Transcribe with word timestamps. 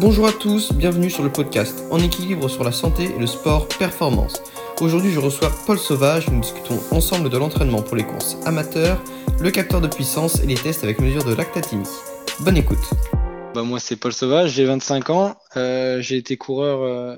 Bonjour 0.00 0.26
à 0.26 0.32
tous, 0.32 0.72
bienvenue 0.72 1.10
sur 1.10 1.22
le 1.22 1.30
podcast 1.30 1.84
En 1.90 1.98
équilibre 1.98 2.48
sur 2.48 2.64
la 2.64 2.72
santé 2.72 3.04
et 3.14 3.18
le 3.18 3.26
sport 3.26 3.68
performance. 3.68 4.42
Aujourd'hui, 4.80 5.12
je 5.12 5.20
reçois 5.20 5.52
Paul 5.66 5.78
Sauvage. 5.78 6.30
Nous 6.30 6.40
discutons 6.40 6.80
ensemble 6.90 7.28
de 7.28 7.36
l'entraînement 7.36 7.82
pour 7.82 7.96
les 7.96 8.04
courses 8.04 8.38
amateurs, 8.46 8.98
le 9.42 9.50
capteur 9.50 9.82
de 9.82 9.88
puissance 9.88 10.40
et 10.42 10.46
les 10.46 10.54
tests 10.54 10.84
avec 10.84 11.00
mesure 11.00 11.22
de 11.22 11.34
lactatémie. 11.34 11.86
Bonne 12.40 12.56
écoute. 12.56 12.78
Bah 13.54 13.62
moi, 13.62 13.78
c'est 13.78 13.96
Paul 13.96 14.14
Sauvage, 14.14 14.52
j'ai 14.52 14.64
25 14.64 15.10
ans. 15.10 15.36
Euh, 15.58 16.00
j'ai 16.00 16.16
été 16.16 16.38
coureur 16.38 16.80
euh, 16.80 17.16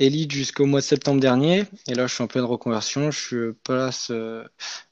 élite 0.00 0.32
jusqu'au 0.32 0.66
mois 0.66 0.80
de 0.80 0.84
septembre 0.84 1.20
dernier. 1.20 1.62
Et 1.86 1.94
là, 1.94 2.08
je 2.08 2.14
suis 2.14 2.24
en 2.24 2.26
pleine 2.26 2.42
reconversion. 2.42 3.12
Je 3.12 3.54
euh, 3.70 4.44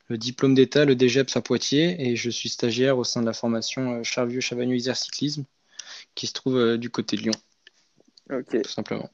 le 0.07 0.19
diplôme 0.19 0.55
d'État, 0.55 0.85
le 0.85 0.95
DGEPS 0.97 1.37
à 1.37 1.41
Poitiers. 1.41 1.97
Et 1.99 2.15
je 2.15 2.31
suis 2.31 2.49
stagiaire 2.49 2.97
au 2.97 3.03
sein 3.03 3.23
de 3.23 3.27
la 3.27 3.33
formation 3.33 4.05
Charvieux-Chavagnou-Isère 4.05 4.97
Cyclisme 4.97 5.45
qui 6.15 6.27
se 6.27 6.33
trouve 6.33 6.57
euh, 6.57 6.77
du 6.79 6.91
côté 6.91 7.17
de 7.17 7.23
Lyon. 7.23 7.33
Ok. 8.31 8.63
Tout 8.63 8.71
simplement. 8.71 9.11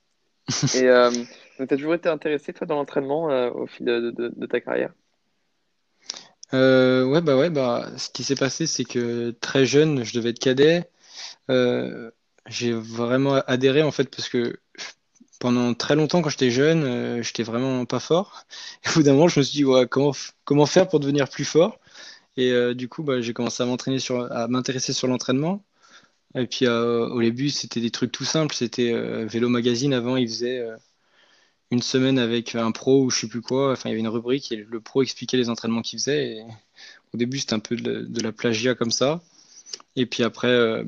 Et 0.74 0.82
euh, 0.88 1.10
tu 1.56 1.62
as 1.62 1.66
toujours 1.66 1.94
été 1.94 2.08
intéressé, 2.08 2.52
toi, 2.52 2.66
dans 2.66 2.76
l'entraînement 2.76 3.30
euh, 3.30 3.50
au 3.50 3.66
fil 3.66 3.86
de, 3.86 4.10
de, 4.10 4.32
de 4.34 4.46
ta 4.46 4.60
carrière? 4.60 4.92
Euh, 6.54 7.04
ouais, 7.04 7.20
bah 7.20 7.36
ouais, 7.36 7.50
bah, 7.50 7.90
ce 7.98 8.08
qui 8.08 8.24
s'est 8.24 8.34
passé, 8.34 8.66
c'est 8.66 8.84
que 8.84 9.30
très 9.40 9.66
jeune, 9.66 10.04
je 10.04 10.14
devais 10.14 10.30
être 10.30 10.38
cadet. 10.38 10.90
Euh, 11.50 12.10
j'ai 12.46 12.72
vraiment 12.72 13.34
adhéré 13.46 13.82
en 13.82 13.90
fait 13.90 14.04
parce 14.04 14.28
que 14.28 14.58
pendant 15.38 15.74
très 15.74 15.94
longtemps, 15.94 16.22
quand 16.22 16.30
j'étais 16.30 16.50
jeune, 16.50 17.22
j'étais 17.22 17.42
vraiment 17.42 17.84
pas 17.84 18.00
fort. 18.00 18.44
Et 18.84 18.88
au 18.90 18.92
bout 18.94 19.02
d'un 19.02 19.12
moment, 19.12 19.28
je 19.28 19.40
me 19.40 19.44
suis 19.44 19.58
dit, 19.58 19.64
ouais, 19.64 19.86
comment, 19.86 20.12
comment 20.44 20.66
faire 20.66 20.88
pour 20.88 21.00
devenir 21.00 21.28
plus 21.28 21.44
fort? 21.44 21.78
Et 22.38 22.74
du 22.74 22.88
coup, 22.88 23.02
bah, 23.02 23.20
j'ai 23.20 23.34
commencé 23.34 23.62
à 23.62 23.66
m'entraîner 23.66 23.98
sur, 23.98 24.32
à 24.32 24.48
m'intéresser 24.48 24.92
sur 24.92 25.08
l'entraînement. 25.08 25.62
Et 26.38 26.46
puis 26.46 26.66
euh, 26.66 27.08
au 27.08 27.20
début, 27.20 27.50
c'était 27.50 27.80
des 27.80 27.90
trucs 27.90 28.12
tout 28.12 28.24
simples. 28.24 28.54
C'était 28.54 28.92
euh, 28.92 29.26
Vélo 29.26 29.48
Magazine 29.48 29.92
avant, 29.92 30.16
il 30.16 30.28
faisait 30.28 30.60
euh, 30.60 30.76
une 31.72 31.82
semaine 31.82 32.18
avec 32.18 32.54
un 32.54 32.70
pro 32.72 33.04
ou 33.04 33.10
je 33.10 33.20
sais 33.20 33.28
plus 33.28 33.42
quoi. 33.42 33.72
Enfin, 33.72 33.88
il 33.88 33.92
y 33.92 33.94
avait 33.94 34.00
une 34.00 34.08
rubrique 34.08 34.52
et 34.52 34.56
le 34.56 34.80
pro 34.80 35.02
expliquait 35.02 35.36
les 35.36 35.50
entraînements 35.50 35.82
qu'il 35.82 35.98
faisait. 35.98 36.36
Et 36.38 36.44
au 37.14 37.18
début, 37.18 37.38
c'était 37.38 37.54
un 37.54 37.60
peu 37.60 37.76
de 37.76 38.22
la, 38.22 38.32
plagiat 38.32 38.74
comme 38.74 38.92
ça. 38.92 39.20
Et 39.96 40.06
puis 40.06 40.22
après, 40.22 40.84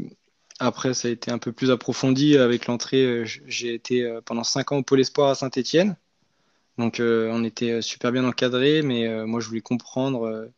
après, 0.60 0.94
ça 0.94 1.08
a 1.08 1.10
été 1.10 1.30
un 1.32 1.38
peu 1.38 1.52
plus 1.52 1.70
approfondi 1.70 2.38
avec 2.38 2.66
l'entrée. 2.66 3.24
J'ai 3.26 3.74
été 3.74 4.18
pendant 4.24 4.44
cinq 4.44 4.72
ans 4.72 4.78
au 4.78 4.82
Pôle 4.82 5.00
Espoir 5.00 5.30
à 5.30 5.34
Saint-Étienne. 5.34 5.96
Donc 6.78 6.98
on 7.00 7.44
était 7.44 7.82
super 7.82 8.12
bien 8.12 8.24
encadré, 8.24 8.82
mais 8.82 9.26
moi 9.26 9.40
je 9.40 9.48
voulais 9.48 9.60
comprendre. 9.62 10.50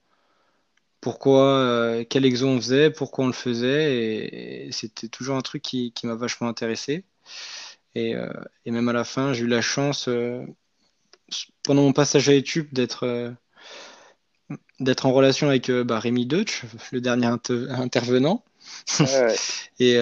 Pourquoi, 1.02 1.58
euh, 1.58 2.04
quel 2.08 2.24
exo 2.24 2.46
on 2.46 2.60
faisait, 2.60 2.88
pourquoi 2.90 3.24
on 3.24 3.26
le 3.26 3.32
faisait, 3.34 3.96
et, 3.96 4.68
et 4.68 4.72
c'était 4.72 5.08
toujours 5.08 5.36
un 5.36 5.40
truc 5.42 5.60
qui, 5.60 5.92
qui 5.92 6.06
m'a 6.06 6.14
vachement 6.14 6.46
intéressé. 6.48 7.04
Et, 7.96 8.14
euh, 8.14 8.32
et 8.64 8.70
même 8.70 8.88
à 8.88 8.92
la 8.92 9.02
fin, 9.02 9.32
j'ai 9.32 9.42
eu 9.42 9.48
la 9.48 9.60
chance, 9.60 10.06
euh, 10.06 10.46
pendant 11.64 11.82
mon 11.82 11.92
passage 11.92 12.28
à 12.28 12.34
Etup, 12.34 12.72
d'être 12.72 13.02
euh, 13.02 13.32
d'être 14.78 15.04
en 15.04 15.12
relation 15.12 15.48
avec 15.48 15.70
bah, 15.70 15.98
Rémi 15.98 16.24
Deutsch, 16.24 16.62
le 16.92 17.00
dernier 17.00 17.26
inter- 17.26 17.66
intervenant. 17.70 18.44
Ouais. 19.00 19.34
Et, 19.80 19.96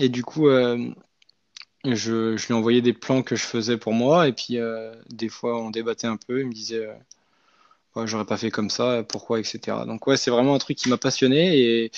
et 0.00 0.08
du 0.08 0.24
coup, 0.24 0.48
je, 0.48 2.36
je 2.36 2.46
lui 2.46 2.54
envoyais 2.54 2.80
des 2.80 2.92
plans 2.92 3.22
que 3.22 3.36
je 3.36 3.44
faisais 3.44 3.76
pour 3.76 3.92
moi, 3.92 4.26
et 4.26 4.32
puis 4.32 4.58
des 5.10 5.28
fois, 5.28 5.60
on 5.60 5.70
débattait 5.70 6.08
un 6.08 6.16
peu, 6.16 6.40
il 6.40 6.46
me 6.46 6.52
disait, 6.52 6.88
Ouais, 7.96 8.06
j'aurais 8.06 8.26
pas 8.26 8.36
fait 8.36 8.50
comme 8.50 8.70
ça, 8.70 9.02
pourquoi, 9.08 9.40
etc. 9.40 9.86
Donc 9.86 10.06
ouais, 10.06 10.16
c'est 10.16 10.30
vraiment 10.30 10.54
un 10.54 10.58
truc 10.58 10.76
qui 10.78 10.88
m'a 10.88 10.98
passionné, 10.98 11.58
et, 11.58 11.90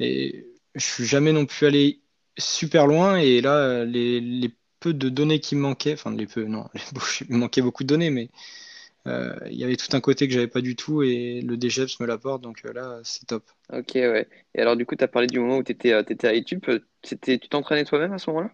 et 0.00 0.46
je 0.74 0.84
suis 0.84 1.04
jamais 1.06 1.32
non 1.32 1.46
plus 1.46 1.66
allé 1.66 2.02
super 2.38 2.86
loin, 2.86 3.16
et 3.16 3.40
là, 3.40 3.56
euh, 3.56 3.84
les, 3.84 4.20
les 4.20 4.50
peu 4.80 4.92
de 4.94 5.08
données 5.08 5.40
qui 5.40 5.56
me 5.56 5.60
manquaient, 5.62 5.94
enfin 5.94 6.12
les 6.12 6.26
peu, 6.26 6.44
non, 6.44 6.68
il 7.28 7.34
me 7.34 7.38
manquait 7.38 7.62
beaucoup 7.62 7.82
de 7.84 7.88
données, 7.88 8.10
mais 8.10 8.30
euh, 9.06 9.34
il 9.50 9.56
y 9.56 9.64
avait 9.64 9.76
tout 9.76 9.96
un 9.96 10.00
côté 10.00 10.28
que 10.28 10.34
j'avais 10.34 10.48
pas 10.48 10.60
du 10.60 10.76
tout, 10.76 11.02
et 11.02 11.40
le 11.40 11.56
DGEPS 11.56 12.00
me 12.00 12.06
l'apporte, 12.06 12.42
donc 12.42 12.62
euh, 12.66 12.72
là, 12.72 13.00
c'est 13.04 13.26
top. 13.26 13.44
Ok, 13.72 13.92
ouais. 13.94 14.28
Et 14.54 14.60
alors, 14.60 14.76
du 14.76 14.86
coup, 14.86 14.96
tu 14.96 15.04
as 15.04 15.08
parlé 15.08 15.26
du 15.28 15.38
moment 15.40 15.58
où 15.58 15.62
tu 15.62 15.72
étais, 15.72 15.92
à 15.92 16.34
Etup. 16.34 16.70
C'était, 17.02 17.38
tu 17.38 17.48
t'entraînais 17.48 17.84
toi-même 17.84 18.12
à 18.12 18.18
ce 18.18 18.30
moment-là? 18.30 18.50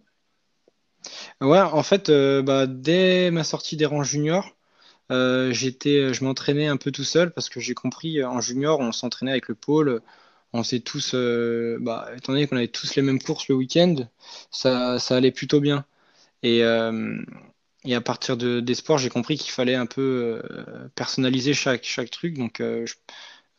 Ouais, 1.40 1.60
en 1.60 1.82
fait, 1.82 2.08
euh, 2.08 2.42
bah, 2.42 2.66
dès 2.66 3.30
ma 3.30 3.44
sortie 3.44 3.76
des 3.76 3.86
rangs 3.86 4.02
juniors, 4.02 4.53
euh, 5.12 5.52
j'étais, 5.52 6.14
je 6.14 6.24
m'entraînais 6.24 6.66
un 6.66 6.76
peu 6.76 6.90
tout 6.92 7.04
seul 7.04 7.32
parce 7.32 7.48
que 7.48 7.60
j'ai 7.60 7.74
compris, 7.74 8.20
euh, 8.20 8.28
en 8.28 8.40
junior, 8.40 8.80
on 8.80 8.92
s'entraînait 8.92 9.32
avec 9.32 9.48
le 9.48 9.54
pôle, 9.54 10.00
on 10.52 10.62
s'est 10.62 10.80
tous, 10.80 11.12
euh, 11.14 11.78
bah, 11.80 12.08
étant 12.16 12.32
donné 12.32 12.46
qu'on 12.46 12.56
avait 12.56 12.68
tous 12.68 12.94
les 12.96 13.02
mêmes 13.02 13.20
courses 13.22 13.48
le 13.48 13.54
week-end, 13.56 13.96
ça, 14.50 14.98
ça 14.98 15.16
allait 15.16 15.32
plutôt 15.32 15.60
bien. 15.60 15.84
Et, 16.42 16.64
euh, 16.64 17.18
à 17.92 18.00
partir 18.00 18.36
de, 18.36 18.60
des 18.60 18.74
sports, 18.74 18.98
j'ai 18.98 19.10
compris 19.10 19.36
qu'il 19.36 19.52
fallait 19.52 19.74
un 19.74 19.86
peu 19.86 20.42
euh, 20.50 20.88
personnaliser 20.94 21.54
chaque, 21.54 21.84
chaque 21.84 22.10
truc. 22.10 22.34
Donc, 22.38 22.60
euh, 22.60 22.86
je, 22.86 22.94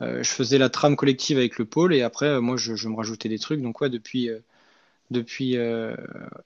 euh, 0.02 0.24
faisais 0.24 0.58
la 0.58 0.70
trame 0.70 0.96
collective 0.96 1.38
avec 1.38 1.58
le 1.60 1.66
pôle 1.66 1.94
et 1.94 2.02
après, 2.02 2.28
euh, 2.28 2.42
moi, 2.42 2.58
je, 2.58 2.88
me 2.88 2.96
rajoutais 2.96 3.30
des 3.30 3.40
trucs. 3.40 3.62
Donc, 3.62 3.82
ouais, 3.82 3.90
depuis, 3.90 4.30
euh, 4.30 4.40
depuis 5.12 5.58
euh, 5.58 5.96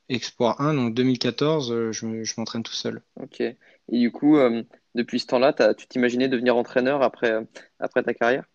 Explorer 0.09 0.56
1, 0.59 0.74
donc 0.76 0.94
2014, 0.96 1.72
euh, 1.72 1.92
je, 1.92 2.24
je 2.24 2.34
m'entraîne 2.38 2.64
tout 2.64 2.74
seul. 2.74 3.02
Ok. 3.22 3.42
Et 3.92 4.00
du 4.00 4.12
coup, 4.12 4.38
euh, 4.38 4.64
depuis 4.96 5.20
ce 5.20 5.28
temps-là, 5.28 5.54
tu 5.74 5.88
t'imaginais 5.88 6.28
devenir 6.28 6.56
entraîneur 6.56 7.02
après, 7.02 7.32
euh, 7.32 7.44
après 7.80 8.04
ta 8.04 8.14
carrière? 8.14 8.46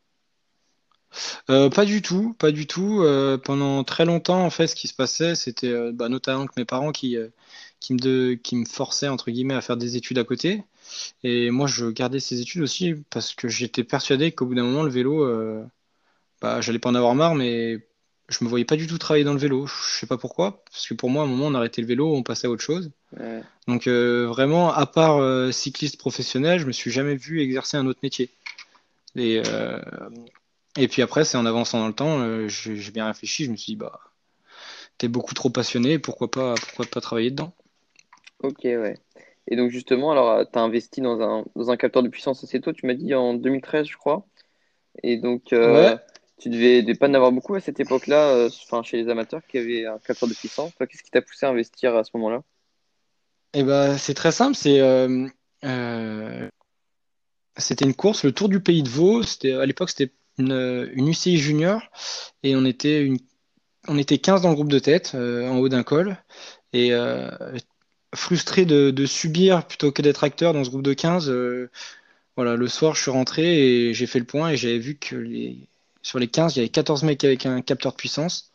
Euh, 1.48 1.70
pas 1.70 1.84
du 1.84 2.02
tout, 2.02 2.34
pas 2.34 2.50
du 2.50 2.66
tout. 2.66 3.04
Pendant 3.44 3.84
très 3.84 4.04
longtemps, 4.04 4.44
en 4.44 4.50
fait, 4.50 4.66
ce 4.66 4.74
qui 4.74 4.88
se 4.88 4.94
passait, 4.94 5.36
c'était 5.36 5.92
bah, 5.92 6.08
notamment 6.08 6.46
que 6.46 6.54
mes 6.56 6.64
parents 6.64 6.90
qui, 6.90 7.16
qui 7.78 7.94
me, 7.94 8.64
forçaient, 8.68 9.08
entre 9.08 9.30
guillemets, 9.30 9.54
à 9.54 9.60
faire 9.60 9.76
des 9.76 9.96
études 9.96 10.18
à 10.18 10.24
côté. 10.24 10.64
Et 11.22 11.50
moi, 11.50 11.68
je 11.68 11.86
gardais 11.86 12.18
ces 12.18 12.40
études 12.40 12.62
aussi 12.62 12.94
parce 13.10 13.32
que 13.32 13.46
j'étais 13.46 13.84
persuadé 13.84 14.32
qu'au 14.32 14.46
bout 14.46 14.56
d'un 14.56 14.64
moment, 14.64 14.82
le 14.82 14.90
vélo, 14.90 15.24
bah, 16.42 16.60
j'allais 16.60 16.80
pas 16.80 16.90
en 16.90 16.96
avoir 16.96 17.14
marre, 17.14 17.36
mais 17.36 17.86
je 18.28 18.42
me 18.42 18.48
voyais 18.48 18.64
pas 18.64 18.76
du 18.76 18.88
tout 18.88 18.98
travailler 18.98 19.24
dans 19.24 19.34
le 19.34 19.38
vélo. 19.38 19.68
Je 19.68 20.00
sais 20.00 20.06
pas 20.06 20.18
pourquoi, 20.18 20.64
parce 20.64 20.88
que 20.88 20.94
pour 20.94 21.10
moi, 21.10 21.22
à 21.22 21.26
un 21.26 21.28
moment, 21.28 21.46
on 21.46 21.54
arrêtait 21.54 21.80
le 21.80 21.86
vélo, 21.86 22.12
on 22.12 22.24
passait 22.24 22.48
à 22.48 22.50
autre 22.50 22.62
chose. 22.62 22.90
Ouais. 23.18 23.44
Donc, 23.66 23.86
euh, 23.86 24.26
vraiment, 24.26 24.72
à 24.72 24.86
part 24.86 25.18
euh, 25.18 25.50
cycliste 25.50 25.98
professionnel, 25.98 26.58
je 26.60 26.66
me 26.66 26.72
suis 26.72 26.90
jamais 26.90 27.16
vu 27.16 27.40
exercer 27.40 27.76
un 27.76 27.86
autre 27.86 28.00
métier. 28.02 28.30
Et, 29.16 29.42
euh, 29.46 29.80
et 30.76 30.88
puis 30.88 31.02
après, 31.02 31.24
c'est 31.24 31.38
en 31.38 31.46
avançant 31.46 31.80
dans 31.80 31.88
le 31.88 31.94
temps, 31.94 32.48
j'ai 32.48 32.90
bien 32.92 33.06
réfléchi, 33.06 33.44
je 33.44 33.50
me 33.50 33.56
suis 33.56 33.72
dit, 33.74 33.76
bah, 33.76 34.00
t'es 34.98 35.08
beaucoup 35.08 35.34
trop 35.34 35.50
passionné, 35.50 35.98
pourquoi 36.00 36.30
pas, 36.30 36.54
pourquoi 36.54 36.86
pas 36.86 37.00
travailler 37.00 37.30
dedans? 37.30 37.54
Ok, 38.42 38.60
ouais. 38.64 38.96
Et 39.48 39.56
donc, 39.56 39.70
justement, 39.70 40.12
alors, 40.12 40.50
tu 40.50 40.58
as 40.58 40.62
investi 40.62 41.00
dans 41.00 41.20
un, 41.20 41.44
dans 41.56 41.70
un 41.70 41.76
capteur 41.76 42.02
de 42.02 42.08
puissance 42.08 42.42
assez 42.44 42.60
tôt, 42.60 42.72
tu 42.72 42.86
m'as 42.86 42.94
dit 42.94 43.14
en 43.14 43.34
2013, 43.34 43.86
je 43.86 43.96
crois. 43.96 44.26
Et 45.02 45.18
donc, 45.18 45.46
Ouais, 45.64 45.98
tu 46.38 46.50
devais, 46.50 46.82
devais 46.82 46.94
pas 46.98 47.08
en 47.08 47.14
avoir 47.14 47.32
beaucoup 47.32 47.54
à 47.54 47.60
cette 47.60 47.80
époque-là, 47.80 48.48
enfin, 48.64 48.82
chez 48.82 48.96
les 48.98 49.08
amateurs 49.10 49.42
qui 49.46 49.58
avaient 49.58 49.86
un 49.86 49.98
capteur 50.00 50.28
de 50.28 50.34
puissance. 50.34 50.74
Toi, 50.76 50.86
qu'est-ce 50.86 51.02
qui 51.02 51.10
t'a 51.10 51.22
poussé 51.22 51.46
à 51.46 51.50
investir 51.50 51.96
à 51.96 52.04
ce 52.04 52.10
moment-là? 52.16 52.42
Et 53.54 53.62
bah, 53.62 53.98
c'est 53.98 54.14
très 54.14 54.32
simple, 54.32 54.56
c'est 54.56 54.80
euh, 54.80 55.28
euh, 55.64 56.48
c'était 57.56 57.84
une 57.84 57.94
course, 57.94 58.24
le 58.24 58.32
Tour 58.32 58.48
du 58.48 58.60
Pays 58.60 58.82
de 58.82 58.88
Vaud, 58.88 59.22
c'était, 59.22 59.52
à 59.52 59.66
l'époque, 59.66 59.90
c'était 59.90 60.12
une, 60.38 60.90
une 60.94 61.08
UCI 61.08 61.38
junior, 61.38 61.82
et 62.42 62.56
on 62.56 62.64
était, 62.64 63.02
une, 63.02 63.18
on 63.88 63.98
était 63.98 64.18
15 64.18 64.42
dans 64.42 64.50
le 64.50 64.54
groupe 64.54 64.70
de 64.70 64.78
tête, 64.78 65.12
euh, 65.14 65.48
en 65.48 65.58
haut 65.58 65.68
d'un 65.68 65.82
col, 65.84 66.16
et 66.72 66.92
euh, 66.92 67.30
frustré 68.14 68.64
de, 68.64 69.06
subir 69.06 69.66
plutôt 69.66 69.92
que 69.92 70.02
d'être 70.02 70.24
acteur 70.24 70.52
dans 70.54 70.64
ce 70.64 70.70
groupe 70.70 70.82
de 70.82 70.94
15, 70.94 71.30
euh, 71.30 71.70
Voilà, 72.36 72.56
le 72.56 72.68
soir, 72.68 72.94
je 72.96 73.02
suis 73.02 73.10
rentré 73.10 73.88
et 73.90 73.94
j'ai 73.94 74.06
fait 74.06 74.18
le 74.20 74.26
point 74.26 74.50
et 74.50 74.56
j'avais 74.56 74.78
vu 74.78 74.96
que 74.96 75.16
les... 75.16 75.68
sur 76.02 76.18
les 76.18 76.28
15, 76.28 76.56
il 76.56 76.60
y 76.60 76.62
avait 76.62 76.70
14 76.70 77.04
mecs 77.04 77.24
avec 77.24 77.46
un 77.46 77.62
capteur 77.62 77.92
de 77.92 77.96
puissance 77.96 78.52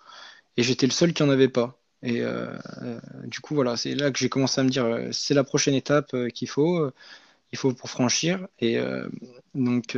et 0.58 0.64
j'étais 0.64 0.88
le 0.88 0.94
seul 0.94 1.14
qui 1.14 1.24
en 1.24 1.30
avait 1.30 1.50
pas. 1.50 1.80
Et 2.02 2.22
euh, 2.22 2.54
euh, 2.82 3.00
du 3.26 3.40
coup, 3.40 3.56
voilà, 3.56 3.76
c'est 3.76 3.94
là 3.96 4.12
que 4.12 4.20
j'ai 4.20 4.30
commencé 4.30 4.62
à 4.62 4.64
me 4.64 4.70
dire, 4.70 4.86
euh, 4.86 5.10
c'est 5.12 5.34
la 5.34 5.44
prochaine 5.44 5.74
étape 5.74 6.16
qu'il 6.34 6.48
faut, 6.48 6.90
il 7.52 7.58
faut 7.58 7.74
pour 7.74 7.90
franchir. 7.90 8.48
Et 8.60 8.78
donc, 9.56 9.98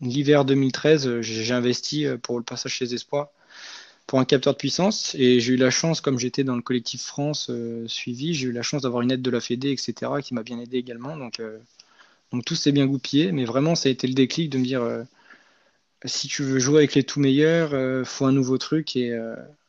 l'hiver 0.00 0.44
2013, 0.44 1.06
euh, 1.06 1.22
j'ai 1.22 1.54
investi 1.54 2.06
pour 2.22 2.38
le 2.38 2.44
passage 2.44 2.72
chez 2.72 2.92
Espoir 2.92 3.28
pour 4.06 4.18
un 4.20 4.24
capteur 4.24 4.52
de 4.52 4.58
puissance 4.58 5.14
et 5.14 5.40
j'ai 5.40 5.54
eu 5.54 5.56
la 5.56 5.70
chance, 5.70 6.00
comme 6.00 6.18
j'étais 6.18 6.44
dans 6.44 6.56
le 6.56 6.62
collectif 6.62 7.02
France 7.02 7.50
suivi, 7.86 8.34
j'ai 8.34 8.48
eu 8.48 8.52
la 8.52 8.62
chance 8.62 8.82
d'avoir 8.82 9.02
une 9.02 9.12
aide 9.12 9.22
de 9.22 9.30
la 9.30 9.40
Fédé, 9.40 9.70
etc., 9.70 9.94
qui 10.22 10.34
m'a 10.34 10.42
bien 10.42 10.58
aidé 10.58 10.76
également. 10.76 11.16
Donc, 11.16 11.40
donc 12.32 12.44
tout 12.44 12.56
s'est 12.56 12.72
bien 12.72 12.86
goupillé, 12.86 13.32
mais 13.32 13.44
vraiment, 13.44 13.74
ça 13.74 13.88
a 13.88 13.92
été 13.92 14.08
le 14.08 14.14
déclic 14.14 14.50
de 14.50 14.58
me 14.58 14.64
dire, 14.64 15.04
si 16.04 16.28
tu 16.28 16.42
veux 16.42 16.58
jouer 16.58 16.78
avec 16.78 16.94
les 16.94 17.04
tout 17.04 17.20
meilleurs, 17.20 18.06
faut 18.06 18.26
un 18.26 18.32
nouveau 18.32 18.58
truc 18.58 18.96
et, 18.96 19.16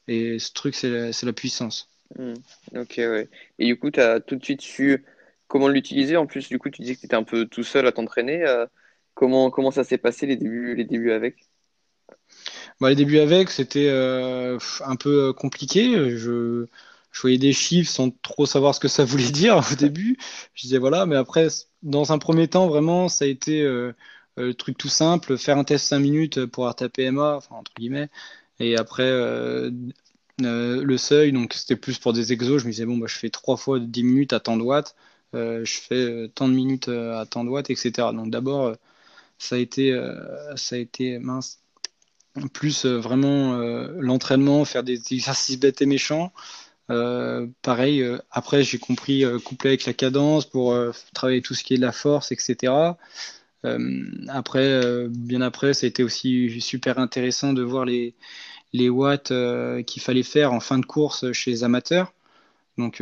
et 0.08 0.40
ce 0.40 0.54
truc, 0.54 0.76
c'est 0.76 0.90
la, 0.90 1.34
puissance. 1.34 1.90
Hmm. 2.18 2.34
Ok, 2.76 2.96
ouais. 2.98 3.30
Et 3.60 3.66
du 3.66 3.78
coup, 3.78 3.92
tu 3.92 4.00
as 4.00 4.20
tout 4.20 4.36
de 4.36 4.44
suite 4.44 4.62
su 4.62 5.06
comment 5.48 5.68
l'utiliser. 5.68 6.18
En 6.18 6.26
plus, 6.26 6.50
du 6.50 6.60
coup, 6.60 6.70
tu 6.70 6.82
disais 6.82 6.96
que 6.96 7.02
tu 7.02 7.06
étais 7.06 7.16
un 7.16 7.24
peu 7.24 7.46
tout 7.46 7.64
seul 7.64 7.88
à 7.88 7.92
t'entraîner. 7.92 8.44
euh, 8.44 8.66
comment, 9.14 9.50
comment 9.52 9.72
ça 9.72 9.84
s'est 9.84 9.98
passé 9.98 10.26
les 10.26 10.36
débuts, 10.36 10.76
les 10.76 10.86
débuts 10.86 11.12
avec? 11.12 11.48
Bah, 12.80 12.90
les 12.90 12.96
débuts 12.96 13.20
avec, 13.20 13.50
c'était 13.50 13.88
euh, 13.90 14.58
un 14.86 14.96
peu 14.96 15.34
compliqué. 15.34 16.18
Je, 16.18 16.68
je 17.14 17.22
voyais 17.22 17.38
des 17.38 17.54
chiffres 17.54 17.90
sans 17.90 18.10
trop 18.10 18.46
savoir 18.46 18.76
ce 18.76 18.80
que 18.80 18.88
ça 18.88 19.06
voulait 19.06 19.32
dire 19.32 19.58
au 19.72 19.76
début. 19.76 20.18
Je 20.54 20.64
disais 20.64 20.80
voilà, 20.80 21.06
mais 21.06 21.16
après, 21.16 21.48
dans 21.84 22.12
un 22.12 22.18
premier 22.18 22.48
temps, 22.48 22.68
vraiment, 22.68 23.08
ça 23.08 23.26
a 23.26 23.28
été 23.28 23.62
euh, 23.62 23.94
euh, 24.40 24.48
le 24.48 24.54
truc 24.54 24.78
tout 24.78 24.90
simple, 24.90 25.38
faire 25.38 25.58
un 25.58 25.64
test 25.64 25.88
5 25.88 26.00
minutes 26.00 26.46
pour 26.48 26.66
avoir 26.66 26.76
ta 26.76 26.90
PMA, 26.90 27.36
enfin, 27.38 27.56
entre 27.56 27.72
guillemets. 27.78 28.10
Et 28.60 28.78
après, 28.78 29.04
euh, 29.04 29.72
le 30.40 30.98
seuil, 30.98 31.32
donc 31.32 31.54
c'était 31.54 31.76
plus 31.76 32.00
pour 32.00 32.14
des 32.14 32.34
exos. 32.34 32.62
Je 32.62 32.68
me 32.68 32.72
disais, 32.72 32.86
bon, 32.86 32.98
bah, 32.98 33.08
je 33.10 33.18
fais 33.18 33.30
3 33.30 33.58
fois 33.58 33.80
10 33.80 34.04
minutes 34.04 34.34
à 34.34 34.40
tant 34.40 34.58
de 34.58 34.64
watts, 34.64 34.96
je 35.34 35.64
fais 35.66 36.30
tant 36.36 36.48
de 36.48 36.54
minutes 36.54 36.88
à 36.90 37.26
tant 37.30 37.44
de 37.44 37.50
watts, 37.50 37.70
etc. 37.70 37.92
Donc 38.14 38.30
d'abord, 38.30 38.76
ça 39.40 39.56
a 39.56 39.60
été, 39.60 39.92
ça 40.56 40.76
a 40.76 40.80
été 40.80 41.20
mince. 41.20 41.60
Plus 42.54 42.86
vraiment 42.86 43.58
l'entraînement, 44.00 44.66
faire 44.66 44.84
des 44.84 45.14
exercices 45.14 45.60
bêtes 45.60 45.82
et 45.82 45.86
méchants. 45.86 46.32
Euh, 46.90 47.48
pareil, 47.62 48.02
euh, 48.02 48.18
après 48.30 48.64
j'ai 48.64 48.78
compris 48.78 49.24
euh, 49.24 49.40
coupler 49.40 49.70
avec 49.70 49.86
la 49.86 49.94
cadence 49.94 50.46
pour 50.46 50.76
travailler 51.14 51.42
tout 51.42 51.54
ce 51.54 51.64
qui 51.64 51.74
est 51.76 51.78
de 51.78 51.82
la 51.82 51.92
force, 51.92 52.32
etc. 52.32 52.74
après, 54.28 55.08
bien 55.10 55.42
après, 55.42 55.74
ça 55.74 55.86
a 55.86 55.90
été 55.90 56.04
aussi 56.04 56.60
super 56.62 57.00
intéressant 57.00 57.54
de 57.54 57.62
voir 57.62 57.86
les, 57.86 58.16
les 58.74 58.90
watts 58.90 59.34
qu'il 59.86 60.02
fallait 60.02 60.24
faire 60.24 60.54
en 60.54 60.60
fin 60.60 60.80
de 60.80 60.86
course 60.86 61.32
chez 61.32 61.52
les 61.52 61.64
amateurs. 61.64 62.14
Donc 62.78 63.02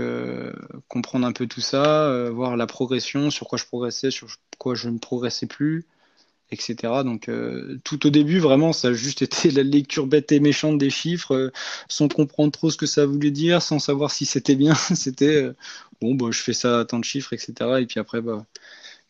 comprendre 0.87 1.25
un 1.25 1.31
peu 1.31 1.47
tout 1.47 1.61
ça, 1.61 2.29
voir 2.31 2.57
la 2.57 2.67
progression, 2.67 3.29
sur 3.31 3.47
quoi 3.47 3.57
je 3.57 3.65
progressais, 3.65 4.11
sur 4.11 4.27
quoi 4.57 4.75
je 4.75 4.89
ne 4.89 4.97
progressais 4.99 5.47
plus 5.47 5.85
etc. 6.51 6.75
Donc 7.03 7.29
euh, 7.29 7.79
tout 7.83 8.05
au 8.05 8.09
début, 8.09 8.39
vraiment, 8.39 8.73
ça 8.73 8.89
a 8.89 8.93
juste 8.93 9.21
été 9.21 9.51
la 9.51 9.63
lecture 9.63 10.07
bête 10.07 10.31
et 10.31 10.39
méchante 10.39 10.77
des 10.77 10.89
chiffres, 10.89 11.35
euh, 11.35 11.51
sans 11.87 12.07
comprendre 12.07 12.51
trop 12.51 12.69
ce 12.69 12.77
que 12.77 12.85
ça 12.85 13.05
voulait 13.05 13.31
dire, 13.31 13.61
sans 13.61 13.79
savoir 13.79 14.11
si 14.11 14.25
c'était 14.25 14.55
bien. 14.55 14.75
c'était 14.95 15.43
euh, 15.43 15.55
bon, 16.01 16.15
bah, 16.15 16.27
je 16.31 16.41
fais 16.41 16.53
ça 16.53 16.79
à 16.79 16.85
tant 16.85 16.99
de 16.99 17.05
chiffres, 17.05 17.33
etc. 17.33 17.53
Et 17.81 17.85
puis 17.85 17.99
après, 17.99 18.21
bah, 18.21 18.45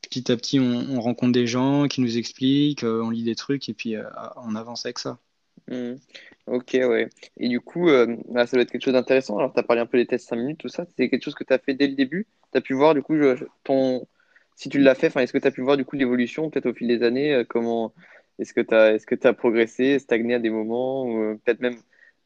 petit 0.01 0.31
à 0.31 0.35
petit, 0.35 0.59
on, 0.59 0.99
rencontre 0.99 1.31
des 1.31 1.47
gens 1.47 1.87
qui 1.87 2.01
nous 2.01 2.17
expliquent, 2.17 2.83
on 2.83 3.09
lit 3.09 3.23
des 3.23 3.35
trucs, 3.35 3.69
et 3.69 3.73
puis 3.73 3.95
on 4.37 4.55
avance 4.55 4.85
avec 4.85 4.99
ça. 4.99 5.19
Mmh. 5.69 5.93
Ok, 6.47 6.71
ouais. 6.73 7.09
Et 7.37 7.47
du 7.47 7.61
coup, 7.61 7.87
bah, 8.29 8.45
ça 8.45 8.57
doit 8.57 8.63
être 8.63 8.71
quelque 8.71 8.83
chose 8.83 8.93
d'intéressant. 8.93 9.37
Alors, 9.37 9.53
tu 9.53 9.59
as 9.59 9.63
parlé 9.63 9.81
un 9.81 9.85
peu 9.85 9.97
des 9.97 10.07
tests 10.07 10.27
5 10.27 10.35
minutes, 10.35 10.57
tout 10.57 10.69
ça. 10.69 10.85
C'est 10.97 11.09
quelque 11.09 11.23
chose 11.23 11.35
que 11.35 11.43
tu 11.43 11.53
as 11.53 11.59
fait 11.59 11.73
dès 11.73 11.87
le 11.87 11.95
début. 11.95 12.27
Tu 12.51 12.57
as 12.57 12.61
pu 12.61 12.73
voir, 12.73 12.93
du 12.93 13.01
coup, 13.01 13.15
ton, 13.63 14.05
si 14.61 14.69
tu 14.69 14.79
l'as 14.79 14.93
fait, 14.93 15.07
est-ce 15.17 15.33
que 15.33 15.39
tu 15.39 15.47
as 15.47 15.51
pu 15.51 15.61
voir 15.61 15.75
du 15.75 15.85
coup 15.85 15.95
l'évolution 15.95 16.51
peut-être 16.51 16.67
au 16.67 16.73
fil 16.73 16.87
des 16.87 17.01
années 17.03 17.33
euh, 17.33 17.43
Comment 17.47 17.93
est-ce 18.37 18.53
que 18.53 18.61
tu 19.15 19.27
as, 19.27 19.33
progressé, 19.33 19.97
stagné 19.97 20.35
à 20.35 20.39
des 20.39 20.51
moments 20.51 21.03
ou 21.05 21.19
euh, 21.19 21.39
peut-être 21.43 21.61
même 21.61 21.77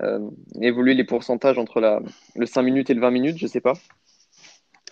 euh, 0.02 0.20
évolué 0.62 0.96
les 0.96 1.06
pourcentages 1.06 1.58
entre 1.58 1.80
la, 1.80 2.02
le 2.36 2.46
5 2.46 2.62
minutes 2.62 2.90
et 2.90 2.94
le 2.94 3.00
20 3.00 3.12
minutes, 3.12 3.38
je 3.38 3.48
sais 3.48 3.62
pas. 3.62 3.74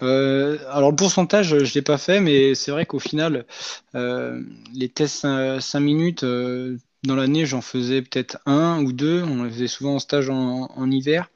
Alors 0.01 0.91
le 0.91 0.95
pourcentage, 0.95 1.47
je 1.49 1.55
ne 1.55 1.73
l'ai 1.75 1.81
pas 1.81 1.97
fait, 1.97 2.19
mais 2.19 2.55
c'est 2.55 2.71
vrai 2.71 2.85
qu'au 2.85 2.99
final, 2.99 3.45
les 3.93 4.89
tests 4.89 5.21
5, 5.59 5.79
minutes, 5.79 6.23
dans 6.23 7.15
l'année, 7.15 7.45
j'en 7.45 7.61
faisais 7.61 8.01
peut-être 8.01 8.39
un 8.45 8.83
ou 8.83 8.93
deux. 8.93 9.23
On 9.23 9.43
les 9.43 9.51
faisait 9.51 9.67
souvent 9.67 9.95
en 9.95 9.99
stage 9.99 10.29
en, 10.29 10.91
hiver. 10.91 11.29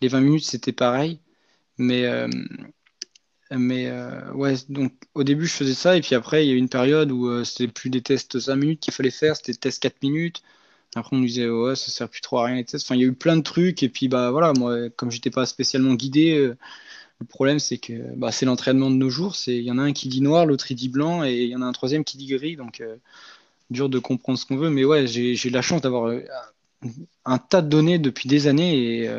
Les 0.00 0.08
20 0.08 0.20
minutes, 0.20 0.44
c'était 0.44 0.72
pareil. 0.72 1.20
Mais 1.78 2.04
euh, 3.86 4.32
ouais, 4.32 4.54
donc 4.68 4.92
au 5.14 5.24
début 5.24 5.46
je 5.46 5.52
faisais 5.52 5.74
ça 5.74 5.96
et 5.96 6.00
puis 6.00 6.14
après 6.14 6.44
il 6.44 6.48
y 6.48 6.52
a 6.52 6.54
eu 6.54 6.58
une 6.58 6.68
période 6.68 7.10
où 7.12 7.28
euh, 7.28 7.44
c'était 7.44 7.68
plus 7.68 7.90
des 7.90 8.00
tests 8.00 8.38
5 8.40 8.56
minutes 8.56 8.80
qu'il 8.80 8.94
fallait 8.94 9.10
faire, 9.10 9.36
c'était 9.36 9.52
des 9.52 9.58
tests 9.58 9.82
4 9.82 10.02
minutes. 10.02 10.42
Après 10.94 11.16
on 11.16 11.20
me 11.20 11.26
disait 11.26 11.48
ouais 11.48 11.76
ça 11.76 11.90
sert 11.90 12.08
plus 12.08 12.22
trop 12.22 12.38
à 12.38 12.46
rien 12.46 12.56
les 12.56 12.64
tests. 12.64 12.86
Enfin 12.86 12.94
il 12.96 13.02
y 13.02 13.04
a 13.04 13.08
eu 13.08 13.14
plein 13.14 13.36
de 13.36 13.42
trucs 13.42 13.82
et 13.82 13.88
puis 13.90 14.08
bah 14.08 14.30
voilà 14.30 14.52
moi 14.54 14.88
comme 14.90 15.10
j'étais 15.10 15.30
pas 15.30 15.46
spécialement 15.46 15.94
guidé, 15.94 16.36
euh, 16.38 16.56
le 17.22 17.28
problème 17.28 17.58
c'est 17.58 17.78
que 17.78 17.92
bah, 18.16 18.32
c'est 18.32 18.46
l'entraînement 18.46 18.90
de 18.90 18.96
nos 18.96 19.10
jours. 19.10 19.34
Il 19.46 19.62
y 19.62 19.70
en 19.70 19.78
a 19.78 19.82
un 19.82 19.92
qui 19.92 20.08
dit 20.08 20.20
noir, 20.20 20.46
l'autre 20.46 20.70
il 20.70 20.74
dit 20.74 20.88
blanc 20.88 21.24
et 21.24 21.42
il 21.42 21.48
y 21.48 21.56
en 21.56 21.62
a 21.62 21.66
un 21.66 21.72
troisième 21.72 22.04
qui 22.04 22.16
dit 22.16 22.26
gris 22.26 22.56
donc 22.56 22.82
dur 23.70 23.88
de 23.88 23.98
comprendre 23.98 24.38
ce 24.38 24.46
qu'on 24.46 24.56
veut. 24.56 24.70
Mais 24.70 24.84
ouais 24.84 25.06
j'ai 25.06 25.50
la 25.50 25.62
chance 25.62 25.80
d'avoir 25.80 26.12
un 27.24 27.38
tas 27.38 27.62
de 27.62 27.68
données 27.68 27.98
depuis 27.98 28.28
des 28.28 28.46
années 28.46 29.04
et, 29.04 29.10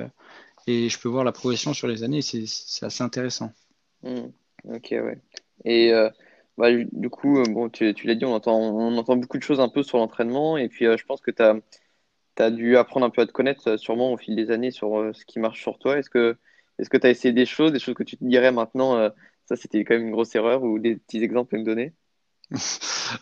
et 0.67 0.89
je 0.89 0.99
peux 0.99 1.09
voir 1.09 1.23
la 1.23 1.31
progression 1.31 1.73
sur 1.73 1.87
les 1.87 2.03
années. 2.03 2.21
C'est 2.21 2.85
assez 2.85 3.03
intéressant. 3.03 3.51
Hmm. 4.03 4.27
Ok, 4.65 4.89
ouais. 4.91 5.19
Et 5.65 5.93
euh, 5.93 6.09
bah, 6.57 6.69
du 6.73 7.09
coup, 7.09 7.39
euh, 7.39 7.43
bon, 7.49 7.69
tu, 7.69 7.93
tu 7.93 8.07
l'as 8.07 8.15
dit, 8.15 8.25
on 8.25 8.33
entend, 8.33 8.57
on 8.57 8.97
entend 8.97 9.17
beaucoup 9.17 9.37
de 9.37 9.43
choses 9.43 9.59
un 9.59 9.69
peu 9.69 9.83
sur 9.83 9.97
l'entraînement. 9.97 10.57
Et 10.57 10.69
puis, 10.69 10.85
euh, 10.85 10.97
je 10.97 11.05
pense 11.05 11.21
que 11.21 11.31
tu 11.31 11.41
as, 11.41 11.55
as, 12.37 12.51
dû 12.51 12.77
apprendre 12.77 13.05
un 13.05 13.09
peu 13.09 13.21
à 13.21 13.25
te 13.25 13.31
connaître, 13.31 13.77
sûrement 13.77 14.13
au 14.13 14.17
fil 14.17 14.35
des 14.35 14.51
années, 14.51 14.71
sur 14.71 15.11
ce 15.13 15.25
qui 15.25 15.39
marche 15.39 15.61
sur 15.61 15.79
toi. 15.79 15.97
Est-ce 15.97 16.09
que 16.09 16.37
est-ce 16.79 16.89
que 16.89 16.97
tu 16.97 17.07
as 17.07 17.09
essayé 17.09 17.33
des 17.33 17.45
choses, 17.45 17.71
des 17.71 17.79
choses 17.79 17.95
que 17.95 18.03
tu 18.03 18.17
te 18.17 18.25
dirais 18.25 18.51
maintenant, 18.51 19.09
ça 19.45 19.55
c'était 19.55 19.83
quand 19.83 19.95
même 19.95 20.07
une 20.07 20.11
grosse 20.11 20.35
erreur, 20.35 20.63
ou 20.63 20.79
des 20.79 20.95
petits 20.95 21.23
exemples 21.23 21.55
à 21.55 21.59
me 21.59 21.65
donner? 21.65 21.93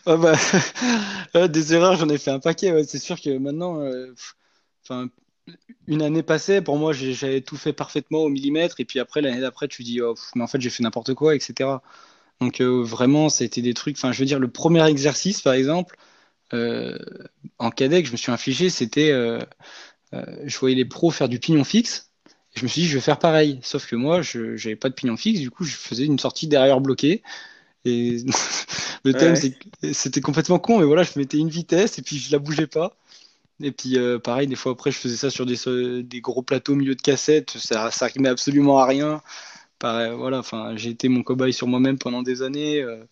Ah 0.06 0.16
bah, 0.16 0.36
des 1.48 1.74
erreurs, 1.74 1.96
j'en 1.96 2.08
ai 2.08 2.16
fait 2.16 2.30
un 2.30 2.38
paquet. 2.38 2.82
C'est 2.84 2.98
sûr 2.98 3.20
que 3.20 3.36
maintenant, 3.36 3.78
enfin, 4.84 5.08
une 5.86 6.02
année 6.02 6.22
passée, 6.22 6.62
pour 6.62 6.78
moi, 6.78 6.92
j'avais 6.92 7.40
tout 7.40 7.56
fait 7.56 7.72
parfaitement 7.72 8.20
au 8.20 8.28
millimètre. 8.28 8.80
Et 8.80 8.84
puis 8.84 9.00
après, 9.00 9.20
l'année 9.20 9.40
d'après, 9.40 9.68
tu 9.68 9.82
dis, 9.82 10.00
oh, 10.00 10.14
mais 10.34 10.42
en 10.42 10.46
fait, 10.46 10.60
j'ai 10.60 10.70
fait 10.70 10.82
n'importe 10.82 11.14
quoi, 11.14 11.34
etc. 11.34 11.82
Donc 12.40 12.60
euh, 12.60 12.82
vraiment, 12.82 13.28
ça 13.28 13.44
a 13.44 13.46
été 13.46 13.62
des 13.62 13.74
trucs. 13.74 13.96
Enfin, 13.96 14.12
je 14.12 14.18
veux 14.20 14.26
dire, 14.26 14.40
le 14.40 14.50
premier 14.50 14.86
exercice, 14.88 15.42
par 15.42 15.54
exemple, 15.54 15.96
euh, 16.54 16.98
en 17.58 17.70
cadet 17.70 18.04
je 18.04 18.12
me 18.12 18.16
suis 18.16 18.32
infligé, 18.32 18.70
c'était, 18.70 19.12
euh, 19.12 19.40
je 20.44 20.58
voyais 20.58 20.76
les 20.76 20.84
pros 20.84 21.10
faire 21.10 21.28
du 21.28 21.38
pignon 21.40 21.64
fixe. 21.64 22.11
Je 22.54 22.64
me 22.64 22.68
suis 22.68 22.82
dit, 22.82 22.88
je 22.88 22.94
vais 22.94 23.00
faire 23.00 23.18
pareil. 23.18 23.58
Sauf 23.62 23.86
que 23.86 23.96
moi, 23.96 24.22
je 24.22 24.50
n'avais 24.50 24.76
pas 24.76 24.88
de 24.88 24.94
pignon 24.94 25.16
fixe. 25.16 25.40
Du 25.40 25.50
coup, 25.50 25.64
je 25.64 25.74
faisais 25.74 26.04
une 26.04 26.18
sortie 26.18 26.48
derrière 26.48 26.80
bloquée. 26.80 27.22
Et 27.84 28.18
le 29.04 29.14
thème, 29.14 29.34
c'était 29.92 30.20
complètement 30.20 30.58
con. 30.58 30.78
Mais 30.78 30.84
voilà, 30.84 31.02
je 31.02 31.18
mettais 31.18 31.38
une 31.38 31.48
vitesse 31.48 31.98
et 31.98 32.02
puis 32.02 32.18
je 32.18 32.30
la 32.32 32.38
bougeais 32.38 32.66
pas. 32.66 32.96
Et 33.60 33.72
puis, 33.72 33.96
euh, 33.96 34.18
pareil, 34.18 34.46
des 34.48 34.56
fois 34.56 34.72
après, 34.72 34.90
je 34.90 34.98
faisais 34.98 35.16
ça 35.16 35.30
sur 35.30 35.46
des, 35.46 36.02
des 36.02 36.20
gros 36.20 36.42
plateaux 36.42 36.72
au 36.72 36.76
milieu 36.76 36.94
de 36.94 37.02
cassettes. 37.02 37.52
Ça, 37.58 37.90
ça 37.90 38.08
absolument 38.26 38.78
à 38.78 38.86
rien. 38.86 39.22
Pareil, 39.78 40.12
voilà, 40.14 40.38
enfin, 40.38 40.76
j'ai 40.76 40.90
été 40.90 41.08
mon 41.08 41.22
cobaye 41.22 41.52
sur 41.52 41.66
moi-même 41.66 41.98
pendant 41.98 42.22
des 42.22 42.42
années. 42.42 42.82
Euh, 42.82 43.04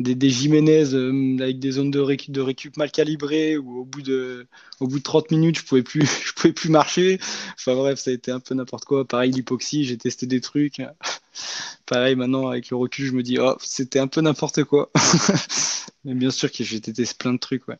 des, 0.00 0.14
des 0.14 0.30
Jiménez 0.30 0.94
euh, 0.94 1.36
avec 1.40 1.58
des 1.58 1.72
zones 1.72 1.90
de, 1.90 2.00
récup, 2.00 2.76
mal 2.76 2.90
calibrées 2.90 3.58
où 3.58 3.80
au 3.80 3.84
bout 3.84 4.02
de, 4.02 4.46
au 4.80 4.88
bout 4.88 4.98
de 4.98 5.04
30 5.04 5.30
minutes, 5.30 5.58
je 5.58 5.64
pouvais 5.64 5.82
plus, 5.82 6.06
je 6.26 6.32
pouvais 6.32 6.52
plus 6.52 6.70
marcher. 6.70 7.18
Enfin 7.54 7.74
bref, 7.76 7.98
ça 7.98 8.10
a 8.10 8.14
été 8.14 8.30
un 8.30 8.40
peu 8.40 8.54
n'importe 8.54 8.86
quoi. 8.86 9.06
Pareil, 9.06 9.30
l'hypoxie, 9.30 9.84
j'ai 9.84 9.98
testé 9.98 10.26
des 10.26 10.40
trucs. 10.40 10.80
Pareil, 11.86 12.16
maintenant, 12.16 12.48
avec 12.48 12.70
le 12.70 12.76
recul, 12.76 13.04
je 13.06 13.12
me 13.12 13.22
dis, 13.22 13.38
oh, 13.38 13.56
c'était 13.60 13.98
un 13.98 14.08
peu 14.08 14.22
n'importe 14.22 14.64
quoi. 14.64 14.90
Mais 16.04 16.14
bien 16.14 16.30
sûr 16.30 16.50
que 16.50 16.64
j'ai 16.64 16.80
testé 16.80 17.14
plein 17.18 17.34
de 17.34 17.38
trucs, 17.38 17.68
ouais. 17.68 17.78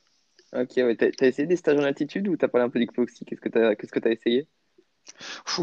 Ok, 0.52 0.72
ouais. 0.76 0.96
T'as, 0.96 1.06
as 1.20 1.26
essayé 1.26 1.48
des 1.48 1.56
stages 1.56 1.78
en 1.78 1.84
altitude 1.84 2.28
ou 2.28 2.36
t'as 2.36 2.48
parlé 2.48 2.66
un 2.66 2.70
peu 2.70 2.80
d'hypoxie? 2.80 3.24
Qu'est-ce 3.24 3.40
que 3.40 3.48
t'as, 3.48 3.74
qu'est-ce 3.76 3.92
que 3.92 4.00
t'as 4.00 4.10
essayé? 4.10 4.46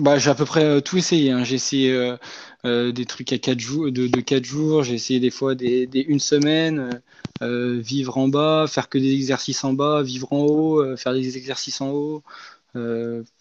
Bah, 0.01 0.17
j'ai 0.17 0.29
à 0.29 0.35
peu 0.35 0.45
près 0.45 0.63
euh, 0.63 0.81
tout 0.81 0.97
essayé. 0.97 1.31
Hein. 1.31 1.43
J'ai 1.43 1.55
essayé 1.55 1.91
euh, 1.91 2.17
euh, 2.65 2.91
des 2.91 3.05
trucs 3.05 3.31
à 3.33 3.37
4 3.37 3.59
jours, 3.59 3.91
de, 3.91 4.07
de 4.07 4.21
4 4.21 4.43
jours. 4.45 4.83
J'ai 4.83 4.95
essayé 4.95 5.19
des 5.19 5.31
fois 5.31 5.55
des, 5.55 5.87
une 6.07 6.19
semaine, 6.19 7.01
vivre 7.41 8.17
en 8.17 8.27
bas, 8.27 8.65
faire 8.67 8.89
que 8.89 8.97
des 8.97 9.13
exercices 9.13 9.63
en 9.63 9.73
bas, 9.73 10.01
vivre 10.03 10.33
en 10.33 10.39
haut, 10.39 10.97
faire 10.97 11.13
des 11.13 11.37
exercices 11.37 11.81
en 11.81 11.91
haut. 11.91 12.23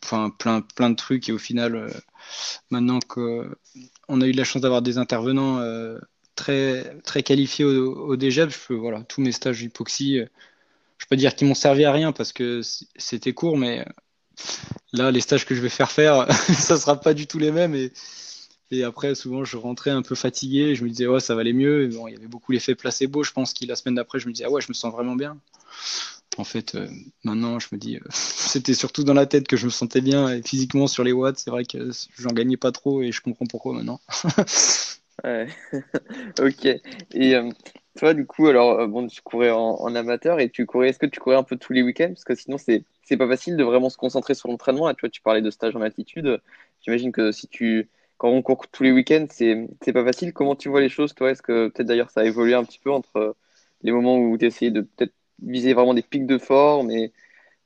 Enfin, 0.04 0.30
plein, 0.38 0.62
plein 0.62 0.90
de 0.90 0.96
trucs. 0.96 1.28
Et 1.28 1.32
au 1.32 1.38
final, 1.38 1.90
maintenant 2.70 2.98
qu'on 3.00 4.20
a 4.20 4.26
eu 4.26 4.32
la 4.32 4.44
chance 4.44 4.62
d'avoir 4.62 4.82
des 4.82 4.98
intervenants 4.98 5.60
très, 6.34 7.22
qualifiés 7.24 7.64
au, 7.64 8.12
au 8.12 8.20
je 8.20 8.66
peux, 8.66 8.74
voilà, 8.74 9.02
tous 9.04 9.20
mes 9.20 9.32
stages 9.32 9.58
d'hypoxie 9.60 10.20
je 10.98 11.06
peux 11.08 11.16
dire 11.16 11.34
qu'ils 11.36 11.46
m'ont 11.46 11.54
servi 11.54 11.84
à 11.84 11.92
rien 11.92 12.12
parce 12.12 12.32
que 12.32 12.62
c'était 12.96 13.32
court, 13.32 13.58
mais 13.58 13.84
là, 14.92 15.10
les 15.10 15.20
stages 15.20 15.44
que 15.46 15.54
je 15.54 15.60
vais 15.60 15.68
faire 15.68 15.90
faire, 15.90 16.30
ça 16.52 16.76
sera 16.76 17.00
pas 17.00 17.14
du 17.14 17.26
tout 17.26 17.38
les 17.38 17.52
mêmes. 17.52 17.74
Et, 18.70 18.82
après, 18.82 19.14
souvent, 19.14 19.44
je 19.44 19.56
rentrais 19.56 19.90
un 19.90 20.02
peu 20.02 20.14
fatigué. 20.14 20.74
je 20.74 20.84
me 20.84 20.88
disais, 20.88 21.06
ouais, 21.06 21.20
ça 21.20 21.34
va 21.34 21.42
aller 21.42 21.52
mieux. 21.52 21.88
il 21.88 22.12
y 22.12 22.16
avait 22.16 22.26
beaucoup 22.26 22.52
l'effet 22.52 22.74
placebo. 22.74 23.22
Je 23.22 23.32
pense 23.32 23.54
que 23.54 23.64
la 23.66 23.76
semaine 23.76 23.94
d'après, 23.94 24.18
je 24.18 24.26
me 24.26 24.32
disais, 24.32 24.44
ah 24.46 24.50
ouais, 24.50 24.60
je 24.60 24.68
me 24.68 24.74
sens 24.74 24.92
vraiment 24.92 25.14
bien. 25.14 25.38
En 26.38 26.44
fait, 26.44 26.74
euh, 26.74 26.88
maintenant, 27.24 27.58
je 27.58 27.68
me 27.72 27.78
dis, 27.78 27.96
euh, 27.96 28.00
c'était 28.10 28.74
surtout 28.74 29.04
dans 29.04 29.14
la 29.14 29.26
tête 29.26 29.46
que 29.46 29.56
je 29.56 29.66
me 29.66 29.70
sentais 29.70 30.00
bien. 30.00 30.28
Et 30.28 30.42
physiquement, 30.42 30.86
sur 30.86 31.04
les 31.04 31.12
watts, 31.12 31.38
c'est 31.38 31.50
vrai 31.50 31.64
que 31.64 31.90
j'en 32.18 32.30
gagnais 32.30 32.56
pas 32.56 32.72
trop 32.72 33.02
et 33.02 33.12
je 33.12 33.20
comprends 33.20 33.46
pourquoi 33.46 33.74
maintenant. 33.74 34.00
ouais. 35.24 35.48
ok. 36.40 36.66
Et 37.14 37.34
euh, 37.34 37.50
toi, 37.96 38.14
du 38.14 38.26
coup, 38.26 38.46
alors, 38.46 38.80
euh, 38.80 38.86
bon, 38.86 39.06
tu 39.06 39.22
courais 39.22 39.50
en, 39.50 39.94
amateur 39.94 40.40
et 40.40 40.50
tu 40.50 40.66
courais, 40.66 40.90
est-ce 40.90 40.98
que 40.98 41.06
tu 41.06 41.20
courais 41.20 41.36
un 41.36 41.42
peu 41.42 41.56
tous 41.56 41.72
les 41.72 41.82
week-ends? 41.82 42.08
Parce 42.08 42.24
que 42.24 42.34
sinon, 42.34 42.58
c'est, 42.58 42.84
c'est 43.02 43.16
pas 43.16 43.28
facile 43.28 43.56
de 43.56 43.64
vraiment 43.64 43.90
se 43.90 43.96
concentrer 43.96 44.34
sur 44.34 44.48
l'entraînement. 44.48 44.92
tu 44.94 45.00
vois, 45.00 45.10
tu 45.10 45.22
parlais 45.22 45.42
de 45.42 45.50
stage 45.50 45.74
en 45.76 45.80
altitude. 45.82 46.40
J'imagine 46.82 47.12
que 47.12 47.32
si 47.32 47.48
tu, 47.48 47.88
quand 48.18 48.28
on 48.28 48.42
court 48.42 48.68
tous 48.68 48.82
les 48.82 48.92
week-ends, 48.92 49.26
c'est, 49.30 49.66
c'est 49.82 49.92
pas 49.92 50.04
facile. 50.04 50.32
Comment 50.32 50.56
tu 50.56 50.68
vois 50.68 50.80
les 50.80 50.88
choses, 50.88 51.14
toi? 51.14 51.30
Est-ce 51.30 51.42
que 51.42 51.68
peut-être 51.68 51.86
d'ailleurs 51.86 52.10
ça 52.10 52.20
a 52.20 52.24
évolué 52.24 52.54
un 52.54 52.64
petit 52.64 52.78
peu 52.78 52.90
entre 52.90 53.36
les 53.82 53.92
moments 53.92 54.18
où 54.18 54.36
tu 54.38 54.46
essayais 54.46 54.70
de 54.70 54.82
peut-être 54.82 55.14
viser 55.42 55.74
vraiment 55.74 55.94
des 55.94 56.02
pics 56.02 56.26
de 56.26 56.38
forme 56.38 56.90
et, 56.90 57.12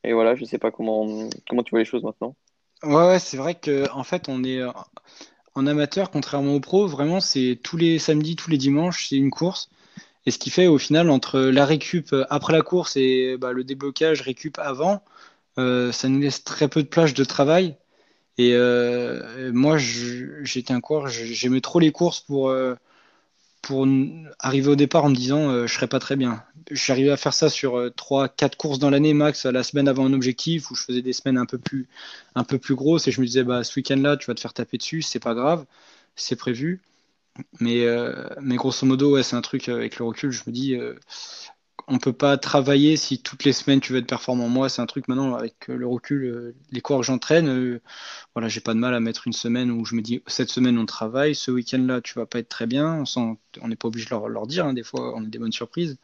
et 0.04 0.12
voilà, 0.12 0.34
je 0.34 0.44
sais 0.44 0.58
pas 0.58 0.70
comment, 0.70 1.28
comment 1.48 1.62
tu 1.62 1.70
vois 1.70 1.80
les 1.80 1.84
choses 1.84 2.02
maintenant. 2.02 2.34
Ouais, 2.82 3.08
ouais, 3.08 3.18
c'est 3.18 3.36
vrai 3.36 3.54
que 3.54 3.90
en 3.92 4.04
fait, 4.04 4.28
on 4.28 4.42
est 4.42 4.62
en 5.54 5.66
amateur, 5.66 6.10
contrairement 6.10 6.54
au 6.54 6.60
pro, 6.60 6.86
vraiment, 6.86 7.20
c'est 7.20 7.58
tous 7.62 7.76
les 7.76 7.98
samedis, 7.98 8.36
tous 8.36 8.50
les 8.50 8.58
dimanches, 8.58 9.08
c'est 9.08 9.16
une 9.16 9.30
course. 9.30 9.70
Et 10.26 10.30
ce 10.30 10.38
qui 10.38 10.50
fait 10.50 10.66
au 10.66 10.78
final, 10.78 11.10
entre 11.10 11.40
la 11.40 11.64
récup 11.64 12.14
après 12.28 12.52
la 12.52 12.62
course 12.62 12.96
et 12.96 13.36
bah, 13.38 13.52
le 13.52 13.64
déblocage 13.64 14.20
récup 14.20 14.58
avant, 14.58 15.02
euh, 15.58 15.92
ça 15.92 16.08
nous 16.08 16.20
laisse 16.20 16.44
très 16.44 16.68
peu 16.68 16.82
de 16.82 16.88
plage 16.88 17.14
de 17.14 17.24
travail. 17.24 17.76
Et 18.38 18.52
euh, 18.54 19.52
moi, 19.52 19.76
j'étais 19.78 20.72
un 20.72 20.80
coureur, 20.80 21.08
j'aimais 21.08 21.60
trop 21.60 21.80
les 21.80 21.92
courses 21.92 22.20
pour, 22.20 22.50
euh, 22.50 22.74
pour 23.62 23.86
arriver 24.38 24.68
au 24.68 24.76
départ 24.76 25.04
en 25.04 25.10
me 25.10 25.14
disant 25.14 25.66
je 25.66 25.72
serais 25.72 25.86
pas 25.88 25.98
très 25.98 26.16
bien. 26.16 26.42
J'arrivais 26.70 27.10
à 27.10 27.16
faire 27.16 27.34
ça 27.34 27.48
sur 27.48 27.90
3-4 27.96 28.56
courses 28.56 28.78
dans 28.78 28.90
l'année 28.90 29.14
max, 29.14 29.44
la 29.46 29.62
semaine 29.62 29.88
avant 29.88 30.06
un 30.06 30.12
objectif, 30.12 30.70
où 30.70 30.74
je 30.74 30.84
faisais 30.84 31.02
des 31.02 31.12
semaines 31.12 31.38
un 31.38 31.46
peu 31.46 31.58
plus, 31.58 31.88
un 32.34 32.44
peu 32.44 32.58
plus 32.58 32.74
grosses 32.74 33.08
et 33.08 33.10
je 33.12 33.20
me 33.20 33.26
disais 33.26 33.44
bah, 33.44 33.64
ce 33.64 33.78
week-end-là, 33.78 34.16
tu 34.16 34.26
vas 34.26 34.34
te 34.34 34.40
faire 34.40 34.54
taper 34.54 34.78
dessus, 34.78 35.02
c'est 35.02 35.18
pas 35.18 35.34
grave, 35.34 35.66
c'est 36.16 36.36
prévu. 36.36 36.80
Mais, 37.60 37.86
mais 38.40 38.56
grosso 38.56 38.86
modo, 38.86 39.12
ouais, 39.14 39.22
c'est 39.22 39.36
un 39.36 39.40
truc 39.40 39.68
avec 39.68 39.98
le 39.98 40.04
recul, 40.04 40.30
je 40.30 40.42
me 40.46 40.52
dis 40.52 40.76
on 41.90 41.98
peut 41.98 42.12
pas 42.12 42.38
travailler 42.38 42.96
si 42.96 43.20
toutes 43.20 43.44
les 43.44 43.52
semaines 43.52 43.80
tu 43.80 43.92
veux 43.92 43.98
être 43.98 44.06
performant. 44.06 44.48
Moi, 44.48 44.68
c'est 44.68 44.80
un 44.80 44.86
truc 44.86 45.08
maintenant 45.08 45.34
avec 45.34 45.66
le 45.66 45.86
recul, 45.86 46.24
euh, 46.24 46.54
les 46.70 46.80
cours 46.80 47.00
que 47.00 47.04
j'entraîne, 47.04 47.48
euh, 47.48 47.80
voilà, 48.34 48.48
j'ai 48.48 48.60
pas 48.60 48.74
de 48.74 48.78
mal 48.78 48.94
à 48.94 49.00
mettre 49.00 49.26
une 49.26 49.32
semaine 49.32 49.72
où 49.72 49.84
je 49.84 49.96
me 49.96 50.00
dis 50.00 50.22
cette 50.28 50.50
semaine 50.50 50.78
on 50.78 50.86
travaille, 50.86 51.34
ce 51.34 51.50
week-end-là 51.50 52.00
tu 52.00 52.14
vas 52.14 52.26
pas 52.26 52.38
être 52.38 52.48
très 52.48 52.66
bien. 52.66 53.02
On 53.16 53.68
n'est 53.68 53.76
pas 53.76 53.88
obligé 53.88 54.06
de 54.06 54.10
leur, 54.14 54.46
dire, 54.46 54.66
hein, 54.66 54.72
des 54.72 54.84
fois 54.84 55.14
on 55.16 55.24
a 55.24 55.26
des 55.26 55.38
bonnes 55.38 55.52
surprises. 55.52 55.98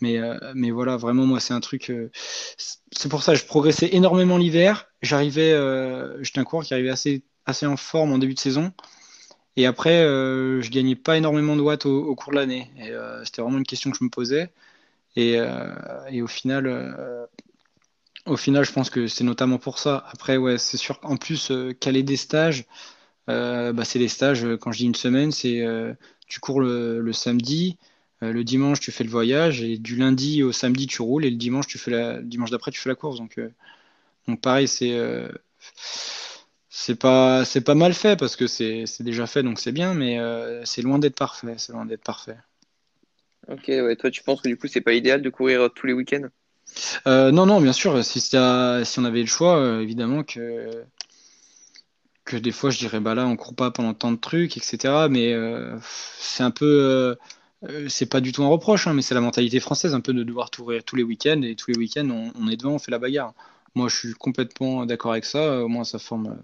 Mais, 0.00 0.18
euh, 0.18 0.38
mais 0.54 0.70
voilà, 0.70 0.96
vraiment 0.96 1.26
moi 1.26 1.40
c'est 1.40 1.54
un 1.54 1.60
truc. 1.60 1.92
c'est 2.56 3.08
pour 3.08 3.24
ça 3.24 3.32
que 3.34 3.40
je 3.40 3.46
progressais 3.46 3.88
énormément 3.92 4.38
l'hiver. 4.38 4.86
J'arrivais, 5.02 5.50
j'étais 6.22 6.38
un 6.38 6.44
coureur 6.44 6.64
qui 6.64 6.74
arrivait 6.74 6.90
assez, 6.90 7.24
assez 7.46 7.66
en 7.66 7.76
forme 7.76 8.12
en 8.12 8.18
début 8.18 8.34
de 8.34 8.40
saison. 8.40 8.72
Et 9.56 9.66
après, 9.66 10.02
je 10.02 10.70
gagnais 10.70 10.94
pas 10.94 11.16
énormément 11.16 11.56
de 11.56 11.62
watts 11.62 11.86
au, 11.86 12.14
cours 12.14 12.32
de 12.32 12.38
l'année. 12.38 12.70
C'était 13.24 13.42
vraiment 13.42 13.58
une 13.58 13.66
question 13.66 13.90
que 13.90 13.96
je 13.98 14.04
me 14.04 14.10
posais. 14.10 14.52
Euh, 15.18 15.74
et, 16.10 16.22
au 16.22 16.26
final, 16.26 16.66
euh, 16.66 17.26
au 18.26 18.36
final, 18.36 18.64
je 18.64 18.72
pense 18.72 18.90
que 18.90 19.06
c'est 19.06 19.24
notamment 19.24 19.58
pour 19.58 19.78
ça. 19.78 20.04
Après, 20.12 20.36
ouais, 20.36 20.58
c'est 20.58 20.76
sûr 20.76 21.00
qu'en 21.00 21.16
plus, 21.16 21.50
euh, 21.50 21.72
caler 21.72 22.02
des 22.02 22.16
stages, 22.16 22.66
bah, 23.26 23.84
c'est 23.84 23.98
les 23.98 24.08
stages, 24.08 24.46
quand 24.60 24.72
je 24.72 24.78
dis 24.78 24.86
une 24.86 24.94
semaine, 24.94 25.32
c'est 25.32 25.62
tu 26.28 26.40
cours 26.40 26.60
le, 26.60 27.12
samedi, 27.12 27.78
le 28.22 28.42
dimanche, 28.44 28.80
tu 28.80 28.90
fais 28.92 29.04
le 29.04 29.10
voyage, 29.10 29.62
et 29.62 29.78
du 29.78 29.96
lundi 29.96 30.42
au 30.42 30.52
samedi, 30.52 30.86
tu 30.86 31.02
roules, 31.02 31.26
et 31.26 31.30
le 31.30 31.36
dimanche, 31.36 31.66
dimanche 32.22 32.50
d'après, 32.50 32.70
tu 32.70 32.80
fais 32.80 32.88
la 32.88 32.94
course. 32.94 33.18
Donc, 33.18 33.38
donc 34.28 34.40
pareil, 34.40 34.68
c'est 34.68 34.96
c'est 36.70 36.94
pas 36.96 37.44
pas 37.64 37.74
mal 37.74 37.94
fait 37.94 38.18
parce 38.18 38.36
que 38.36 38.46
c'est 38.46 38.84
déjà 39.00 39.26
fait, 39.26 39.42
donc 39.42 39.58
c'est 39.60 39.72
bien, 39.72 39.94
mais 39.94 40.18
c'est 40.64 40.82
loin 40.82 40.98
d'être 40.98 41.16
parfait. 41.18 41.54
C'est 41.58 41.72
loin 41.72 41.84
d'être 41.86 42.04
parfait. 42.04 42.38
Ok, 43.48 43.64
ouais. 43.68 43.96
Toi, 43.96 44.10
tu 44.10 44.22
penses 44.22 44.42
que 44.42 44.48
du 44.48 44.56
coup, 44.56 44.68
c'est 44.68 44.80
pas 44.80 44.92
idéal 44.92 45.22
de 45.22 45.30
courir 45.30 45.70
tous 45.74 45.86
les 45.86 45.92
week-ends? 45.92 46.28
Euh, 47.06 47.30
Non, 47.30 47.46
non, 47.46 47.60
bien 47.60 47.72
sûr. 47.72 48.04
Si, 48.04 48.20
si 48.20 48.36
on 48.36 49.04
avait 49.04 49.20
le 49.20 49.26
choix, 49.26 49.56
euh, 49.58 49.80
évidemment 49.80 50.22
que 50.22 50.84
que 52.24 52.36
des 52.36 52.52
fois, 52.52 52.68
je 52.68 52.78
dirais, 52.78 53.00
bah 53.00 53.14
là, 53.14 53.26
on 53.26 53.36
court 53.36 53.54
pas 53.54 53.70
pendant 53.70 53.94
tant 53.94 54.12
de 54.12 54.18
trucs, 54.18 54.58
etc. 54.58 55.08
Mais 55.08 55.32
euh, 55.32 55.78
c'est 56.18 56.42
un 56.42 56.50
peu, 56.50 57.16
c'est 57.88 58.04
pas 58.10 58.20
du 58.20 58.32
tout 58.32 58.42
un 58.44 58.48
reproche, 58.48 58.86
hein, 58.86 58.92
mais 58.92 59.00
c'est 59.00 59.14
la 59.14 59.22
mentalité 59.22 59.60
française, 59.60 59.94
un 59.94 60.00
peu 60.00 60.12
de 60.12 60.22
devoir 60.24 60.50
courir 60.50 60.84
tous 60.84 60.96
les 60.96 61.02
week-ends 61.02 61.40
et 61.40 61.56
tous 61.56 61.70
les 61.70 61.78
week-ends, 61.78 62.08
on, 62.10 62.48
est 62.48 62.56
devant, 62.58 62.72
on 62.72 62.78
fait 62.78 62.90
la 62.90 62.98
bagarre. 62.98 63.32
Moi, 63.74 63.88
je 63.88 63.96
suis 63.96 64.12
complètement 64.12 64.84
d'accord 64.84 65.12
avec 65.12 65.24
ça. 65.24 65.64
Au 65.64 65.68
moins, 65.68 65.84
ça 65.84 65.98
forme 65.98 66.36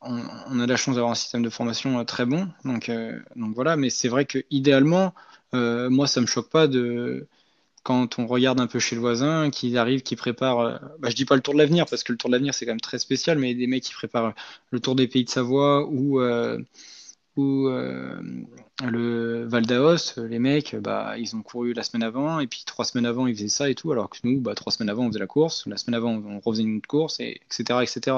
on, 0.00 0.22
on, 0.50 0.60
a 0.60 0.66
la 0.66 0.76
chance 0.76 0.94
d'avoir 0.94 1.12
un 1.12 1.16
système 1.16 1.42
de 1.42 1.50
formation 1.50 2.04
très 2.04 2.26
bon. 2.26 2.48
Donc, 2.64 2.90
donc 3.36 3.54
voilà, 3.54 3.76
mais 3.76 3.90
c'est 3.90 4.08
vrai 4.08 4.24
que 4.24 4.38
idéalement, 4.50 5.14
euh, 5.54 5.90
moi, 5.90 6.06
ça 6.06 6.20
me 6.20 6.26
choque 6.26 6.50
pas 6.50 6.66
de 6.66 7.26
quand 7.84 8.18
on 8.18 8.26
regarde 8.26 8.60
un 8.60 8.66
peu 8.66 8.78
chez 8.80 8.96
le 8.96 9.00
voisin, 9.00 9.50
qui 9.50 9.76
arrive, 9.78 10.02
qui 10.02 10.16
prépare, 10.16 10.60
euh, 10.60 10.78
bah, 10.98 11.08
je 11.10 11.16
dis 11.16 11.24
pas 11.24 11.36
le 11.36 11.40
Tour 11.42 11.54
de 11.54 11.58
l'avenir 11.58 11.86
parce 11.86 12.04
que 12.04 12.12
le 12.12 12.18
Tour 12.18 12.28
de 12.28 12.34
l'avenir 12.34 12.52
c'est 12.54 12.66
quand 12.66 12.72
même 12.72 12.80
très 12.80 12.98
spécial, 12.98 13.38
mais 13.38 13.54
des 13.54 13.66
mecs 13.66 13.84
qui 13.84 13.94
préparent 13.94 14.34
le 14.70 14.80
Tour 14.80 14.94
des 14.94 15.08
Pays 15.08 15.24
de 15.24 15.30
Savoie 15.30 15.86
ou 15.88 16.20
euh, 16.20 16.58
ou 17.36 17.68
le 17.68 19.44
Val 19.46 19.64
d'Aos, 19.64 20.16
les 20.16 20.38
mecs, 20.40 20.74
bah, 20.76 21.16
ils 21.18 21.36
ont 21.36 21.42
couru 21.42 21.72
la 21.72 21.84
semaine 21.84 22.02
avant, 22.02 22.40
et 22.40 22.48
puis 22.48 22.64
trois 22.66 22.84
semaines 22.84 23.06
avant, 23.06 23.28
ils 23.28 23.34
faisaient 23.36 23.48
ça 23.48 23.70
et 23.70 23.76
tout, 23.76 23.92
alors 23.92 24.10
que 24.10 24.18
nous, 24.24 24.40
bah, 24.40 24.54
trois 24.56 24.72
semaines 24.72 24.90
avant, 24.90 25.04
on 25.04 25.08
faisait 25.08 25.20
la 25.20 25.28
course, 25.28 25.64
la 25.66 25.76
semaine 25.76 25.94
avant, 25.94 26.14
on 26.14 26.40
refaisait 26.40 26.64
une 26.64 26.78
autre 26.78 26.88
course, 26.88 27.20
et, 27.20 27.40
etc., 27.46 27.80
etc. 27.82 28.16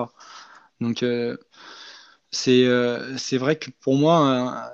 Donc, 0.80 1.04
c'est 2.30 2.66
c'est 3.16 3.38
vrai 3.38 3.56
que 3.56 3.70
pour 3.80 3.96
moi, 3.96 4.72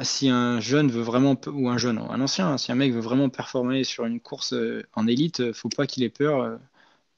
si 0.00 0.28
un 0.28 0.60
jeune 0.60 0.90
veut 0.90 1.02
vraiment, 1.02 1.36
ou 1.46 1.68
un 1.68 1.78
jeune, 1.78 1.98
un 1.98 2.20
ancien, 2.20 2.56
si 2.58 2.70
un 2.70 2.76
mec 2.76 2.92
veut 2.92 3.00
vraiment 3.00 3.28
performer 3.28 3.84
sur 3.84 4.06
une 4.06 4.20
course 4.20 4.52
euh, 4.52 4.84
en 4.94 5.06
élite, 5.06 5.40
euh, 5.40 5.52
faut 5.52 5.68
pas 5.68 5.86
qu'il 5.86 6.02
ait 6.04 6.08
peur 6.08 6.42
euh, 6.42 6.56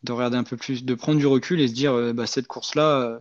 de 0.03 0.13
regarder 0.13 0.39
un 0.39 0.45
peu 0.45 0.57
plus, 0.57 0.85
de 0.85 0.95
prendre 0.95 1.19
du 1.19 1.27
recul 1.27 1.61
et 1.61 1.69
se 1.69 1.75
dire, 1.75 2.15
bah, 2.15 2.27
cette 2.27 2.47
course-là, 2.47 3.21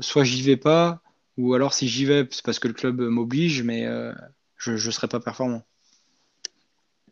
soit 0.00 0.24
j'y 0.24 0.42
vais 0.42 0.56
pas, 0.56 1.00
ou 1.36 1.54
alors 1.54 1.74
si 1.74 1.86
j'y 1.86 2.04
vais, 2.04 2.26
c'est 2.32 2.44
parce 2.44 2.58
que 2.58 2.66
le 2.66 2.74
club 2.74 3.00
m'oblige, 3.00 3.62
mais 3.62 3.86
je 4.56 4.72
ne 4.72 4.90
serai 4.90 5.06
pas 5.06 5.20
performant. 5.20 5.62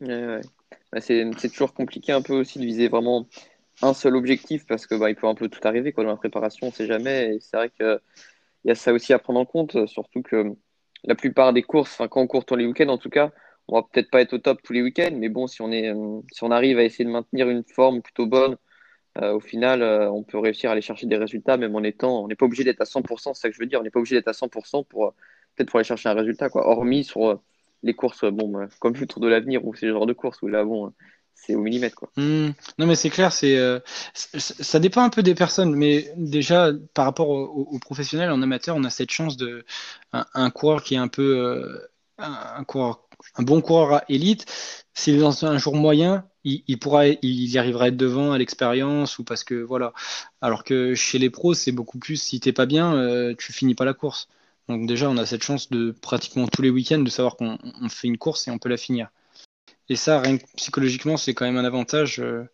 Bah, 0.00 1.00
c'est 1.00 1.48
toujours 1.52 1.72
compliqué 1.72 2.10
un 2.10 2.20
peu 2.20 2.32
aussi 2.32 2.58
de 2.58 2.64
viser 2.64 2.88
vraiment 2.88 3.28
un 3.82 3.94
seul 3.94 4.16
objectif 4.16 4.66
parce 4.66 4.86
que 4.86 4.94
bah, 4.94 5.10
il 5.10 5.16
peut 5.16 5.26
un 5.26 5.34
peu 5.34 5.48
tout 5.48 5.60
arriver 5.64 5.92
quoi, 5.92 6.04
dans 6.04 6.10
la 6.10 6.16
préparation, 6.16 6.68
on 6.68 6.72
sait 6.72 6.86
jamais. 6.86 7.38
C'est 7.40 7.56
vrai 7.56 7.70
qu'il 7.70 7.98
y 8.64 8.70
a 8.70 8.74
ça 8.74 8.92
aussi 8.92 9.12
à 9.12 9.18
prendre 9.18 9.40
en 9.40 9.44
compte, 9.44 9.86
surtout 9.86 10.22
que 10.22 10.54
la 11.04 11.14
plupart 11.14 11.52
des 11.52 11.62
courses, 11.62 11.98
quand 12.10 12.20
on 12.20 12.26
court 12.26 12.44
tous 12.44 12.56
les 12.56 12.66
week-ends 12.66 12.88
en 12.88 12.98
tout 12.98 13.10
cas, 13.10 13.32
on 13.68 13.76
va 13.76 13.82
peut-être 13.82 14.10
pas 14.10 14.20
être 14.20 14.34
au 14.34 14.38
top 14.38 14.62
tous 14.62 14.72
les 14.72 14.82
week-ends, 14.82 15.14
mais 15.14 15.28
bon, 15.28 15.46
si 15.46 15.62
on, 15.62 15.72
est, 15.72 15.88
euh, 15.90 16.20
si 16.32 16.44
on 16.44 16.50
arrive 16.50 16.78
à 16.78 16.84
essayer 16.84 17.04
de 17.04 17.10
maintenir 17.10 17.48
une 17.48 17.64
forme 17.64 18.02
plutôt 18.02 18.26
bonne, 18.26 18.56
euh, 19.18 19.34
au 19.34 19.40
final, 19.40 19.82
euh, 19.82 20.10
on 20.10 20.22
peut 20.24 20.38
réussir 20.38 20.70
à 20.70 20.72
aller 20.74 20.82
chercher 20.82 21.06
des 21.06 21.16
résultats, 21.16 21.56
même 21.56 21.74
en 21.76 21.82
étant. 21.84 22.24
On 22.24 22.28
n'est 22.28 22.34
pas 22.34 22.46
obligé 22.46 22.64
d'être 22.64 22.80
à 22.80 22.84
100%, 22.84 23.34
c'est 23.34 23.42
ça 23.42 23.48
que 23.48 23.54
je 23.54 23.60
veux 23.60 23.66
dire. 23.66 23.80
On 23.80 23.84
n'est 23.84 23.90
pas 23.90 24.00
obligé 24.00 24.16
d'être 24.16 24.28
à 24.28 24.32
100% 24.32 24.84
pour 24.84 25.14
peut-être 25.56 25.70
pour 25.70 25.78
aller 25.78 25.84
chercher 25.84 26.08
un 26.08 26.14
résultat, 26.14 26.48
quoi. 26.50 26.66
Hormis 26.68 27.04
sur 27.04 27.40
les 27.84 27.94
courses, 27.94 28.24
bon, 28.24 28.48
bah, 28.48 28.68
comme 28.80 28.94
le 28.94 29.06
Tour 29.06 29.20
de 29.20 29.28
l'avenir 29.28 29.64
ou 29.64 29.74
ces 29.74 29.88
genres 29.88 30.06
de 30.06 30.12
courses 30.14 30.42
où 30.42 30.48
là, 30.48 30.64
bon, 30.64 30.92
c'est 31.34 31.54
au 31.54 31.60
millimètre. 31.60 32.06
Hmm. 32.16 32.50
Non, 32.78 32.86
mais 32.86 32.96
c'est 32.96 33.10
clair, 33.10 33.32
c'est 33.32 33.58
ça 34.14 34.78
dépend 34.78 35.02
un 35.02 35.10
peu 35.10 35.22
des 35.22 35.34
personnes, 35.34 35.74
mais 35.74 36.12
déjà 36.16 36.70
par 36.94 37.04
rapport 37.04 37.28
aux 37.28 37.78
professionnels, 37.78 38.30
en 38.30 38.40
amateur, 38.42 38.76
on 38.76 38.84
a 38.84 38.90
cette 38.90 39.10
chance 39.10 39.36
de 39.36 39.64
un, 40.12 40.50
coureur 40.50 40.82
qui 40.82 40.94
est 40.94 40.98
un 40.98 41.08
peu 41.08 41.38
euh, 41.38 41.78
un, 42.18 42.64
coureur, 42.64 43.08
un 43.36 43.42
bon 43.42 43.60
coureur 43.60 44.02
élite, 44.08 44.46
s'il 44.94 45.16
est 45.16 45.20
dans 45.20 45.44
un 45.44 45.58
jour 45.58 45.74
moyen, 45.74 46.24
il, 46.44 46.78
pourra, 46.78 47.06
il 47.06 47.50
y 47.50 47.58
arrivera 47.58 47.86
à 47.86 47.88
être 47.88 47.96
devant 47.96 48.32
à 48.32 48.38
l'expérience 48.38 49.18
ou 49.18 49.24
parce 49.24 49.44
que 49.44 49.54
voilà. 49.54 49.92
Alors 50.40 50.64
que 50.64 50.94
chez 50.94 51.18
les 51.18 51.30
pros, 51.30 51.54
c'est 51.54 51.72
beaucoup 51.72 51.98
plus 51.98 52.16
si 52.20 52.38
t'es 52.40 52.52
pas 52.52 52.66
bien, 52.66 52.94
euh, 52.94 53.34
tu 53.36 53.52
finis 53.52 53.74
pas 53.74 53.84
la 53.84 53.94
course. 53.94 54.28
Donc 54.68 54.86
déjà, 54.86 55.10
on 55.10 55.16
a 55.16 55.26
cette 55.26 55.42
chance 55.42 55.70
de 55.70 55.90
pratiquement 55.90 56.46
tous 56.48 56.62
les 56.62 56.70
week-ends 56.70 57.00
de 57.00 57.10
savoir 57.10 57.36
qu'on 57.36 57.58
fait 57.88 58.08
une 58.08 58.18
course 58.18 58.48
et 58.48 58.50
on 58.50 58.58
peut 58.58 58.68
la 58.68 58.76
finir. 58.76 59.08
Et 59.88 59.96
ça, 59.96 60.20
rien 60.20 60.38
que 60.38 60.44
psychologiquement, 60.56 61.16
c'est 61.16 61.34
quand 61.34 61.44
même 61.44 61.56
un 61.56 61.64
avantage. 61.64 62.20
Euh, 62.20 62.44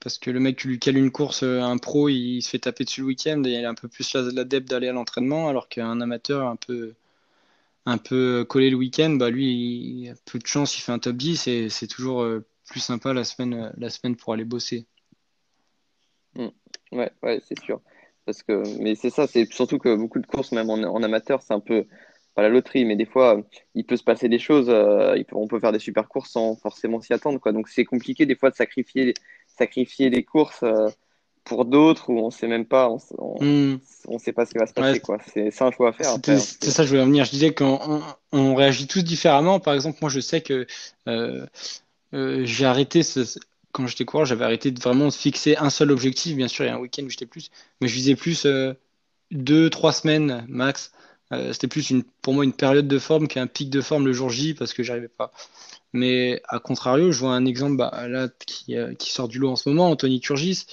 parce 0.00 0.18
que 0.18 0.30
le 0.30 0.40
mec 0.40 0.58
qui 0.58 0.68
lui 0.68 0.78
cale 0.78 0.98
une 0.98 1.10
course, 1.10 1.42
euh, 1.42 1.60
un 1.62 1.78
pro, 1.78 2.08
il 2.08 2.42
se 2.42 2.50
fait 2.50 2.58
taper 2.58 2.84
dessus 2.84 3.00
le 3.00 3.06
week-end 3.06 3.42
et 3.44 3.52
il 3.52 3.64
a 3.64 3.70
un 3.70 3.74
peu 3.74 3.88
plus 3.88 4.14
l'adepte 4.14 4.68
d'aller 4.68 4.88
à 4.88 4.92
l'entraînement, 4.92 5.48
alors 5.48 5.68
qu'un 5.68 6.00
amateur 6.00 6.46
un 6.46 6.56
peu, 6.56 6.94
un 7.86 7.98
peu 7.98 8.44
collé 8.48 8.70
le 8.70 8.76
week-end, 8.76 9.10
bah 9.10 9.30
lui, 9.30 9.46
il 9.46 10.10
a 10.10 10.14
peu 10.26 10.38
de 10.38 10.46
chance, 10.46 10.76
il 10.76 10.82
fait 10.82 10.92
un 10.92 10.98
top 10.98 11.16
10 11.16 11.46
et 11.48 11.68
c'est 11.70 11.86
toujours 11.86 12.22
euh, 12.22 12.44
plus 12.68 12.80
sympa 12.80 13.12
la 13.12 13.24
semaine, 13.24 13.72
la 13.76 13.90
semaine 13.90 14.16
pour 14.16 14.34
aller 14.34 14.44
bosser. 14.44 14.86
Mmh. 16.34 16.48
Ouais, 16.92 17.10
ouais, 17.22 17.40
c'est 17.46 17.58
sûr. 17.60 17.80
Parce 18.24 18.42
que, 18.42 18.62
mais 18.80 18.94
c'est 18.94 19.10
ça, 19.10 19.26
c'est 19.26 19.50
surtout 19.52 19.78
que 19.78 19.94
beaucoup 19.94 20.18
de 20.18 20.26
courses, 20.26 20.52
même 20.52 20.70
en, 20.70 21.02
amateur, 21.02 21.42
c'est 21.42 21.52
un 21.52 21.60
peu 21.60 21.86
pas 22.34 22.42
la 22.42 22.48
loterie, 22.48 22.84
mais 22.84 22.96
des 22.96 23.06
fois, 23.06 23.40
il 23.74 23.84
peut 23.84 23.96
se 23.96 24.02
passer 24.02 24.28
des 24.28 24.38
choses, 24.38 24.66
euh, 24.68 25.16
on 25.32 25.46
peut 25.46 25.60
faire 25.60 25.72
des 25.72 25.78
super 25.78 26.08
courses 26.08 26.30
sans 26.30 26.56
forcément 26.56 27.00
s'y 27.00 27.12
attendre, 27.12 27.38
quoi. 27.38 27.52
Donc 27.52 27.68
c'est 27.68 27.84
compliqué 27.84 28.26
des 28.26 28.34
fois 28.36 28.50
de 28.50 28.56
sacrifier 28.56 29.14
sacrifier 29.56 30.10
des 30.10 30.24
courses 30.24 30.62
euh, 30.62 30.88
pour 31.44 31.64
d'autres 31.64 32.10
où 32.10 32.18
on 32.18 32.30
sait 32.30 32.48
même 32.48 32.64
pas, 32.64 32.88
on, 32.88 32.98
on, 33.18 33.44
hmm. 33.44 34.18
sait 34.18 34.32
pas 34.32 34.46
ce 34.46 34.52
qui 34.52 34.58
va 34.58 34.66
se 34.66 34.72
passer. 34.72 35.00
quoi. 35.00 35.18
C'est 35.32 35.62
un 35.62 35.70
choix 35.70 35.90
à 35.90 35.92
faire. 35.92 36.16
C'est 36.24 36.70
ça 36.70 36.82
que 36.82 36.84
je 36.84 36.88
voulais 36.88 37.02
en 37.02 37.06
venir. 37.06 37.24
Je 37.26 37.30
disais 37.30 37.52
qu'on 37.52 38.02
on, 38.32 38.54
réagit 38.54 38.86
tous 38.86 39.02
différemment. 39.02 39.60
Par 39.60 39.74
exemple, 39.74 39.98
moi, 40.00 40.10
je 40.10 40.20
sais 40.20 40.40
que 40.40 40.66
euh, 41.06 41.44
euh, 42.14 42.42
j'ai 42.46 42.64
arrêté 42.64 43.02
ce, 43.02 43.38
quand 43.72 43.86
j'étais 43.86 44.06
coureur, 44.06 44.24
j'avais 44.24 44.44
arrêté 44.44 44.70
de 44.70 44.80
vraiment 44.80 45.10
fixer 45.10 45.56
un 45.58 45.68
seul 45.68 45.90
objectif. 45.90 46.34
Bien 46.34 46.48
sûr, 46.48 46.64
il 46.64 46.68
y 46.68 46.70
a 46.70 46.76
un 46.76 46.80
week-end 46.80 47.02
où 47.04 47.10
j'étais 47.10 47.26
plus, 47.26 47.50
mais 47.82 47.88
je 47.88 47.94
visais 47.94 48.16
plus 48.16 48.46
deux, 49.30 49.68
trois 49.68 49.92
semaines 49.92 50.46
max. 50.48 50.92
C'était 51.52 51.68
plus 51.68 51.90
une, 51.90 52.04
pour 52.22 52.34
moi 52.34 52.44
une 52.44 52.52
période 52.52 52.88
de 52.88 52.98
forme 52.98 53.28
qu'un 53.28 53.46
pic 53.46 53.70
de 53.70 53.80
forme 53.80 54.06
le 54.06 54.12
jour 54.12 54.30
J 54.30 54.54
parce 54.54 54.72
que 54.72 54.82
j'arrivais 54.82 55.08
pas. 55.08 55.32
Mais 55.92 56.42
à 56.48 56.58
contrario, 56.58 57.12
je 57.12 57.20
vois 57.20 57.34
un 57.34 57.44
exemple 57.46 57.76
bah, 57.76 58.08
là 58.08 58.28
qui, 58.46 58.76
qui, 58.98 59.12
sort 59.12 59.28
du 59.28 59.38
lot 59.38 59.50
en 59.50 59.56
ce 59.56 59.68
moment, 59.68 59.90
Anthony 59.90 60.20
Turgis. 60.20 60.66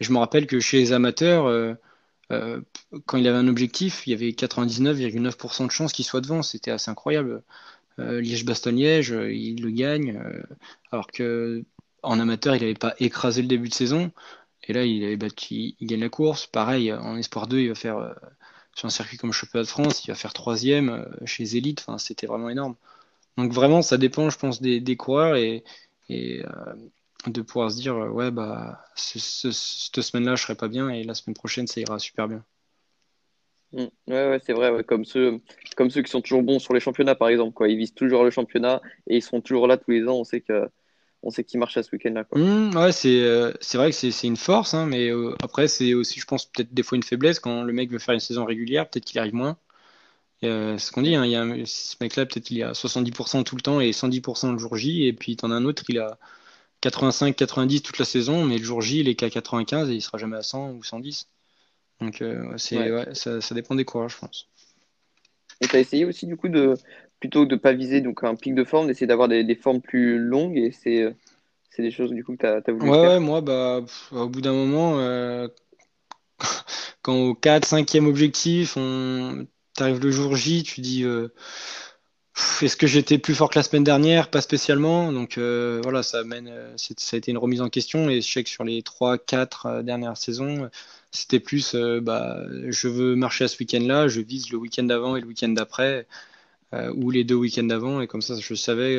Je 0.00 0.12
me 0.12 0.18
rappelle 0.18 0.46
que 0.46 0.60
chez 0.60 0.78
les 0.78 0.92
amateurs, 0.92 1.46
euh, 1.46 1.74
euh, 2.32 2.60
quand 3.06 3.18
il 3.18 3.28
avait 3.28 3.38
un 3.38 3.48
objectif, 3.48 4.06
il 4.06 4.10
y 4.10 4.14
avait 4.14 4.30
99,9% 4.30 5.66
de 5.66 5.70
chances 5.70 5.92
qu'il 5.92 6.04
soit 6.04 6.22
devant. 6.22 6.42
C'était 6.42 6.70
assez 6.70 6.90
incroyable. 6.90 7.42
Liège-Bastogne-Liège, 7.98 9.14
il 9.30 9.62
le 9.62 9.70
gagne. 9.70 10.18
alors 10.90 11.06
que 11.08 11.62
en 12.02 12.18
amateur, 12.18 12.56
il 12.56 12.62
n'avait 12.62 12.74
pas 12.74 12.94
écrasé 12.98 13.42
le 13.42 13.48
début 13.48 13.68
de 13.68 13.74
saison. 13.74 14.10
Et 14.64 14.72
là, 14.72 14.84
il 14.84 15.16
battu, 15.18 15.74
il 15.78 15.86
gagne 15.86 16.00
la 16.00 16.08
course. 16.08 16.46
Pareil, 16.46 16.92
en 16.92 17.16
Espoir 17.16 17.46
2, 17.46 17.60
il 17.60 17.68
va 17.68 17.74
faire 17.74 18.14
sur 18.74 18.86
un 18.86 18.90
circuit 18.90 19.16
comme 19.16 19.30
le 19.30 19.34
Championnat 19.34 19.64
de 19.64 19.68
France, 19.68 20.04
il 20.04 20.08
va 20.08 20.14
faire 20.14 20.32
troisième 20.32 21.06
chez 21.24 21.44
Zélite. 21.44 21.84
Enfin, 21.86 21.98
c'était 21.98 22.26
vraiment 22.26 22.48
énorme. 22.48 22.74
Donc 23.36 23.52
vraiment, 23.52 23.82
ça 23.82 23.98
dépend, 23.98 24.30
je 24.30 24.38
pense, 24.38 24.60
des, 24.60 24.96
coureurs 24.96 25.36
et, 25.36 25.64
et 26.08 26.42
de 27.26 27.42
pouvoir 27.42 27.70
se 27.70 27.76
dire, 27.76 27.96
ouais, 27.96 28.30
bah, 28.30 28.84
cette 28.94 30.00
semaine-là, 30.00 30.36
je 30.36 30.42
serai 30.42 30.54
pas 30.54 30.68
bien 30.68 30.88
et 30.88 31.04
la 31.04 31.14
semaine 31.14 31.34
prochaine, 31.34 31.66
ça 31.66 31.80
ira 31.80 31.98
super 31.98 32.28
bien. 32.28 32.44
Mm. 33.72 33.84
Ouais, 34.08 34.28
ouais, 34.28 34.40
c'est 34.44 34.52
vrai, 34.52 34.84
comme, 34.84 35.04
ceux, 35.04 35.40
comme 35.76 35.90
ceux 35.90 36.02
qui 36.02 36.10
sont 36.10 36.20
toujours 36.20 36.42
bons 36.42 36.58
sur 36.58 36.74
les 36.74 36.80
championnats, 36.80 37.14
par 37.14 37.28
exemple. 37.28 37.52
Quoi. 37.52 37.68
Ils 37.68 37.76
visent 37.76 37.94
toujours 37.94 38.24
le 38.24 38.30
championnat 38.30 38.80
et 39.06 39.16
ils 39.16 39.22
seront 39.22 39.40
toujours 39.40 39.66
là 39.66 39.76
tous 39.76 39.90
les 39.90 40.06
ans. 40.06 40.16
On 40.16 40.24
sait 40.24 40.40
que 40.40 40.68
on 41.22 41.30
sait 41.30 41.44
qu'ils 41.44 41.60
marchent 41.60 41.76
à 41.76 41.82
ce 41.82 41.90
week-end-là. 41.92 42.24
Mm, 42.34 42.76
ouais, 42.76 42.92
c'est 42.92 43.22
euh, 43.22 43.52
vrai 43.74 43.90
que 43.90 43.96
c'est 43.96 44.26
une 44.26 44.36
force, 44.36 44.74
hein, 44.74 44.86
mais 44.86 45.08
euh, 45.10 45.34
après, 45.42 45.68
c'est 45.68 45.94
aussi, 45.94 46.20
je 46.20 46.26
pense, 46.26 46.46
peut-être 46.46 46.74
des 46.74 46.82
fois 46.82 46.96
une 46.96 47.02
faiblesse. 47.02 47.38
Quand 47.38 47.62
le 47.62 47.72
mec 47.72 47.90
veut 47.90 47.98
faire 47.98 48.14
une 48.14 48.20
saison 48.20 48.44
régulière, 48.44 48.88
peut-être 48.88 49.04
qu'il 49.04 49.18
arrive 49.18 49.34
moins. 49.34 49.56
Euh, 50.44 50.76
c'est 50.76 50.86
ce 50.86 50.92
qu'on 50.92 51.02
dit, 51.02 51.14
hein, 51.14 51.24
il 51.24 51.30
y 51.30 51.36
a 51.36 51.46
ce 51.66 51.96
mec-là, 52.00 52.26
peut-être 52.26 52.50
il 52.50 52.62
a 52.64 52.72
70% 52.72 53.44
tout 53.44 53.54
le 53.54 53.62
temps 53.62 53.80
et 53.80 53.92
110% 53.92 54.52
le 54.52 54.58
jour 54.58 54.76
J, 54.76 55.06
et 55.06 55.12
puis 55.12 55.36
t'en 55.36 55.52
as 55.52 55.54
un 55.54 55.64
autre, 55.64 55.84
il 55.88 56.00
a 56.00 56.18
85-90 56.82 57.82
toute 57.82 57.98
la 57.98 58.04
saison, 58.04 58.44
mais 58.44 58.58
le 58.58 58.64
jour 58.64 58.80
J, 58.82 59.00
il 59.00 59.08
est 59.08 59.14
qu'à 59.14 59.30
95 59.30 59.90
et 59.90 59.94
il 59.94 60.00
sera 60.00 60.18
jamais 60.18 60.36
à 60.36 60.42
100 60.42 60.72
ou 60.72 60.82
110. 60.82 61.28
Donc 62.00 62.20
euh, 62.22 62.50
ouais. 62.50 63.14
ça, 63.14 63.40
ça, 63.40 63.54
dépend 63.54 63.76
des 63.76 63.84
coureurs, 63.84 64.08
je 64.08 64.18
pense. 64.18 64.48
Et 65.60 65.68
tu 65.68 65.76
as 65.76 65.78
essayé 65.78 66.04
aussi 66.04 66.26
du 66.26 66.36
coup 66.36 66.48
de 66.48 66.74
plutôt 67.22 67.46
de 67.46 67.54
pas 67.54 67.72
viser 67.72 68.00
donc 68.00 68.24
un 68.24 68.34
pic 68.34 68.52
de 68.52 68.64
forme, 68.64 68.88
d'essayer 68.88 69.06
d'avoir 69.06 69.28
des, 69.28 69.44
des, 69.44 69.54
formes 69.54 69.80
plus 69.80 70.18
longues 70.18 70.58
et 70.58 70.72
c'est, 70.72 71.02
euh, 71.02 71.12
c'est 71.70 71.82
des 71.82 71.92
choses 71.92 72.10
du 72.10 72.24
coup 72.24 72.32
que 72.36 72.40
tu 72.40 72.46
as, 72.46 72.72
voulu 72.72 72.90
ouais, 72.90 73.00
faire. 73.00 73.10
Ouais, 73.10 73.20
moi 73.20 73.40
bah 73.40 73.80
au 74.10 74.28
bout 74.28 74.40
d'un 74.40 74.52
moment 74.52 74.98
euh, 74.98 75.46
quand 77.02 77.14
au 77.14 77.34
4 77.36 77.64
5e 77.64 78.06
objectif, 78.06 78.76
on 78.76 79.46
t'arrives 79.76 80.02
le 80.02 80.10
jour 80.10 80.34
J, 80.34 80.64
tu 80.64 80.80
dis 80.80 81.04
euh, 81.04 81.28
est-ce 82.60 82.76
que 82.76 82.88
j'étais 82.88 83.18
plus 83.18 83.36
fort 83.36 83.50
que 83.50 83.58
la 83.58 83.62
semaine 83.62 83.84
dernière? 83.84 84.28
Pas 84.28 84.40
spécialement. 84.40 85.12
Donc 85.12 85.38
euh, 85.38 85.80
voilà, 85.84 86.02
ça 86.02 86.24
mène, 86.24 86.48
euh, 86.48 86.72
ça 86.76 86.94
a 87.12 87.18
été 87.18 87.30
une 87.30 87.38
remise 87.38 87.60
en 87.60 87.68
question. 87.68 88.10
Et 88.10 88.20
je 88.20 88.32
sais 88.32 88.42
que 88.42 88.50
sur 88.50 88.64
les 88.64 88.80
3-4 88.82 89.66
euh, 89.66 89.82
dernières 89.82 90.16
saisons, 90.16 90.68
c'était 91.12 91.40
plus 91.40 91.76
bah, 92.02 92.42
je 92.68 92.88
veux 92.88 93.14
marcher 93.14 93.44
à 93.44 93.48
ce 93.48 93.58
week-end-là, 93.58 94.08
je 94.08 94.20
vise 94.20 94.50
le 94.50 94.56
week-end 94.58 94.84
d'avant 94.84 95.14
et 95.14 95.20
le 95.20 95.26
week-end 95.26 95.50
d'après, 95.50 96.06
ou 96.94 97.10
les 97.10 97.24
deux 97.24 97.34
week-ends 97.34 97.64
d'avant. 97.64 98.00
Et 98.00 98.06
comme 98.06 98.22
ça, 98.22 98.34
je 98.40 98.54
savais 98.54 98.98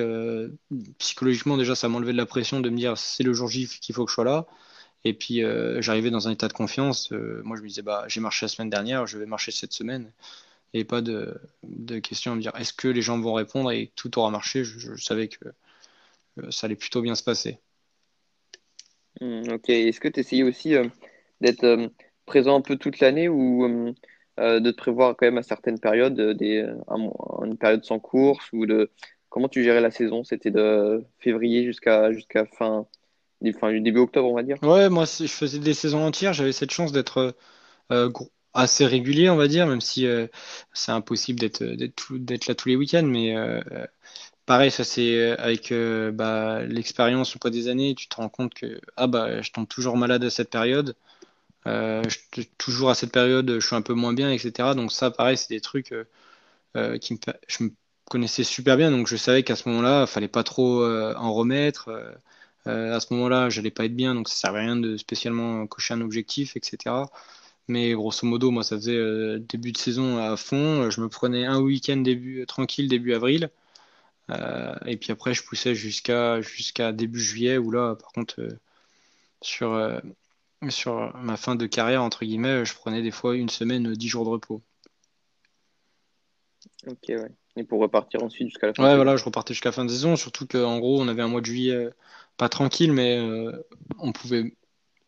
psychologiquement 1.00 1.58
déjà, 1.58 1.75
ça 1.75 1.89
m'enlevait 1.89 2.12
de 2.12 2.18
la 2.18 2.25
pression 2.25 2.60
de 2.60 2.70
me 2.70 2.77
dire 2.77 2.98
c'est 2.98 3.24
le 3.24 3.34
jour 3.34 3.48
J 3.48 3.68
qu'il 3.68 3.96
faut 3.96 4.06
que 4.06 4.12
je 4.12 4.15
sois 4.15 4.25
là. 4.25 4.46
Et 5.06 5.13
puis 5.13 5.42
j'arrivais 5.80 6.12
dans 6.12 6.27
un 6.27 6.32
état 6.32 6.48
de 6.48 6.53
confiance. 6.53 7.12
moi, 7.12 7.58
je 7.58 7.63
me 7.63 7.68
disais 7.68 7.82
bah, 7.82 8.06
j'ai 8.08 8.20
marché 8.20 8.46
la 8.46 8.50
semaine 8.50 8.70
dernière, 8.70 9.08
je 9.08 9.18
vais 9.18 9.25
marcher 9.25 9.51
cette 9.51 9.74
semaine 9.74 10.12
et 10.74 10.84
pas 10.84 11.01
de, 11.01 11.39
de 11.63 12.00
questions 12.00 12.32
à 12.32 12.36
me 12.36 12.42
dire 12.42 12.51
est-ce 12.58 12.74
que 12.74 12.88
les 12.88 13.01
gens 13.01 13.20
vont 13.20 13.34
répondre 13.34 13.72
et 13.72 13.92
tout 13.96 14.18
aura 14.20 14.32
marché? 14.32 14.63
Je, 14.63 14.96
savais 14.96 15.27
que 15.27 15.46
euh, 16.39 16.51
ça 16.51 16.65
allait 16.65 16.75
plutôt 16.75 17.01
bien 17.01 17.15
se 17.15 17.24
passer. 17.24 17.60
Hmm, 19.22 19.44
ok, 19.50 19.70
est-ce 19.70 20.00
que 20.00 20.08
tu 20.08 20.20
essayais 20.20 20.44
aussi 20.44 20.75
euh, 20.75 20.88
d'être 21.42 21.63
euh, 21.63 21.88
présent 22.25 22.58
un 22.58 22.62
peu 22.62 22.77
toute 22.77 23.00
l'année 23.00 23.30
ou 23.30 23.94
de 24.38 24.72
te 24.72 24.75
prévoir 24.75 25.16
quand 25.16 25.25
même 25.25 25.38
à 25.38 25.44
certaines 25.44 25.80
périodes, 25.80 26.20
des, 26.38 26.68
une 27.44 27.58
période 27.58 27.84
sans 27.86 28.00
course 28.00 28.50
ou 28.51 28.66
de 28.66 28.90
comment 29.29 29.48
tu 29.48 29.64
gérais 29.64 29.81
la 29.81 29.92
saison? 29.92 30.24
C'était 30.24 30.51
de 30.51 31.03
février 31.20 31.64
jusqu'à 31.66 32.12
fin, 32.57 32.88
fin, 33.60 33.79
début 33.79 34.00
octobre, 34.00 34.29
on 34.29 34.36
va 34.36 34.44
dire 34.44 34.57
Ouais, 34.64 34.90
moi 34.90 35.05
je 35.05 35.27
faisais 35.27 35.60
des 35.60 35.74
saisons 35.74 36.03
entières, 36.03 36.34
j'avais 36.34 36.51
cette 36.51 36.72
chance 36.72 36.92
d'être 36.92 37.36
assez 38.53 38.86
régulier, 38.86 39.29
on 39.29 39.36
va 39.36 39.48
dire, 39.48 39.68
même 39.68 39.81
si 39.81 40.05
euh, 40.07 40.27
c'est 40.74 40.92
impossible 40.92 41.40
d'être 41.40 41.64
là 41.64 42.55
tous 42.55 42.70
les 42.70 42.75
week-ends. 42.75 43.03
Mais 43.03 43.36
euh, 43.36 43.62
pareil, 44.46 44.72
ça 44.72 44.84
c'est 44.84 45.18
euh, 45.18 45.36
avec 45.40 45.74
bah, 46.14 46.64
l'expérience 46.64 47.36
au 47.36 47.40
cours 47.40 47.51
des 47.51 47.68
années, 47.68 47.96
tu 47.96 48.07
te 48.07 48.16
rends 48.16 48.29
compte 48.29 48.53
que 48.53 48.79
ah 48.98 49.07
bah 49.07 49.42
je 49.42 49.51
tombe 49.51 49.68
toujours 49.68 49.98
malade 49.98 50.24
à 50.24 50.29
cette 50.29 50.50
période. 50.50 50.96
Je, 51.66 52.42
toujours 52.58 52.90
à 52.90 52.96
cette 52.96 53.12
période, 53.12 53.60
je 53.60 53.66
suis 53.66 53.76
un 53.76 53.82
peu 53.82 53.94
moins 53.94 54.14
bien, 54.14 54.32
etc. 54.32 54.76
Donc 54.76 54.92
ça, 54.92 55.12
pareil, 55.12 55.38
c'est 55.38 55.50
des 55.50 55.62
trucs 55.62 55.94
qui 57.02 57.14
me, 57.14 57.20
je 57.48 57.64
me 57.64 57.72
connaissais 58.10 58.44
super 58.44 58.78
bien, 58.78 58.92
donc 58.92 59.08
je 59.08 59.16
savais 59.16 59.44
qu'à 59.44 59.56
ce 59.56 59.70
moment-là, 59.70 60.02
il 60.04 60.08
fallait 60.08 60.28
pas 60.28 60.44
trop 60.44 60.86
en 60.86 61.34
remettre. 61.34 61.90
à 62.66 63.00
ce 63.00 63.14
moment-là, 63.14 63.50
j'allais 63.50 63.72
pas 63.72 63.86
être 63.86 63.96
bien, 63.96 64.16
donc 64.16 64.30
ça 64.30 64.36
servait 64.36 64.60
à 64.60 64.64
rien 64.64 64.76
de 64.76 64.98
spécialement 64.98 65.66
cocher 65.68 65.94
un 65.94 66.02
objectif, 66.02 66.56
etc. 66.58 67.06
Mais 67.68 67.94
grosso 67.94 68.28
modo, 68.28 68.52
moi, 68.52 68.64
ça 68.64 68.76
faisait 68.76 68.96
euh, 68.96 69.40
début 69.40 69.72
de 69.72 69.78
saison 69.78 70.18
à 70.18 70.36
fond. 70.38 70.90
Je 70.90 71.02
me 71.02 71.08
prenais 71.10 71.46
un 71.46 71.60
week-end 71.62 71.98
début 71.98 72.42
euh, 72.42 72.46
tranquille 72.46 72.90
début 72.90 73.14
avril. 73.14 73.50
Euh, 74.32 74.76
et 74.86 74.98
puis 74.98 75.12
après, 75.12 75.34
je 75.34 75.44
poussais 75.44 75.76
jusqu'à 75.76 76.42
jusqu'à 76.42 76.92
début 76.94 77.20
juillet, 77.22 77.58
où 77.58 77.72
là, 77.72 77.96
par 77.96 78.12
contre, 78.14 78.42
sur, 79.42 79.74
sur 80.72 81.16
ma 81.18 81.38
fin 81.38 81.56
de 81.56 81.66
carrière, 81.66 82.04
entre 82.04 82.26
guillemets, 82.26 82.66
je 82.66 82.74
prenais 82.74 83.02
des 83.02 83.12
fois 83.12 83.36
une 83.36 83.50
semaine, 83.50 83.94
dix 83.94 84.08
jours 84.08 84.26
de 84.26 84.30
repos. 84.30 84.62
Ok, 86.88 86.98
ouais. 87.10 87.32
Et 87.56 87.64
pour 87.64 87.80
repartir 87.80 88.24
ensuite 88.24 88.48
jusqu'à 88.48 88.68
la 88.68 88.74
fin 88.74 88.84
Ouais, 88.84 88.96
voilà, 88.96 89.16
je 89.16 89.24
repartais 89.24 89.54
jusqu'à 89.54 89.70
la 89.70 89.74
fin 89.74 89.86
de 89.86 89.90
saison, 89.90 90.16
surtout 90.16 90.48
qu'en 90.48 90.80
gros, 90.80 91.00
on 91.02 91.08
avait 91.08 91.22
un 91.22 91.28
mois 91.28 91.42
de 91.42 91.46
juillet 91.46 91.90
pas 92.38 92.50
tranquille, 92.50 92.92
mais 92.92 93.22
on 94.00 94.12
pouvait 94.12 94.54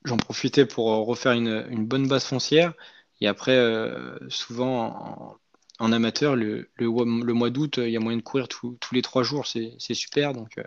j'en 0.06 0.18
profitais 0.18 0.66
pour 0.66 0.94
euh, 0.94 1.02
refaire 1.02 1.34
une, 1.34 1.66
une, 1.70 1.86
bonne 1.86 2.08
base 2.08 2.26
foncière. 2.26 2.74
Et 3.22 3.28
après, 3.28 3.56
euh, 3.56 4.18
souvent 4.30 5.40
en, 5.80 5.92
amateur, 5.92 6.36
le, 6.36 6.70
le, 6.76 6.86
le 6.86 7.34
mois 7.34 7.50
d'août, 7.50 7.78
il 7.78 7.90
y 7.90 7.98
a 7.98 8.00
moyen 8.00 8.18
de 8.18 8.24
courir 8.24 8.48
tous 8.48 8.78
les 8.92 9.02
trois 9.02 9.24
jours. 9.24 9.48
C'est 9.48 9.94
super. 9.94 10.34
Donc, 10.34 10.58
euh, 10.58 10.64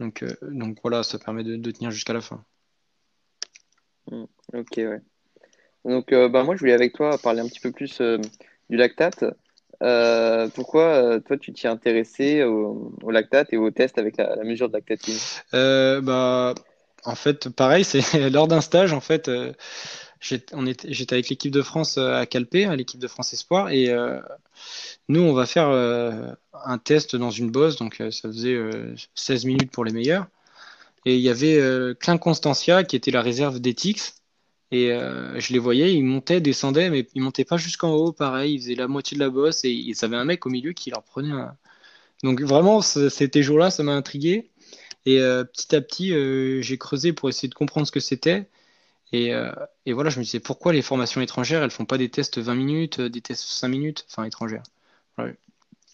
donc, 0.00 0.24
donc 0.42 0.78
voilà, 0.82 1.02
ça 1.02 1.18
permet 1.18 1.44
de, 1.44 1.56
de 1.56 1.70
tenir 1.70 1.90
jusqu'à 1.90 2.12
la 2.12 2.20
fin. 2.20 2.44
Mmh, 4.10 4.24
ok, 4.54 4.76
ouais. 4.76 5.00
Donc, 5.84 6.10
bah, 6.10 6.42
moi, 6.42 6.56
je 6.56 6.60
voulais 6.60 6.72
avec 6.72 6.94
toi 6.94 7.16
parler 7.18 7.40
un 7.40 7.46
petit 7.46 7.60
peu 7.60 7.70
plus 7.70 8.00
du 8.70 8.76
lactate. 8.76 9.24
pourquoi 10.54 11.20
toi 11.20 11.36
tu 11.38 11.52
t'y 11.52 11.68
intéressé 11.68 12.42
au, 12.42 12.92
lactate 13.08 13.52
et 13.52 13.56
au 13.56 13.70
test 13.70 13.98
avec 13.98 14.16
la, 14.16 14.42
mesure 14.42 14.68
de 14.68 14.74
lactatine? 14.74 15.16
Bah, 15.52 16.54
en 17.06 17.14
fait, 17.14 17.48
pareil, 17.48 17.84
c'est 17.84 18.00
lors 18.30 18.48
d'un 18.48 18.60
stage, 18.60 18.92
en 18.92 19.00
fait, 19.00 19.28
euh, 19.28 19.52
j'étais 20.20 21.14
avec 21.14 21.28
l'équipe 21.28 21.52
de 21.52 21.62
France 21.62 21.98
euh, 21.98 22.14
à 22.14 22.26
Calpé, 22.26 22.66
à 22.66 22.76
l'équipe 22.76 23.00
de 23.00 23.08
France 23.08 23.32
Espoir, 23.32 23.70
et 23.70 23.90
euh, 23.90 24.18
nous, 25.08 25.22
on 25.22 25.32
va 25.32 25.46
faire 25.46 25.68
un 25.68 26.78
test 26.78 27.14
dans 27.14 27.30
une 27.30 27.50
bosse, 27.50 27.76
donc 27.76 28.02
ça 28.10 28.28
faisait 28.28 28.58
16 29.14 29.44
minutes 29.44 29.70
pour 29.70 29.84
les 29.84 29.92
meilleurs. 29.92 30.26
Et 31.06 31.16
il 31.16 31.22
y 31.22 31.30
avait 31.30 31.58
Clin 32.00 32.18
Constantia 32.18 32.84
qui 32.84 32.96
était 32.96 33.10
la 33.10 33.22
réserve 33.22 33.60
d'Etix. 33.60 34.22
Et 34.72 34.88
je 34.88 35.52
les 35.52 35.58
voyais, 35.58 35.94
ils 35.94 36.02
montaient, 36.02 36.40
descendaient, 36.40 36.90
mais 36.90 37.06
ils 37.14 37.22
montaient 37.22 37.44
pas 37.44 37.56
jusqu'en 37.56 37.92
haut, 37.92 38.12
pareil, 38.12 38.54
ils 38.54 38.60
faisaient 38.60 38.74
la 38.74 38.88
moitié 38.88 39.16
de 39.16 39.22
la 39.22 39.30
bosse 39.30 39.64
et 39.64 39.70
ils 39.70 40.04
avaient 40.04 40.16
un 40.16 40.24
mec 40.24 40.44
au 40.44 40.50
milieu 40.50 40.72
qui 40.72 40.90
leur 40.90 41.04
prenait 41.04 41.30
un. 41.30 41.56
Donc 42.22 42.42
vraiment, 42.42 42.82
ces 42.82 43.42
jours-là, 43.42 43.70
ça 43.70 43.82
m'a 43.82 43.92
intrigué. 43.92 44.50
Et 45.06 45.20
euh, 45.20 45.44
petit 45.44 45.74
à 45.74 45.80
petit, 45.80 46.12
euh, 46.12 46.60
j'ai 46.62 46.78
creusé 46.78 47.12
pour 47.12 47.28
essayer 47.28 47.48
de 47.48 47.54
comprendre 47.54 47.86
ce 47.86 47.92
que 47.92 48.00
c'était. 48.00 48.48
Et, 49.12 49.34
euh, 49.34 49.52
et, 49.86 49.92
voilà, 49.92 50.10
je 50.10 50.18
me 50.18 50.24
disais 50.24 50.40
pourquoi 50.40 50.72
les 50.72 50.82
formations 50.82 51.20
étrangères, 51.20 51.62
elles 51.62 51.70
font 51.70 51.84
pas 51.86 51.98
des 51.98 52.10
tests 52.10 52.38
20 52.38 52.54
minutes, 52.54 53.00
des 53.00 53.20
tests 53.20 53.44
5 53.44 53.68
minutes, 53.68 54.06
enfin 54.10 54.24
étrangères. 54.24 54.64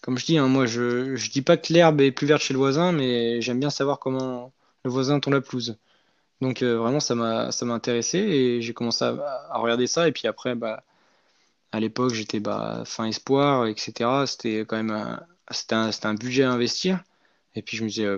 Comme 0.01 0.17
je 0.17 0.25
dis, 0.25 0.37
hein, 0.37 0.47
moi 0.47 0.65
je, 0.65 1.15
je 1.15 1.31
dis 1.31 1.41
pas 1.41 1.55
que 1.57 1.71
l'herbe 1.71 2.01
est 2.01 2.11
plus 2.11 2.27
verte 2.27 2.41
chez 2.41 2.53
le 2.53 2.59
voisin, 2.59 2.91
mais 2.91 3.41
j'aime 3.41 3.59
bien 3.59 3.69
savoir 3.69 3.99
comment 3.99 4.51
le 4.83 4.91
voisin 4.91 5.19
tond 5.19 5.31
la 5.31 5.41
pelouse. 5.41 5.77
Donc 6.41 6.63
vraiment, 6.63 6.99
ça 6.99 7.15
m'a 7.15 7.51
ça 7.51 7.65
m'a 7.65 7.73
intéressé 7.73 8.19
et 8.19 8.61
j'ai 8.61 8.73
commencé 8.73 9.05
à, 9.05 9.57
regarder 9.59 9.87
ça. 9.87 10.07
Et 10.07 10.11
puis 10.11 10.27
après, 10.27 10.55
bah, 10.55 10.83
à 11.71 11.79
l'époque, 11.79 12.13
j'étais 12.13 12.39
bah, 12.39 12.83
fin 12.85 13.05
espoir, 13.05 13.67
etc. 13.67 14.25
C'était 14.27 14.61
quand 14.61 14.77
même 14.77 15.19
c'était 15.51 15.75
un, 15.75 15.91
un, 16.03 16.13
budget 16.15 16.43
à 16.43 16.51
investir. 16.51 17.03
Et 17.55 17.61
puis 17.61 17.77
je 17.77 17.83
me 17.83 17.89
disais, 17.89 18.17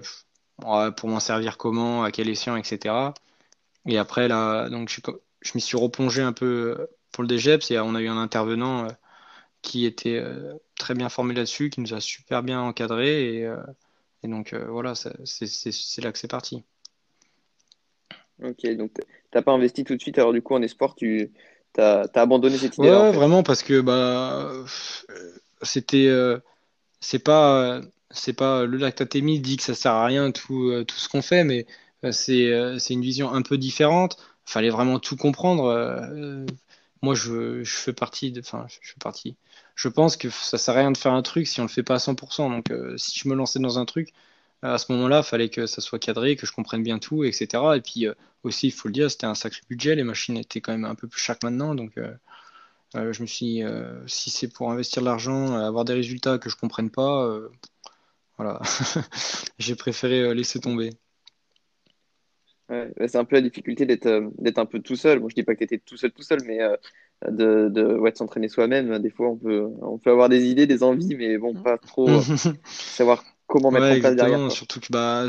pour 0.98 1.10
m'en 1.10 1.20
servir 1.20 1.58
comment, 1.58 2.04
à 2.04 2.12
quel 2.12 2.30
escient, 2.30 2.56
etc. 2.56 3.14
Et 3.86 3.98
après, 3.98 4.28
là, 4.28 4.70
donc 4.70 4.90
je, 4.90 5.02
je 5.42 5.52
m'y 5.56 5.62
suis 5.62 5.78
replongé 5.78 6.22
un 6.22 6.34
peu 6.34 6.88
pour 7.12 7.24
le 7.24 7.30
DGEPS 7.30 7.72
et 7.72 7.80
on 7.80 7.96
a 7.96 8.02
eu 8.02 8.08
un 8.10 8.18
intervenant 8.18 8.86
euh, 8.86 8.90
qui 9.62 9.86
était 9.86 10.20
euh, 10.20 10.56
très 10.78 10.96
bien 10.96 11.10
formé 11.10 11.34
là-dessus, 11.34 11.70
qui 11.70 11.82
nous 11.82 11.94
a 11.94 12.02
super 12.02 12.44
bien 12.44 12.62
encadré 12.62 13.38
et, 13.38 13.46
euh, 13.46 13.58
et 14.26 14.28
donc 14.28 14.54
voilà, 14.54 14.94
c'est 14.96 16.02
là 16.02 16.12
que 16.12 16.18
c'est 16.18 16.28
parti. 16.30 16.64
Ok, 18.44 18.68
donc 18.76 18.92
t'as 19.32 19.42
pas 19.42 19.54
investi 19.54 19.84
tout 19.84 19.96
de 19.96 20.02
suite, 20.02 20.18
alors 20.18 20.34
du 20.34 20.42
coup 20.42 20.56
en 20.56 20.62
espoir, 20.62 20.96
tu 20.96 21.32
as, 21.78 22.10
abandonné 22.16 22.58
cette 22.58 22.78
idée 22.78 22.90
Ouais, 22.90 23.12
vraiment, 23.12 23.44
parce 23.44 23.64
que 23.64 23.82
bah, 23.82 24.52
c'était. 25.62 26.12
c'est 27.00 27.24
pas. 27.24 27.82
c'est 28.10 28.34
pas 28.34 28.66
le 28.66 28.78
lactatémie 28.78 29.40
dit 29.40 29.58
que 29.58 29.64
ça 29.64 29.76
sert 29.76 29.94
à 29.94 30.06
rien 30.06 30.32
tout, 30.32 30.84
tout 30.86 30.98
ce 30.98 31.08
qu'on 31.08 31.22
fait, 31.22 31.44
mais 31.44 31.66
c'est 32.12 32.50
une 32.90 33.02
vision 33.02 33.32
un 33.32 33.42
peu 33.42 33.58
différente. 33.58 34.18
Fallait 34.44 34.70
vraiment 34.70 35.00
tout 35.00 35.16
comprendre. 35.16 36.46
Moi, 37.06 37.16
je, 37.16 37.64
fais 37.66 37.94
partie 37.94 38.32
de. 38.32 38.42
Enfin, 38.42 38.66
je 38.68 38.90
fais 38.92 39.00
partie 39.00 39.38
je 39.76 39.90
pense 39.90 40.18
que 40.18 40.30
ça 40.30 40.58
sert 40.58 40.76
à 40.76 40.80
rien 40.80 40.92
de 40.92 40.98
faire 40.98 41.14
un 41.14 41.22
truc 41.22 41.48
si 41.48 41.60
on 41.60 41.64
le 41.64 41.70
fait 41.70 41.84
pas 41.84 41.96
à 41.96 42.00
100%. 42.00 42.50
Donc, 42.50 42.72
euh, 42.72 42.98
si 42.98 43.20
je 43.20 43.30
me 43.30 43.36
lançais 43.36 43.60
dans 43.60 43.78
un 43.80 43.86
truc, 43.86 44.14
euh, 44.64 44.74
à 44.76 44.78
ce 44.78 44.92
moment-là, 44.94 45.24
fallait 45.24 45.50
que 45.50 45.68
ça 45.68 45.82
soit 45.82 46.00
cadré, 46.00 46.36
que 46.36 46.46
je 46.48 46.54
comprenne 46.54 46.84
bien 46.84 47.00
tout, 47.00 47.24
etc. 47.24 47.64
Et 47.76 47.82
puis 47.82 48.08
euh, 48.08 48.14
aussi, 48.44 48.68
il 48.68 48.72
faut 48.72 48.88
le 48.88 48.94
dire, 48.94 49.12
c'était 49.12 49.26
un 49.28 49.36
sacré 49.36 49.62
budget. 49.70 49.96
Les 49.96 50.04
machines 50.04 50.38
étaient 50.38 50.62
quand 50.62 50.72
même 50.72 50.86
un 50.86 50.96
peu 50.96 51.08
plus 51.08 51.22
chères 51.22 51.38
que 51.40 51.46
maintenant. 51.48 51.76
Donc, 51.76 51.94
je 52.96 53.22
me 53.22 53.28
suis 53.28 53.46
dit, 53.46 53.64
si 54.08 54.30
c'est 54.30 54.48
pour 54.48 54.72
investir 54.72 55.02
de 55.02 55.08
l'argent, 55.08 55.56
avoir 55.56 55.86
des 55.86 55.94
résultats 55.94 56.38
que 56.40 56.50
je 56.50 56.56
comprenne 56.56 56.90
pas, 56.90 57.38
voilà, 58.38 58.62
j'ai 59.60 59.76
préféré 59.76 60.34
laisser 60.34 60.60
tomber. 60.60 60.92
Ouais, 62.70 62.92
c'est 63.08 63.18
un 63.18 63.26
peu 63.26 63.36
la 63.36 63.42
difficulté 63.42 63.86
d'être 63.86 64.32
d'être 64.40 64.58
un 64.58 64.66
peu 64.66 64.80
tout 64.80 64.96
seul. 64.96 65.20
Moi, 65.20 65.30
je 65.30 65.36
dis 65.36 65.44
pas 65.44 65.54
que 65.54 65.60
tu 65.60 65.66
étais 65.66 65.78
tout 65.78 65.98
seul, 65.98 66.12
tout 66.12 66.24
seul, 66.24 66.40
mais 66.46 66.60
de, 67.30 67.70
de, 67.70 67.84
ouais, 67.98 68.12
de 68.12 68.18
s'entraîner 68.18 68.48
soi-même. 68.48 69.00
Des 69.00 69.10
fois, 69.10 69.30
on 69.30 69.38
peut, 69.38 69.68
on 69.82 69.98
peut 69.98 70.12
avoir 70.12 70.30
des 70.30 70.46
idées, 70.46 70.68
des 70.68 70.84
envies, 70.84 71.16
mais 71.16 71.38
bon, 71.38 71.54
pas 71.54 71.78
trop 71.78 72.10
euh, 72.10 72.22
savoir 72.66 73.24
comment 73.48 73.72
mettre 73.72 73.98
en 73.98 74.00
place 74.00 74.16
derrière. 74.16 74.52
Surtout 74.52 74.80
que 74.80 74.88
bah, 74.90 75.28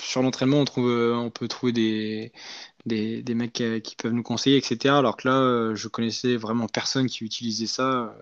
sur 0.00 0.22
l'entraînement, 0.22 0.60
on, 0.60 0.64
trouve, 0.64 0.88
euh, 0.88 1.14
on 1.14 1.30
peut 1.30 1.48
trouver 1.48 1.72
des, 1.72 2.32
des, 2.86 3.22
des 3.22 3.34
mecs 3.34 3.52
qui, 3.52 3.96
peuvent 3.96 4.12
nous 4.12 4.22
conseiller, 4.22 4.56
etc. 4.56 4.96
Alors 4.96 5.16
que 5.16 5.28
là, 5.28 5.40
euh, 5.40 5.74
je 5.74 5.88
connaissais 5.88 6.36
vraiment 6.36 6.66
personne 6.66 7.06
qui 7.06 7.24
utilisait 7.24 7.66
ça. 7.66 8.14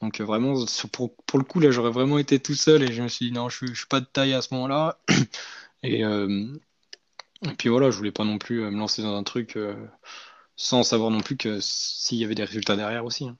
Donc 0.00 0.20
vraiment, 0.20 0.54
pour, 0.92 1.14
pour 1.14 1.38
le 1.38 1.44
coup, 1.44 1.60
là, 1.60 1.70
j'aurais 1.70 1.90
vraiment 1.90 2.18
été 2.18 2.38
tout 2.38 2.54
seul 2.54 2.82
et 2.84 2.92
je 2.92 3.02
me 3.02 3.08
suis 3.08 3.26
dit, 3.26 3.32
non, 3.32 3.48
je 3.48 3.64
ne 3.64 3.74
suis 3.74 3.86
pas 3.86 4.00
de 4.00 4.06
taille 4.06 4.34
à 4.34 4.42
ce 4.42 4.54
moment-là. 4.54 4.98
Et, 5.84 6.02
et, 7.44 7.54
puis 7.56 7.68
voilà, 7.68 7.90
je 7.90 7.96
voulais 7.96 8.12
pas 8.12 8.24
non 8.24 8.38
plus 8.38 8.60
me 8.60 8.78
lancer 8.78 9.02
dans 9.02 9.16
un 9.16 9.22
truc 9.22 9.58
sans 10.56 10.82
savoir 10.82 11.10
non 11.10 11.20
plus 11.20 11.36
que 11.36 11.58
s'il 11.60 12.18
y 12.18 12.24
avait 12.24 12.34
des 12.34 12.44
résultats 12.44 12.76
derrière 12.76 13.04
aussi. 13.04 13.26
Hein. 13.26 13.36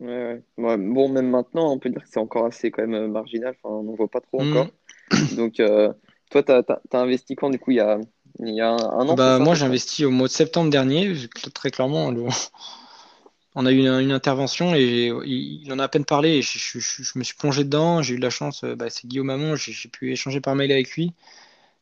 Ouais, 0.00 0.42
Bon, 0.56 1.08
même 1.10 1.28
maintenant, 1.28 1.70
on 1.70 1.78
peut 1.78 1.90
dire 1.90 2.02
que 2.02 2.08
c'est 2.10 2.18
encore 2.18 2.46
assez 2.46 2.70
quand 2.70 2.82
même 2.82 2.94
euh, 2.94 3.08
marginal. 3.08 3.54
Enfin, 3.62 3.74
on 3.74 3.82
n'en 3.82 3.94
voit 3.94 4.08
pas 4.08 4.20
trop 4.20 4.40
encore. 4.40 4.68
Mm. 5.12 5.34
Donc, 5.36 5.60
euh, 5.60 5.92
toi, 6.30 6.42
tu 6.42 6.52
as, 6.52 6.80
investi 6.92 7.36
quand 7.36 7.50
du 7.50 7.58
coup 7.58 7.72
il 7.72 7.76
y 7.76 7.80
a, 7.80 8.00
il 8.38 8.54
y 8.54 8.62
a 8.62 8.70
un, 8.70 9.08
an 9.08 9.14
bah, 9.14 9.38
Moi, 9.38 9.54
j'ai 9.54 9.66
investi 9.66 10.06
au 10.06 10.10
mois 10.10 10.28
de 10.28 10.32
septembre 10.32 10.70
dernier. 10.70 11.12
Très 11.52 11.70
clairement, 11.70 12.10
on 13.54 13.66
a 13.66 13.72
eu 13.72 13.78
une, 13.80 14.12
intervention 14.12 14.74
et 14.74 15.12
il 15.26 15.70
en 15.70 15.78
a 15.78 15.84
à 15.84 15.88
peine 15.88 16.06
parlé. 16.06 16.38
Et 16.38 16.42
je, 16.42 17.18
me 17.18 17.22
suis 17.22 17.36
plongé 17.36 17.64
dedans. 17.64 18.00
J'ai 18.00 18.14
eu 18.14 18.16
de 18.16 18.22
la 18.22 18.30
chance. 18.30 18.64
Euh, 18.64 18.74
bah, 18.74 18.88
c'est 18.88 19.06
Guillaume 19.06 19.26
Mamon. 19.26 19.56
J'ai 19.56 19.88
pu 19.90 20.12
échanger 20.12 20.40
par 20.40 20.54
mail 20.54 20.72
avec 20.72 20.92
lui. 20.92 21.12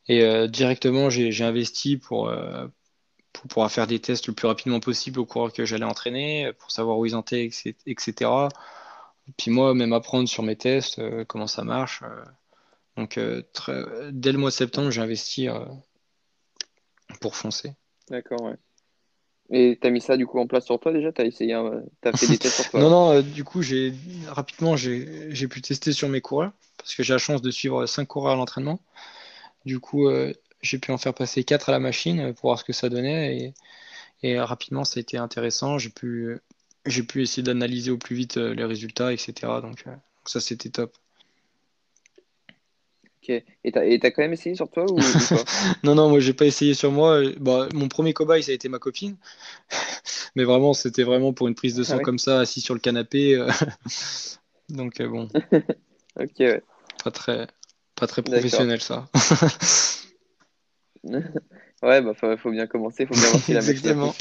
Et 0.09 0.49
directement, 0.49 1.11
j'ai 1.11 1.45
investi 1.45 1.97
pour, 1.97 2.33
pour 3.39 3.49
pouvoir 3.49 3.71
faire 3.71 3.87
des 3.87 4.01
tests 4.01 4.27
le 4.27 4.33
plus 4.33 4.49
rapidement 4.49 4.81
possible 4.81 5.21
au 5.21 5.27
cours 5.27 5.53
que 5.53 5.65
j'allais 5.65 5.85
entraîner, 5.85 6.53
pour 6.59 6.71
savoir 6.71 6.99
où 6.99 7.07
ils 7.07 7.15
en 7.15 7.21
étaient, 7.21 7.49
etc. 7.87 8.49
puis 9.37 9.51
moi, 9.51 9.75
même 9.75 9.93
apprendre 9.93 10.29
sur 10.29 10.43
mes 10.43 10.57
tests, 10.57 10.99
euh, 10.99 11.25
comment 11.25 11.47
ça 11.47 11.65
marche. 11.65 12.03
Euh. 12.03 12.25
donc, 12.97 13.19
euh, 13.19 13.43
dès 14.13 14.33
le 14.33 14.39
mois 14.39 14.51
de 14.51 14.55
septembre, 14.55 14.91
j'ai 14.91 15.03
investi 15.03 15.49
pour 17.21 17.37
foncer. 17.37 17.75
D'accord, 18.11 18.43
ouais. 18.43 18.57
Et 19.51 19.79
tu 19.81 19.87
as 19.87 19.91
mis 19.91 20.01
ça 20.03 20.19
du 20.19 20.27
coup 20.27 20.39
en 20.41 20.47
place 20.47 20.67
sur 20.67 20.79
toi 20.79 20.93
déjà? 20.93 21.11
Tu 21.11 21.23
as 21.23 21.25
essayé, 21.25 21.55
as 21.55 22.17
fait 22.17 22.27
des 22.27 22.39
tests 22.39 22.63
sur 22.63 22.71
toi? 22.71 22.81
Non, 22.83 22.91
non, 22.91 23.23
du 23.23 23.45
coup, 23.45 23.63
j'ai 23.63 23.95
rapidement, 24.29 24.77
j'ai 24.77 25.49
pu 25.49 25.63
tester 25.63 25.93
sur 25.93 26.09
mes 26.09 26.21
coureurs 26.21 26.53
parce 26.77 26.95
que 26.95 27.03
j'ai 27.03 27.13
la 27.13 27.19
chance 27.19 27.41
de 27.41 27.51
suivre 27.51 27.87
5 27.87 28.07
coureurs 28.07 28.33
à 28.33 28.37
l'entraînement. 28.37 28.81
Du 29.65 29.81
coup, 29.81 30.09
j'ai 30.63 30.79
pu 30.79 30.91
en 30.93 30.99
faire 30.99 31.15
passer 31.15 31.45
4 31.45 31.69
à 31.69 31.73
la 31.73 31.79
machine 31.79 32.33
pour 32.35 32.51
voir 32.51 32.59
ce 32.59 32.65
que 32.65 32.73
ça 32.73 32.89
donnait. 32.89 33.53
Et, 34.23 34.41
rapidement, 34.41 34.85
ça 34.85 34.99
a 34.99 35.01
été 35.01 35.17
intéressant. 35.17 35.79
J'ai 35.79 35.91
pu, 35.91 36.39
j'ai 36.87 37.03
pu 37.03 37.23
essayer 37.23 37.43
d'analyser 37.43 37.91
au 37.91 37.99
plus 37.99 38.17
vite 38.17 38.37
euh, 38.37 38.55
les 38.55 38.65
résultats, 38.65 39.13
etc. 39.13 39.33
Euh, 39.45 39.61
donc, 39.61 39.85
ça, 40.25 40.41
c'était 40.41 40.71
top. 40.71 40.97
Ok. 43.23 43.31
Et 43.65 43.73
t'as, 43.73 43.83
as 43.83 44.11
quand 44.11 44.23
même 44.23 44.33
essayé 44.33 44.55
sur 44.55 44.71
toi 44.71 44.91
ou, 44.91 44.99
Non, 45.85 45.95
non, 45.95 46.09
moi 46.09 46.21
j'ai 46.21 46.33
pas 46.33 46.47
essayé 46.47 46.75
sur 46.75 46.91
moi. 46.91 47.21
Bah, 47.39 47.69
mon 47.75 47.89
premier 47.89 48.15
cobaye, 48.15 48.43
ça 48.43 48.53
a 48.53 48.55
été 48.55 48.69
ma 48.69 48.79
copine. 48.79 49.17
Mais 50.35 50.45
vraiment, 50.45 50.73
c'était 50.73 51.03
vraiment 51.03 51.33
pour 51.33 51.49
une 51.49 51.55
prise 51.55 51.75
de 51.75 51.83
sang 51.83 51.99
ah 51.99 52.03
comme 52.03 52.19
ça, 52.19 52.41
assis 52.41 52.61
sur 52.61 52.75
le 52.75 52.81
canapé. 52.81 53.35
Euh. 53.35 53.51
Donc 54.69 55.01
bon. 55.03 55.29
ok, 56.19 56.31
ouais. 56.39 56.63
Pas 57.05 57.11
très, 57.11 57.47
pas 57.99 58.07
très 58.07 58.23
professionnel 58.23 58.81
ça. 58.81 59.09
ouais, 61.83 62.03
bah 62.03 62.13
faut, 62.15 62.51
bien 62.51 62.67
commencer, 62.67 63.07
faut 63.07 63.15
bien 63.15 63.29
voir 63.29 63.43
si 63.43 63.53
la 63.53 63.61
machine 63.63 64.13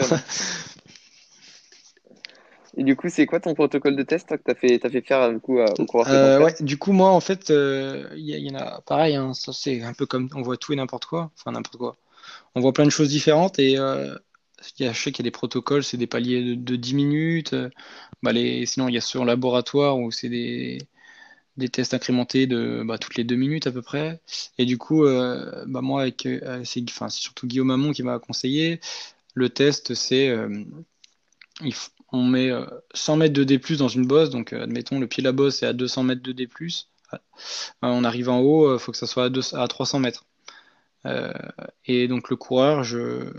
Et 2.77 2.83
du 2.83 2.95
coup, 2.95 3.09
c'est 3.09 3.25
quoi 3.25 3.39
ton 3.39 3.55
protocole 3.55 3.95
de 3.95 4.03
test 4.03 4.29
que 4.29 4.35
tu 4.35 4.51
as 4.51 4.55
fait, 4.55 4.85
as 4.85 4.89
fait 4.89 5.01
faire 5.01 5.31
du 5.31 5.39
coup, 5.39 5.59
au 5.59 5.85
cours 5.85 6.07
euh, 6.07 6.39
ouais, 6.39 6.53
Du 6.59 6.77
coup, 6.77 6.91
moi, 6.91 7.09
en 7.09 7.19
fait, 7.19 7.49
il 7.49 7.55
euh, 7.55 8.07
y, 8.15 8.51
en 8.51 8.55
a 8.55 8.81
pareil, 8.81 9.15
hein, 9.15 9.31
c'est 9.33 9.81
un 9.81 9.93
peu 9.93 10.05
comme 10.05 10.29
on 10.35 10.43
voit 10.43 10.57
tout 10.57 10.73
et 10.73 10.75
n'importe 10.75 11.05
quoi, 11.05 11.31
enfin 11.37 11.51
n'importe 11.51 11.77
quoi. 11.77 11.95
On 12.55 12.61
voit 12.61 12.73
plein 12.73 12.85
de 12.85 12.91
choses 12.91 13.09
différentes 13.09 13.57
et 13.57 13.77
euh, 13.79 14.15
y 14.79 14.85
a, 14.85 14.93
je 14.93 15.01
sais 15.01 15.11
qu'il 15.11 15.25
y 15.25 15.27
a 15.27 15.29
des 15.29 15.31
protocoles, 15.31 15.83
c'est 15.83 15.97
des 15.97 16.07
paliers 16.07 16.55
de, 16.55 16.75
10 16.75 16.93
minutes. 16.93 17.55
Bah, 18.21 18.31
les, 18.31 18.65
sinon, 18.65 18.87
il 18.89 18.93
y 18.93 18.97
a 18.97 19.01
sur 19.01 19.25
laboratoire 19.25 19.97
où 19.97 20.11
c'est 20.11 20.29
des, 20.29 20.79
des 21.57 21.69
tests 21.69 21.93
incrémentés 21.93 22.47
de 22.47 22.83
bah, 22.85 22.97
toutes 22.97 23.15
les 23.15 23.23
deux 23.23 23.35
minutes 23.35 23.67
à 23.67 23.71
peu 23.71 23.81
près. 23.81 24.21
Et 24.57 24.65
du 24.65 24.77
coup, 24.77 25.05
euh, 25.05 25.65
bah, 25.67 25.81
moi, 25.81 26.05
euh, 26.25 26.61
c'est, 26.63 26.83
surtout 27.09 27.47
Guillaume 27.47 27.71
Amon 27.71 27.91
qui 27.91 28.03
m'a 28.03 28.19
conseillé. 28.19 28.79
Le 29.33 29.49
test, 29.49 29.93
c'est 29.93 30.29
euh, 30.29 30.63
on 32.11 32.23
met 32.23 32.51
100 32.93 33.17
mètres 33.17 33.33
de 33.33 33.43
D 33.43 33.59
dans 33.77 33.87
une 33.87 34.07
bosse. 34.07 34.29
Donc, 34.29 34.53
admettons, 34.53 34.99
le 34.99 35.07
pied 35.07 35.21
de 35.21 35.27
la 35.27 35.33
bosse 35.33 35.63
est 35.63 35.67
à 35.67 35.73
200 35.73 36.03
mètres 36.03 36.23
de 36.23 36.31
D. 36.31 36.47
on 37.81 38.03
arrive 38.03 38.29
en 38.29 38.39
haut, 38.39 38.75
il 38.75 38.79
faut 38.79 38.91
que 38.91 38.97
ça 38.97 39.07
soit 39.07 39.25
à, 39.25 39.63
à 39.63 39.67
300 39.67 39.99
mètres. 39.99 40.25
et 41.85 42.07
donc, 42.07 42.29
le 42.29 42.35
coureur, 42.35 42.83
je, 42.83 43.33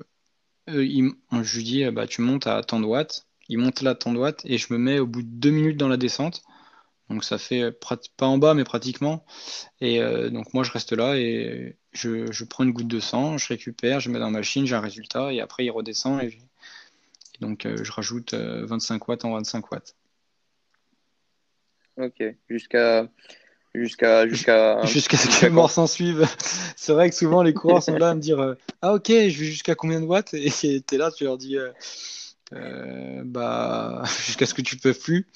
je 0.67 1.57
lui 1.57 1.65
dis 1.65 1.85
bah, 1.91 2.07
tu 2.07 2.21
montes 2.21 2.47
à 2.47 2.63
tant 2.63 2.81
de 2.81 2.87
watts. 2.87 3.27
Il 3.49 3.59
monte 3.59 3.81
là 3.81 3.91
à 3.91 3.95
tant 3.95 4.13
de 4.13 4.19
watts 4.19 4.43
et 4.45 4.59
je 4.59 4.73
me 4.73 4.79
mets 4.79 4.99
au 4.99 5.07
bout 5.07 5.23
de 5.23 5.29
deux 5.29 5.51
minutes 5.51 5.79
dans 5.79 5.89
la 5.89 5.97
descente. 5.97 6.43
Donc 7.11 7.25
ça 7.25 7.39
fait 7.39 7.63
euh, 7.63 7.71
pas 8.17 8.27
en 8.27 8.39
bas, 8.39 8.55
mais 8.55 8.65
pratiquement. 8.65 9.25
Et 9.81 10.01
euh, 10.01 10.29
donc 10.31 10.53
moi, 10.53 10.63
je 10.63 10.73
reste 10.73 10.93
là 10.93 11.17
et 11.17 11.77
je, 11.93 12.45
prends 12.45 12.65
une 12.65 12.73
goutte 12.73 12.89
de 12.89 13.01
sang, 13.01 13.39
je 13.39 13.49
récupère, 13.49 14.01
je 14.01 14.11
mets 14.11 14.19
dans 14.19 14.27
la 14.27 14.31
machine, 14.31 14.67
j'ai 14.67 14.75
un 14.75 14.81
résultat 14.81 15.33
et 15.33 15.41
après 15.41 15.65
il 15.65 15.71
redescend 15.71 16.23
et, 16.23 16.39
donc 17.41 17.67
euh, 17.67 17.83
je 17.83 17.93
rajoute 17.93 18.35
25 18.35 19.09
watts 19.09 19.25
en 19.25 19.33
25 19.33 19.71
watts. 19.73 19.97
Ok, 21.97 22.23
jusqu'à 22.49 23.09
jusqu'à 23.75 24.29
jusqu'à 24.29 24.83
jusqu'à 24.87 25.17
ce 25.17 25.41
que 25.41 25.47
la 25.47 25.51
mort 25.51 25.71
s'en 25.71 25.87
suive. 25.87 26.27
C'est 26.77 26.93
vrai 26.93 27.09
que 27.09 27.17
souvent 27.17 27.43
les 27.43 27.55
coureurs 27.55 27.83
sont 27.83 27.97
là 27.97 28.11
à 28.11 28.15
me 28.15 28.21
dire 28.21 28.57
ah 28.83 28.95
ok, 28.95 29.09
je 29.09 29.15
vais 29.15 29.47
jusqu'à 29.47 29.75
combien 29.75 30.01
de 30.01 30.07
watts? 30.07 30.35
Et 30.35 30.51
tu 30.51 30.83
es 30.93 30.99
là, 30.99 31.11
tu 31.11 31.25
leur 31.25 31.39
dis 31.39 31.57
bah 32.53 34.03
jusqu'à 34.27 34.47
ce 34.47 34.55
que 34.55 34.63
tu 34.63 34.77
peux 34.77 34.95
plus. 34.95 35.27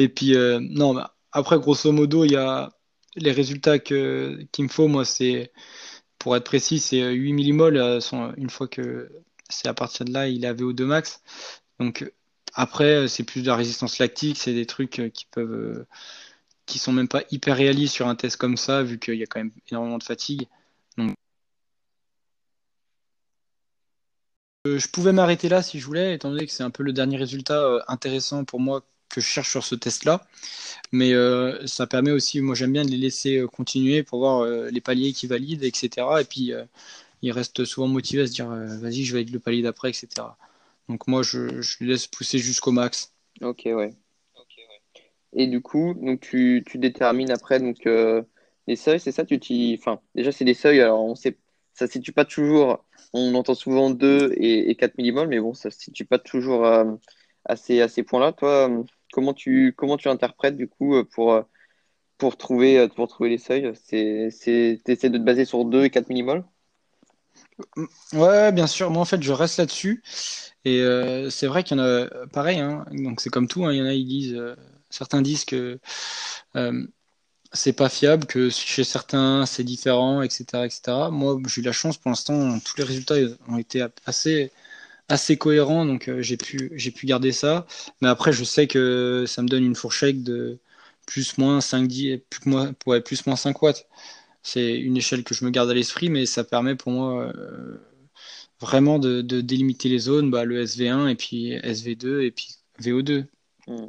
Et 0.00 0.08
puis, 0.08 0.34
euh, 0.34 0.60
non, 0.62 0.96
après, 1.32 1.58
grosso 1.58 1.92
modo, 1.92 2.24
il 2.24 2.32
y 2.32 2.36
a 2.36 2.70
les 3.16 3.32
résultats 3.32 3.78
qu'il 3.78 4.48
me 4.58 4.68
faut, 4.68 4.88
moi, 4.88 5.04
c'est, 5.04 5.52
pour 6.18 6.36
être 6.36 6.44
précis, 6.44 6.78
c'est 6.80 7.12
8 7.12 7.34
millimoles. 7.34 7.76
Euh, 7.76 8.00
une 8.38 8.50
fois 8.50 8.68
que 8.68 9.10
c'est 9.50 9.68
à 9.68 9.74
partir 9.74 10.06
de 10.06 10.12
là, 10.12 10.28
il 10.28 10.46
avait 10.46 10.64
au 10.64 10.72
2 10.72 10.86
max. 10.86 11.22
Donc, 11.80 12.10
après, 12.54 13.08
c'est 13.08 13.24
plus 13.24 13.42
de 13.42 13.48
la 13.48 13.56
résistance 13.56 13.98
lactique, 13.98 14.38
c'est 14.38 14.54
des 14.54 14.66
trucs 14.66 15.00
euh, 15.00 15.10
qui 15.10 15.26
peuvent, 15.26 15.84
qui 16.66 16.78
sont 16.78 16.92
même 16.92 17.08
pas 17.08 17.22
hyper 17.30 17.56
réalistes 17.56 17.94
sur 17.94 18.08
un 18.08 18.16
test 18.16 18.36
comme 18.38 18.56
ça, 18.56 18.82
vu 18.82 18.98
qu'il 18.98 19.16
y 19.16 19.22
a 19.22 19.26
quand 19.26 19.40
même 19.40 19.52
énormément 19.70 19.98
de 19.98 20.04
fatigue. 20.04 20.48
Je 24.64 24.88
pouvais 24.88 25.12
m'arrêter 25.12 25.48
là 25.48 25.62
si 25.62 25.78
je 25.80 25.86
voulais, 25.86 26.14
étant 26.14 26.30
donné 26.30 26.46
que 26.46 26.52
c'est 26.52 26.62
un 26.62 26.70
peu 26.70 26.82
le 26.82 26.92
dernier 26.92 27.16
résultat 27.18 27.84
intéressant 27.88 28.44
pour 28.44 28.60
moi 28.60 28.82
que 29.10 29.20
je 29.20 29.26
cherche 29.26 29.50
sur 29.50 29.64
ce 29.64 29.74
test-là. 29.74 30.26
Mais 30.92 31.12
euh, 31.12 31.66
ça 31.66 31.86
permet 31.86 32.10
aussi, 32.10 32.40
moi 32.40 32.54
j'aime 32.54 32.72
bien 32.72 32.84
de 32.84 32.90
les 32.90 32.96
laisser 32.96 33.38
euh, 33.38 33.46
continuer 33.46 34.02
pour 34.02 34.20
voir 34.20 34.40
euh, 34.40 34.70
les 34.70 34.80
paliers 34.80 35.12
qui 35.12 35.26
valident, 35.26 35.64
etc. 35.64 36.06
Et 36.20 36.24
puis 36.24 36.52
ils 37.22 37.32
restent 37.32 37.64
souvent 37.64 37.86
motivés 37.86 38.22
à 38.22 38.26
se 38.26 38.32
dire 38.32 38.48
vas-y, 38.48 39.04
je 39.04 39.12
vais 39.12 39.20
avec 39.20 39.30
le 39.30 39.38
palier 39.38 39.62
d'après, 39.62 39.90
etc. 39.90 40.08
Donc 40.88 41.06
moi 41.06 41.22
je, 41.22 41.60
les 41.80 41.86
laisse 41.86 42.06
pousser 42.06 42.38
jusqu'au 42.38 42.72
max. 42.72 43.12
Ok, 43.42 43.62
ouais. 43.66 43.90
Et 45.32 45.46
du 45.46 45.60
coup, 45.60 45.94
donc 45.94 46.20
tu, 46.20 46.64
détermines 46.74 47.30
après 47.30 47.60
donc 47.60 47.84
les 48.66 48.76
seuils, 48.76 48.98
c'est 48.98 49.12
ça? 49.12 49.22
Enfin, 49.78 50.00
déjà 50.14 50.32
c'est 50.32 50.44
des 50.44 50.54
seuils. 50.54 50.80
Alors 50.80 51.04
on 51.04 51.14
sait 51.14 51.36
ça 51.74 51.86
se 51.86 51.92
situe 51.92 52.12
pas 52.12 52.24
toujours. 52.24 52.84
On 53.12 53.34
entend 53.34 53.54
souvent 53.54 53.90
2 53.90 54.32
et, 54.36 54.70
et 54.70 54.74
4 54.74 54.98
millimoles, 54.98 55.28
mais 55.28 55.40
bon, 55.40 55.54
ça 55.54 55.70
se 55.70 55.78
situe 55.78 56.04
pas 56.04 56.18
toujours 56.18 56.66
à 56.66 57.56
ces 57.56 58.02
points-là. 58.02 58.32
Toi, 58.32 58.68
comment 59.12 59.34
tu, 59.34 59.76
tu 59.98 60.08
interprètes 60.08 60.56
du 60.56 60.68
coup 60.68 61.02
pour, 61.04 61.42
pour, 62.18 62.36
trouver, 62.36 62.88
pour 62.88 63.08
trouver 63.08 63.30
les 63.30 63.38
seuils? 63.38 63.72
C'est, 63.74 64.28
essaies 64.86 65.10
de 65.10 65.18
te 65.18 65.22
baser 65.22 65.44
sur 65.44 65.64
2 65.64 65.84
et 65.84 65.90
4 65.90 66.08
millimoles 66.08 66.44
Ouais, 68.12 68.52
bien 68.52 68.66
sûr. 68.66 68.90
Moi, 68.90 69.02
en 69.02 69.04
fait, 69.04 69.22
je 69.22 69.32
reste 69.32 69.58
là-dessus. 69.58 70.02
Et 70.64 70.82
euh, 70.82 71.30
c'est 71.30 71.46
vrai 71.46 71.64
qu'il 71.64 71.78
y 71.78 71.80
en 71.80 71.84
a, 71.84 72.06
pareil, 72.32 72.58
hein. 72.58 72.84
donc 72.92 73.20
c'est 73.20 73.30
comme 73.30 73.48
tout, 73.48 73.64
hein. 73.64 73.72
il 73.72 74.36
euh, 74.36 74.54
certains 74.90 75.22
disent 75.22 75.46
que 75.46 75.80
euh, 76.56 76.86
c'est 77.52 77.72
pas 77.72 77.88
fiable, 77.88 78.26
que 78.26 78.50
chez 78.50 78.84
certains 78.84 79.46
c'est 79.46 79.64
différent, 79.64 80.22
etc., 80.22 80.66
etc. 80.66 81.10
Moi, 81.10 81.38
j'ai 81.46 81.62
eu 81.62 81.64
la 81.64 81.72
chance 81.72 81.96
pour 81.98 82.10
l'instant, 82.10 82.58
tous 82.60 82.76
les 82.76 82.84
résultats 82.84 83.16
ont 83.48 83.58
été 83.58 83.84
assez, 84.06 84.52
assez 85.10 85.36
cohérents, 85.36 85.84
donc 85.86 86.10
j'ai 86.20 86.36
pu, 86.36 86.70
pu 86.94 87.06
garder 87.06 87.32
ça. 87.32 87.66
Mais 88.00 88.08
après, 88.08 88.32
je 88.32 88.44
sais 88.44 88.66
que 88.66 89.24
ça 89.26 89.42
me 89.42 89.48
donne 89.48 89.64
une 89.64 89.74
fourchette 89.74 90.22
de 90.22 90.58
plus 91.06 91.38
moins 91.38 91.60
5, 91.60 91.86
10, 91.86 92.18
plus, 92.30 92.46
moins, 92.46 92.72
plus 92.72 93.26
moins 93.26 93.36
5 93.36 93.60
watts. 93.62 93.86
C'est 94.42 94.78
une 94.78 94.96
échelle 94.96 95.24
que 95.24 95.34
je 95.34 95.44
me 95.44 95.50
garde 95.50 95.70
à 95.70 95.74
l'esprit, 95.74 96.08
mais 96.08 96.26
ça 96.26 96.44
permet 96.44 96.76
pour 96.76 96.92
moi 96.92 97.32
vraiment 98.60 98.98
de, 98.98 99.22
délimiter 99.22 99.88
les 99.88 99.98
zones, 99.98 100.30
bah, 100.30 100.44
le 100.44 100.62
SV1 100.64 101.08
et 101.08 101.14
puis 101.14 101.56
SV2 101.58 102.20
et 102.20 102.30
puis 102.30 102.48
VO2. 102.80 103.24
Hmm. 103.66 103.86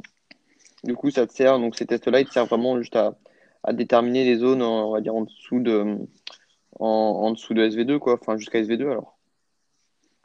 Du 0.84 0.96
coup, 0.96 1.10
ça 1.10 1.26
te 1.26 1.32
sert, 1.32 1.58
donc 1.58 1.76
ces 1.76 1.86
tests-là, 1.86 2.20
ils 2.20 2.26
te 2.26 2.32
servent 2.32 2.48
vraiment 2.48 2.80
juste 2.80 2.96
à, 2.96 3.14
déterminer 3.72 4.24
les 4.24 4.38
zones, 4.38 4.62
on 4.62 4.90
va 4.90 5.00
dire, 5.00 5.14
en 5.14 5.22
dessous 5.22 5.60
de, 5.60 5.96
en, 6.80 7.30
dessous 7.30 7.54
de 7.54 7.68
SV2, 7.68 7.98
quoi, 7.98 8.18
enfin 8.20 8.36
jusqu'à 8.36 8.60
SV2 8.60 8.90
alors. 8.90 9.11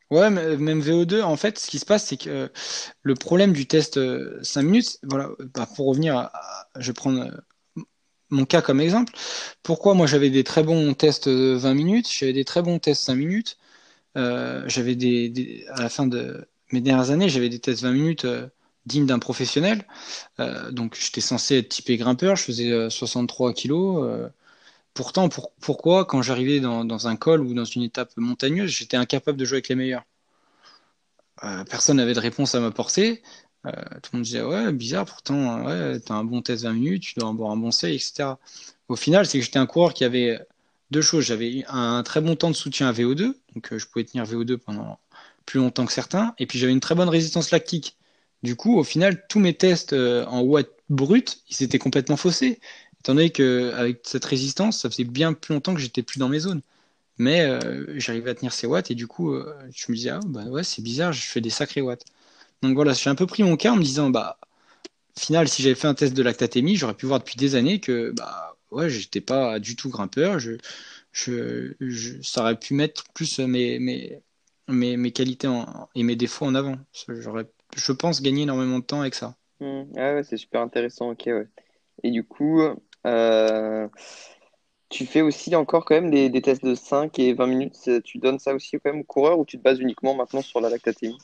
Ouais, 0.10 0.30
même 0.30 0.80
VO2, 0.80 1.22
en 1.22 1.36
fait, 1.36 1.60
ce 1.60 1.70
qui 1.70 1.80
se 1.80 1.86
passe, 1.86 2.06
c'est 2.06 2.16
que 2.18 2.50
le 3.04 3.14
problème 3.16 3.52
du 3.54 3.68
test 3.68 3.96
5 4.44 4.62
euh, 4.62 4.64
minutes, 4.64 5.00
voilà, 5.04 5.30
bah, 5.54 5.68
pour 5.76 5.88
revenir, 5.88 6.30
je 6.78 6.88
vais 6.88 6.94
prendre 6.94 7.22
euh, 7.22 7.82
mon 8.30 8.46
cas 8.46 8.62
comme 8.62 8.82
exemple. 8.82 9.14
Pourquoi 9.64 9.94
moi 9.96 10.08
j'avais 10.08 10.30
des 10.30 10.44
très 10.44 10.64
bons 10.64 10.94
tests 10.94 11.28
20 11.30 11.74
minutes, 11.74 12.10
j'avais 12.12 12.34
des 12.34 12.46
très 12.46 12.62
bons 12.62 12.80
tests 12.80 13.04
5 13.04 13.16
minutes, 13.16 13.58
euh, 14.18 14.64
j'avais 14.68 14.96
des, 14.96 15.66
à 15.72 15.82
la 15.84 15.90
fin 15.90 16.08
de 16.08 16.48
mes 16.74 16.82
dernières 16.82 17.12
années, 17.12 17.30
j'avais 17.30 17.50
des 17.50 17.60
tests 17.60 17.84
20 17.84 17.94
minutes 17.94 18.26
euh, 18.26 18.48
dignes 18.88 19.08
d'un 19.08 19.20
professionnel. 19.20 19.86
Euh, 20.40 20.72
donc 20.72 20.98
j'étais 21.00 21.22
censé 21.22 21.58
être 21.58 21.70
typé 21.70 21.98
grimpeur, 21.98 22.36
je 22.38 22.44
faisais 22.44 22.90
63 22.92 23.54
kilos. 23.54 24.30
Pourtant, 24.98 25.30
pourquoi 25.62 26.06
quand 26.06 26.22
j'arrivais 26.22 26.60
dans, 26.60 27.08
un 27.08 27.16
col 27.16 27.42
ou 27.42 27.54
dans 27.54 27.66
une 27.66 27.84
étape 27.84 28.12
montagneuse, 28.18 28.70
j'étais 28.70 28.98
incapable 28.98 29.38
de 29.38 29.46
jouer 29.46 29.58
avec 29.58 29.70
les 29.70 29.76
meilleurs? 29.76 30.04
Personne 31.70 31.98
n'avait 31.98 32.14
de 32.14 32.20
réponse 32.20 32.56
à 32.56 32.60
m'apporter. 32.60 33.22
tout 33.64 33.72
le 34.14 34.18
monde 34.18 34.24
disait 34.24 34.42
ouais 34.42 34.72
bizarre 34.74 35.06
pourtant 35.06 35.64
ouais 35.66 36.00
t'as 36.00 36.16
un 36.16 36.24
bon 36.24 36.42
test 36.42 36.64
20 36.64 36.74
minutes 36.74 37.04
tu 37.04 37.14
dois 37.20 37.30
avoir 37.30 37.52
un 37.52 37.58
bon 37.58 37.72
seuil 37.72 37.96
etc 37.96 38.34
au 38.88 38.96
final 38.96 39.26
c'est 39.26 39.40
que 39.40 39.46
j'étais 39.46 39.60
un 39.60 39.68
coureur 39.68 39.94
qui 39.94 40.04
avait 40.04 40.40
deux 40.92 41.02
choses. 41.02 41.26
J'avais 41.26 41.64
un 41.68 42.04
très 42.04 42.22
bon 42.22 42.36
temps 42.36 42.50
de 42.50 42.56
soutien 42.56 42.88
à 42.88 42.94
VO2, 42.94 43.34
donc 43.56 43.74
euh, 43.74 43.80
je 43.80 43.88
pouvais 43.88 44.06
tenir 44.06 44.26
VO2 44.26 44.58
pendant 44.58 45.00
plus 45.46 45.60
longtemps 45.60 45.86
que 45.86 45.94
certains. 45.94 46.34
Et 46.40 46.46
puis 46.46 46.60
j'avais 46.60 46.72
une 46.72 46.80
très 46.80 46.96
bonne 46.96 47.10
résistance 47.10 47.52
lactique. 47.52 47.98
Du 48.44 48.56
coup, 48.56 48.78
au 48.78 48.84
final, 48.84 49.26
tous 49.28 49.40
mes 49.40 49.54
tests 49.54 49.94
euh, 49.94 50.26
en 50.26 50.42
watts 50.42 50.72
brut, 50.90 51.44
ils 51.50 51.64
étaient 51.64 51.80
complètement 51.80 52.18
faussés. 52.18 52.60
Étant 53.08 53.16
donné 53.16 53.30
qu'avec 53.30 54.02
cette 54.04 54.26
résistance, 54.26 54.82
ça 54.82 54.90
faisait 54.90 55.06
bien 55.06 55.32
plus 55.32 55.54
longtemps 55.54 55.74
que 55.74 55.80
j'étais 55.80 56.04
plus 56.04 56.20
dans 56.20 56.28
mes 56.28 56.40
zones. 56.40 56.60
Mais 57.18 57.40
euh, 57.40 57.86
j'arrivais 57.98 58.32
à 58.32 58.36
tenir 58.36 58.52
ces 58.52 58.68
watts 58.68 58.92
et 58.92 58.96
du 58.96 59.08
coup, 59.08 59.34
je 59.34 59.86
me 59.88 59.96
disais, 59.96 60.10
ah 60.10 60.20
bah 60.26 60.44
ouais, 60.48 60.66
c'est 60.66 60.82
bizarre, 60.82 61.14
je 61.14 61.22
fais 61.22 61.40
des 61.40 61.50
sacrés 61.50 61.80
watts. 61.80 62.04
Donc 62.64 62.76
voilà, 62.76 62.92
j'ai 62.92 63.10
un 63.10 63.16
peu 63.16 63.26
pris 63.26 63.44
mon 63.44 63.56
cas 63.56 63.72
en 63.72 63.78
me 63.78 63.82
disant, 63.82 64.10
bah, 64.10 64.38
final, 65.18 65.48
si 65.48 65.64
j'avais 65.64 65.76
fait 65.76 65.88
un 65.88 65.94
test 65.94 66.14
de 66.14 66.22
lactatémie, 66.22 66.76
j'aurais 66.76 66.96
pu 66.96 67.06
voir 67.06 67.20
depuis 67.20 67.38
des 67.38 67.56
années 67.56 67.80
que, 67.80 68.12
bah, 68.12 68.58
ouais, 68.72 68.90
j'étais 68.90 69.22
pas 69.22 69.58
du 69.60 69.78
tout 69.78 69.90
grimpeur. 69.90 70.38
Je, 70.38 70.58
je, 71.14 72.22
ça 72.22 72.42
aurait 72.42 72.60
pu 72.60 72.74
mettre 72.74 73.06
plus 73.14 73.40
mes, 73.40 73.80
mes, 73.80 74.22
mes, 74.68 74.98
mes 74.98 75.12
qualités 75.14 75.50
et 75.96 76.04
mes 76.04 76.18
défauts 76.18 76.46
en 76.46 76.56
avant. 76.56 76.78
J'aurais, 77.08 77.48
je 77.74 77.92
pense, 77.94 78.22
gagner 78.22 78.42
énormément 78.42 78.80
de 78.80 78.84
temps 78.84 79.00
avec 79.00 79.16
ça. 79.16 79.38
Mmh. 79.62 79.84
Ah 79.96 80.14
ouais, 80.14 80.24
c'est 80.26 80.36
super 80.36 80.60
intéressant. 80.60 81.12
Ok. 81.12 81.30
Et 82.04 82.12
du 82.12 82.24
coup, 82.24 82.62
euh, 82.62 82.76
tu 84.90 85.06
fais 85.06 85.22
aussi 85.22 85.56
encore 85.56 85.86
quand 85.86 85.96
même 85.96 86.12
des, 86.12 86.30
des, 86.30 86.42
tests 86.42 86.64
de 86.64 86.76
5 86.76 87.18
et 87.20 87.34
20 87.34 87.48
minutes. 87.48 87.90
Tu 88.04 88.18
donnes 88.20 88.40
ça 88.40 88.54
aussi 88.54 88.78
quand 88.80 88.92
même 88.92 89.02
aux 89.02 89.06
coureurs 89.06 89.40
ou 89.40 89.46
tu 89.46 89.58
te 89.58 89.64
bases 89.64 89.80
uniquement 89.80 90.16
maintenant 90.16 90.42
sur 90.42 90.62
la 90.62 90.70
lactatémie? 90.70 91.18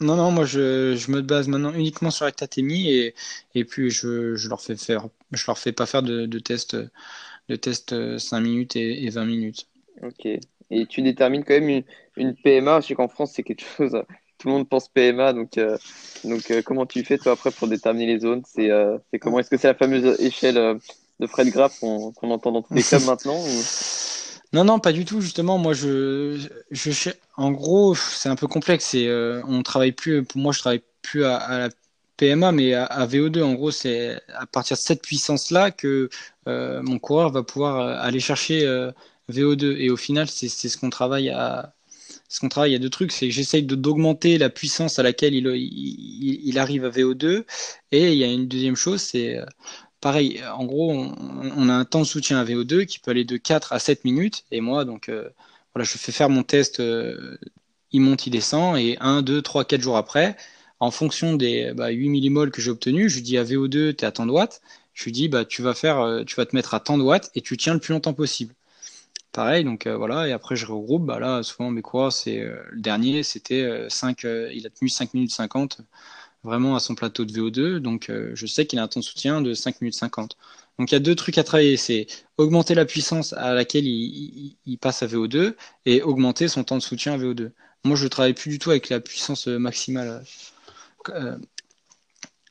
Non, 0.00 0.16
non, 0.16 0.32
moi 0.32 0.44
je, 0.44 0.96
je, 0.96 1.10
me 1.12 1.22
base 1.22 1.46
maintenant 1.46 1.72
uniquement 1.72 2.10
sur 2.10 2.24
Lactatémie 2.24 2.90
et, 2.90 3.14
et 3.54 3.64
puis 3.64 3.90
je, 3.90 4.34
je 4.34 4.48
leur 4.48 4.60
fais 4.60 4.76
faire, 4.76 5.08
je 5.30 5.44
leur 5.46 5.56
fais 5.56 5.72
pas 5.72 5.86
faire 5.86 6.02
de, 6.02 6.26
de 6.26 6.38
tests 6.40 6.76
de 7.48 7.56
test 7.56 8.18
5 8.18 8.40
minutes 8.40 8.76
et, 8.76 9.08
20 9.08 9.24
minutes. 9.24 9.68
Ok. 10.02 10.26
Et 10.70 10.86
tu 10.86 11.02
détermines 11.02 11.44
quand 11.44 11.54
même 11.54 11.68
une, 11.68 11.84
une 12.16 12.34
PMA. 12.34 12.80
Je 12.80 12.88
sais 12.88 12.94
qu'en 12.94 13.08
France 13.08 13.32
c'est 13.34 13.42
quelque 13.44 13.64
chose, 13.64 14.02
tout 14.44 14.50
le 14.50 14.56
monde 14.56 14.68
pense 14.68 14.88
PMA. 14.88 15.32
Donc, 15.32 15.56
euh, 15.56 15.78
donc 16.22 16.50
euh, 16.50 16.60
comment 16.62 16.84
tu 16.84 17.02
fais 17.02 17.16
toi 17.16 17.32
après 17.32 17.50
pour 17.50 17.66
déterminer 17.66 18.06
les 18.12 18.20
zones? 18.20 18.42
C'est 18.46 18.70
euh, 18.70 18.98
comment? 19.22 19.38
Est-ce 19.38 19.48
que 19.48 19.56
c'est 19.56 19.68
la 19.68 19.74
fameuse 19.74 20.20
échelle 20.20 20.78
de 21.18 21.26
Fred 21.26 21.48
Graff 21.48 21.80
qu'on 21.80 22.12
entend 22.30 22.52
dans 22.52 22.60
tous 22.60 22.74
les 22.74 22.82
clubs 22.82 23.02
maintenant 23.06 23.42
Non, 24.52 24.64
non, 24.64 24.78
pas 24.80 24.92
du 24.92 25.06
tout. 25.06 25.22
Justement, 25.22 25.56
moi, 25.56 25.72
je, 25.72 26.38
je, 26.70 27.10
en 27.38 27.52
gros, 27.52 27.94
c'est 27.94 28.28
un 28.28 28.36
peu 28.36 28.46
complexe. 28.46 28.92
Euh, 28.94 29.40
on 29.48 29.62
travaille 29.62 29.92
plus. 29.92 30.22
Pour 30.24 30.42
moi, 30.42 30.52
je 30.52 30.58
travaille 30.58 30.82
plus 31.00 31.24
à, 31.24 31.58
la 31.58 31.68
PMA, 32.18 32.52
mais 32.52 32.74
à, 32.74 33.06
VO2. 33.06 33.42
En 33.42 33.54
gros, 33.54 33.70
c'est 33.70 34.20
à 34.34 34.44
partir 34.44 34.76
de 34.76 34.82
cette 34.82 35.00
puissance-là 35.00 35.70
que 35.70 36.10
mon 36.46 36.98
coureur 36.98 37.30
va 37.30 37.42
pouvoir 37.42 37.78
aller 38.02 38.20
chercher 38.20 38.66
VO2. 39.32 39.76
Et 39.78 39.88
au 39.88 39.96
final, 39.96 40.28
c'est, 40.28 40.48
ce 40.48 40.76
qu'on 40.76 40.90
travaille 40.90 41.30
à. 41.30 41.72
Ce 42.28 42.40
qu'on 42.40 42.48
travaille, 42.48 42.70
il 42.70 42.74
y 42.74 42.76
a 42.76 42.80
deux 42.80 42.90
trucs, 42.90 43.12
c'est 43.12 43.28
que 43.28 43.34
j'essaye 43.34 43.62
d'augmenter 43.62 44.38
la 44.38 44.50
puissance 44.50 44.98
à 44.98 45.02
laquelle 45.02 45.34
il, 45.34 46.58
arrive 46.58 46.84
à 46.84 46.90
VO2. 46.90 47.44
Et 47.92 48.12
il 48.12 48.18
y 48.18 48.24
a 48.24 48.32
une 48.32 48.48
deuxième 48.48 48.76
chose, 48.76 49.02
c'est 49.02 49.38
pareil, 50.04 50.42
en 50.54 50.66
gros, 50.66 50.92
on, 50.92 51.68
a 51.70 51.72
un 51.72 51.84
temps 51.86 52.00
de 52.00 52.04
soutien 52.04 52.38
à 52.38 52.44
VO2 52.44 52.84
qui 52.84 52.98
peut 52.98 53.10
aller 53.10 53.24
de 53.24 53.38
4 53.38 53.72
à 53.72 53.78
7 53.78 54.04
minutes. 54.04 54.44
Et 54.50 54.60
moi, 54.60 54.84
donc, 54.84 55.08
euh, 55.08 55.30
voilà, 55.74 55.84
je 55.84 55.96
fais 55.96 56.12
faire 56.12 56.28
mon 56.28 56.42
test, 56.42 56.78
euh, 56.78 57.38
il 57.90 58.02
monte, 58.02 58.26
il 58.26 58.30
descend. 58.30 58.76
Et 58.76 58.98
1, 59.00 59.22
2, 59.22 59.40
3, 59.40 59.64
4 59.64 59.80
jours 59.80 59.96
après, 59.96 60.36
en 60.78 60.90
fonction 60.90 61.34
des 61.36 61.68
8 61.68 61.74
bah, 61.74 61.90
millimoles 61.90 62.50
que 62.50 62.60
j'ai 62.60 62.70
obtenus, 62.70 63.10
je 63.12 63.16
lui 63.16 63.22
dis 63.22 63.38
à 63.38 63.44
VO2, 63.44 63.96
tu 63.96 64.04
es 64.04 64.04
à 64.04 64.12
tant 64.12 64.26
de 64.26 64.30
watts. 64.30 64.60
Je 64.92 65.04
lui 65.04 65.12
dis, 65.12 65.28
bah, 65.28 65.46
tu, 65.46 65.62
vas 65.62 65.72
faire, 65.72 66.00
euh, 66.00 66.22
tu 66.24 66.36
vas 66.36 66.44
te 66.44 66.54
mettre 66.54 66.74
à 66.74 66.80
tant 66.80 66.98
de 66.98 67.02
watts 67.02 67.30
et 67.34 67.40
tu 67.40 67.56
tiens 67.56 67.72
le 67.72 67.80
plus 67.80 67.94
longtemps 67.94 68.12
possible. 68.12 68.54
Pareil, 69.34 69.64
donc 69.64 69.86
voilà, 69.86 70.28
et 70.28 70.32
après 70.32 70.56
je 70.56 70.64
regroupe. 70.64 71.04
Bah, 71.04 71.18
là, 71.18 71.42
souvent, 71.42 71.70
mes 71.70 71.82
coureurs, 71.82 72.12
c'est 72.12 72.38
le 72.38 72.80
dernier, 72.80 73.22
c'était 73.22 73.86
5, 73.90 74.22
il 74.22 74.66
a 74.66 74.70
tenu 74.70 74.88
5 74.88 75.12
minutes 75.12 75.32
50 75.32 75.82
vraiment 76.44 76.76
à 76.76 76.80
son 76.80 76.94
plateau 76.94 77.24
de 77.24 77.32
VO2. 77.32 77.78
Donc, 77.78 78.10
euh, 78.10 78.32
je 78.34 78.46
sais 78.46 78.66
qu'il 78.66 78.78
a 78.78 78.82
un 78.82 78.88
temps 78.88 79.00
de 79.00 79.04
soutien 79.04 79.40
de 79.40 79.54
5 79.54 79.80
minutes 79.80 79.94
50. 79.94 80.36
Donc, 80.78 80.92
il 80.92 80.94
y 80.94 80.96
a 80.96 81.00
deux 81.00 81.14
trucs 81.16 81.38
à 81.38 81.44
travailler. 81.44 81.76
C'est 81.76 82.06
augmenter 82.36 82.74
la 82.74 82.84
puissance 82.84 83.32
à 83.32 83.54
laquelle 83.54 83.86
il, 83.86 84.78
passe 84.80 85.02
à 85.02 85.06
VO2 85.06 85.56
et 85.86 86.02
augmenter 86.02 86.48
son 86.48 86.64
temps 86.64 86.76
de 86.76 86.82
soutien 86.82 87.14
à 87.14 87.18
VO2. 87.18 87.52
Moi, 87.84 87.96
je 87.96 88.04
ne 88.04 88.08
travaille 88.08 88.34
plus 88.34 88.50
du 88.50 88.58
tout 88.58 88.70
avec 88.70 88.88
la 88.88 89.00
puissance 89.00 89.46
maximale 89.46 90.24
euh, 91.10 91.36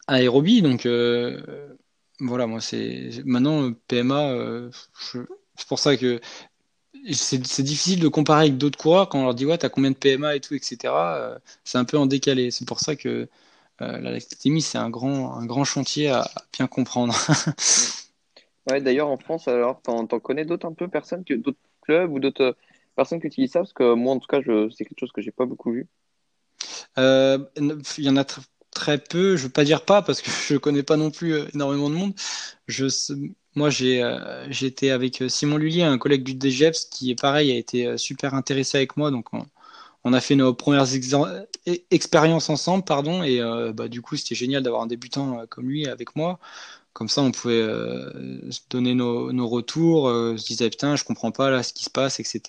aérobie. 0.08 0.62
Donc, 0.62 0.86
euh, 0.86 1.76
voilà, 2.20 2.48
moi, 2.48 2.62
c'est 2.62 3.12
maintenant 3.26 3.72
PMA. 3.88 4.70
c'est 5.56 5.68
pour 5.68 5.80
ça 5.80 5.98
que 5.98 6.20
c'est 7.12 7.64
difficile 7.64 8.00
de 8.00 8.08
comparer 8.08 8.42
avec 8.42 8.58
d'autres 8.58 8.78
coureurs 8.78 9.10
quand 9.10 9.20
on 9.20 9.24
leur 9.24 9.36
dit 9.36 9.46
ouais 9.46 9.58
t'as 9.58 9.70
combien 9.70 9.92
de 9.92 9.96
PMA 9.96 10.36
et 10.36 10.40
tout 10.40 10.54
etc 10.54 10.94
c'est 11.64 11.78
un 11.78 11.86
peu 11.86 11.98
en 11.98 12.06
décalé 12.06 12.52
c'est 12.52 12.66
pour 12.66 12.80
ça 12.80 12.96
que 12.96 13.28
euh, 13.82 14.00
la 14.00 14.12
lactatémie, 14.12 14.62
c'est 14.62 14.78
un 14.78 14.90
grand, 14.90 15.34
un 15.36 15.46
grand 15.46 15.64
chantier 15.64 16.10
à, 16.10 16.30
bien 16.54 16.68
comprendre. 16.68 17.16
ouais, 18.70 18.82
d'ailleurs, 18.82 19.10
en 19.10 19.18
France, 19.18 19.48
alors, 19.48 19.82
t'en, 19.82 20.06
connais 20.06 20.46
d'autres 20.46 20.68
un 20.68 20.74
peu, 20.74 20.88
personnes, 20.88 21.24
que, 21.24 21.34
d'autres 21.34 21.58
clubs 21.82 22.12
ou 22.12 22.20
d'autres 22.20 22.44
euh, 22.44 22.54
personnes 22.96 23.20
qui 23.20 23.28
utilisent 23.28 23.52
ça? 23.52 23.60
Parce 23.60 23.74
que 23.74 23.94
moi, 23.94 24.14
en 24.14 24.20
tout 24.20 24.28
cas, 24.28 24.40
c'est 24.72 24.86
quelque 24.86 25.00
chose 25.00 25.12
que 25.12 25.22
j'ai 25.22 25.32
pas 25.32 25.46
beaucoup 25.46 25.72
vu. 25.72 25.88
Euh, 26.98 27.40
il 27.58 28.04
y 28.04 28.10
en 28.10 28.18
a 28.18 28.26
très 28.72 29.00
peu, 29.00 29.36
je 29.36 29.44
veux 29.44 29.52
pas 29.52 29.64
dire 29.64 29.86
pas 29.86 30.02
parce 30.02 30.22
que 30.22 30.30
je 30.48 30.58
connais 30.58 30.84
pas 30.84 30.98
non 30.98 31.10
plus 31.10 31.36
énormément 31.54 31.90
de 31.90 31.96
monde. 31.96 32.14
Je, 32.68 32.88
moi, 33.56 33.70
j'ai 33.70 34.02
été 34.62 34.92
avec 34.92 35.24
Simon 35.28 35.58
Lullier, 35.58 35.84
un 35.84 35.98
collègue 35.98 36.24
du 36.24 36.34
DGEPS, 36.34 36.86
qui, 36.86 37.14
pareil, 37.16 37.52
a 37.52 37.56
été 37.56 37.98
super 37.98 38.34
intéressé 38.34 38.78
avec 38.78 38.98
moi. 38.98 39.12
Donc, 39.12 39.28
on 40.04 40.14
a 40.14 40.22
fait 40.22 40.36
nos 40.36 40.54
premières 40.54 40.86
e-, 40.86 41.48
expériences 41.92 42.50
ensemble, 42.50 42.84
pardon, 42.84 43.24
et 43.24 43.42
euh, 43.42 43.74
bah, 43.74 43.88
du 43.88 44.02
coup, 44.02 44.18
c'était 44.18 44.36
génial 44.36 44.64
d'avoir 44.64 44.84
un 44.84 44.88
débutant 44.88 45.40
euh, 45.40 45.46
comme 45.48 45.70
lui 45.70 45.88
avec 45.88 46.16
moi. 46.16 46.40
comme 46.94 47.10
ça, 47.10 47.22
on 47.22 47.32
pouvait 47.32 47.62
se 48.52 48.60
donner 48.70 48.96
nos, 48.96 49.48
retours, 49.50 50.08
se 50.10 50.46
disait 50.46 50.70
putain, 50.70 50.96
je 50.96 51.04
comprends 51.06 51.32
pas 51.32 51.50
là 51.50 51.64
ce 51.64 51.74
qui 51.74 51.86
se 51.86 51.90
passe, 51.90 52.20
etc. 52.20 52.42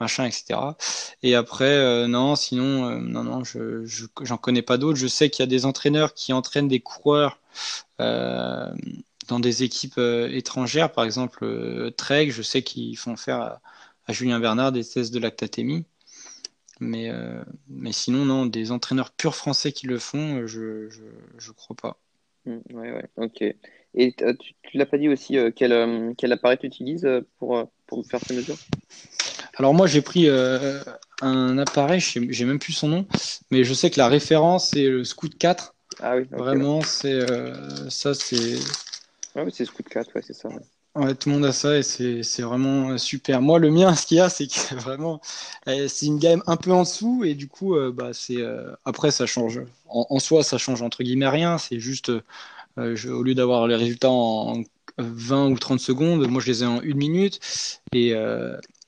Machin, 0.00 0.24
etc. 0.26 0.76
Et 1.22 1.34
après, 1.34 2.08
non, 2.08 2.36
sinon, 2.36 2.90
non, 3.00 3.24
non, 3.24 3.44
je, 3.44 3.84
j'en 4.22 4.36
connais 4.38 4.62
pas 4.62 4.78
d'autres. 4.78 4.98
Je 4.98 5.06
sais 5.08 5.30
qu'il 5.30 5.42
y 5.42 5.44
a 5.44 5.46
des 5.46 5.66
entraîneurs 5.66 6.14
qui 6.14 6.32
entraînent 6.32 6.68
des 6.68 6.80
coureurs 6.80 7.38
dans 9.30 9.40
des 9.40 9.62
équipes 9.62 9.98
étrangères, 9.98 10.92
par 10.92 11.04
exemple 11.04 11.90
Trek, 11.96 12.30
je 12.30 12.42
sais 12.42 12.62
qu'ils 12.62 12.98
font 12.98 13.16
faire 13.16 13.40
à, 13.40 13.60
à 14.06 14.12
Julien 14.12 14.40
Bernard 14.40 14.72
des 14.72 14.84
tests 14.84 15.14
de 15.14 15.18
lactatémie. 15.18 15.84
Mais, 16.80 17.10
euh, 17.10 17.42
mais 17.68 17.92
sinon, 17.92 18.24
non, 18.24 18.46
des 18.46 18.72
entraîneurs 18.72 19.12
purs 19.12 19.36
français 19.36 19.70
qui 19.70 19.86
le 19.86 19.98
font, 19.98 20.38
euh, 20.38 20.46
je, 20.46 20.88
je, 21.38 21.52
crois 21.52 21.76
pas. 21.76 21.98
Mmh, 22.46 22.56
ouais, 22.72 22.92
ouais, 22.92 23.04
ok. 23.16 23.42
Et 23.94 24.14
euh, 24.22 24.34
tu, 24.38 24.54
tu 24.62 24.78
l'as 24.78 24.86
pas 24.86 24.96
dit 24.96 25.08
aussi 25.08 25.36
quel, 25.54 26.14
quel 26.16 26.32
appareil 26.32 26.58
tu 26.58 26.66
utilises 26.66 27.06
pour, 27.38 27.70
pour 27.86 28.06
faire 28.06 28.20
ces 28.26 28.34
mesures? 28.34 28.56
Alors 29.56 29.74
moi 29.74 29.86
j'ai 29.86 30.00
pris 30.00 30.28
un 31.20 31.58
appareil, 31.58 32.00
j'ai 32.00 32.44
même 32.46 32.60
plus 32.60 32.72
son 32.72 32.88
nom, 32.88 33.06
mais 33.50 33.64
je 33.64 33.74
sais 33.74 33.90
que 33.90 33.98
la 33.98 34.08
référence 34.08 34.70
c'est 34.70 34.88
le 34.88 35.04
Scoot 35.04 35.36
4. 35.36 35.74
Ah 36.00 36.16
oui. 36.16 36.24
Vraiment, 36.30 36.80
c'est 36.82 37.20
ça 37.90 38.14
c'est. 38.14 38.58
Oui, 39.36 39.50
c'est 39.52 39.64
Scoot 39.64 39.88
4, 39.88 40.14
ouais, 40.14 40.22
c'est 40.22 40.34
ça. 40.34 40.48
Ouais, 40.96 41.14
tout 41.14 41.28
le 41.28 41.36
monde 41.36 41.44
a 41.44 41.52
ça 41.52 41.78
et 41.78 41.82
c'est 41.84 42.42
vraiment 42.42 42.98
super. 42.98 43.40
Moi, 43.40 43.60
le 43.60 43.70
mien, 43.70 43.94
ce 43.96 44.06
qu'il 44.06 44.16
y 44.16 44.20
a, 44.20 44.28
c'est 44.28 44.48
que 44.48 44.74
vraiment, 44.74 45.20
eh, 45.66 45.86
c'est 45.88 46.06
une 46.06 46.18
gamme 46.18 46.42
un 46.48 46.56
peu 46.56 46.72
en 46.72 46.82
dessous 46.82 47.22
et 47.24 47.34
du 47.34 47.46
coup, 47.46 47.76
euh, 47.76 47.92
bah, 47.92 48.10
c'est 48.12 48.38
euh, 48.38 48.72
après, 48.84 49.12
ça 49.12 49.26
change. 49.26 49.60
En, 49.86 50.18
soi, 50.18 50.42
ça 50.42 50.58
change 50.58 50.82
entre 50.82 51.02
guillemets 51.04 51.28
rien. 51.28 51.58
C'est 51.58 51.78
juste, 51.80 52.10
euh, 52.78 52.96
au 53.06 53.22
lieu 53.22 53.34
d'avoir 53.34 53.66
les 53.68 53.76
résultats 53.76 54.10
en 54.10 54.62
20 54.98 55.48
ou 55.50 55.58
30 55.58 55.80
secondes, 55.80 56.26
moi, 56.28 56.40
je 56.42 56.46
les 56.50 56.62
ai 56.64 56.66
en 56.66 56.80
une 56.82 56.96
minute. 56.98 57.40
Et, 57.92 58.14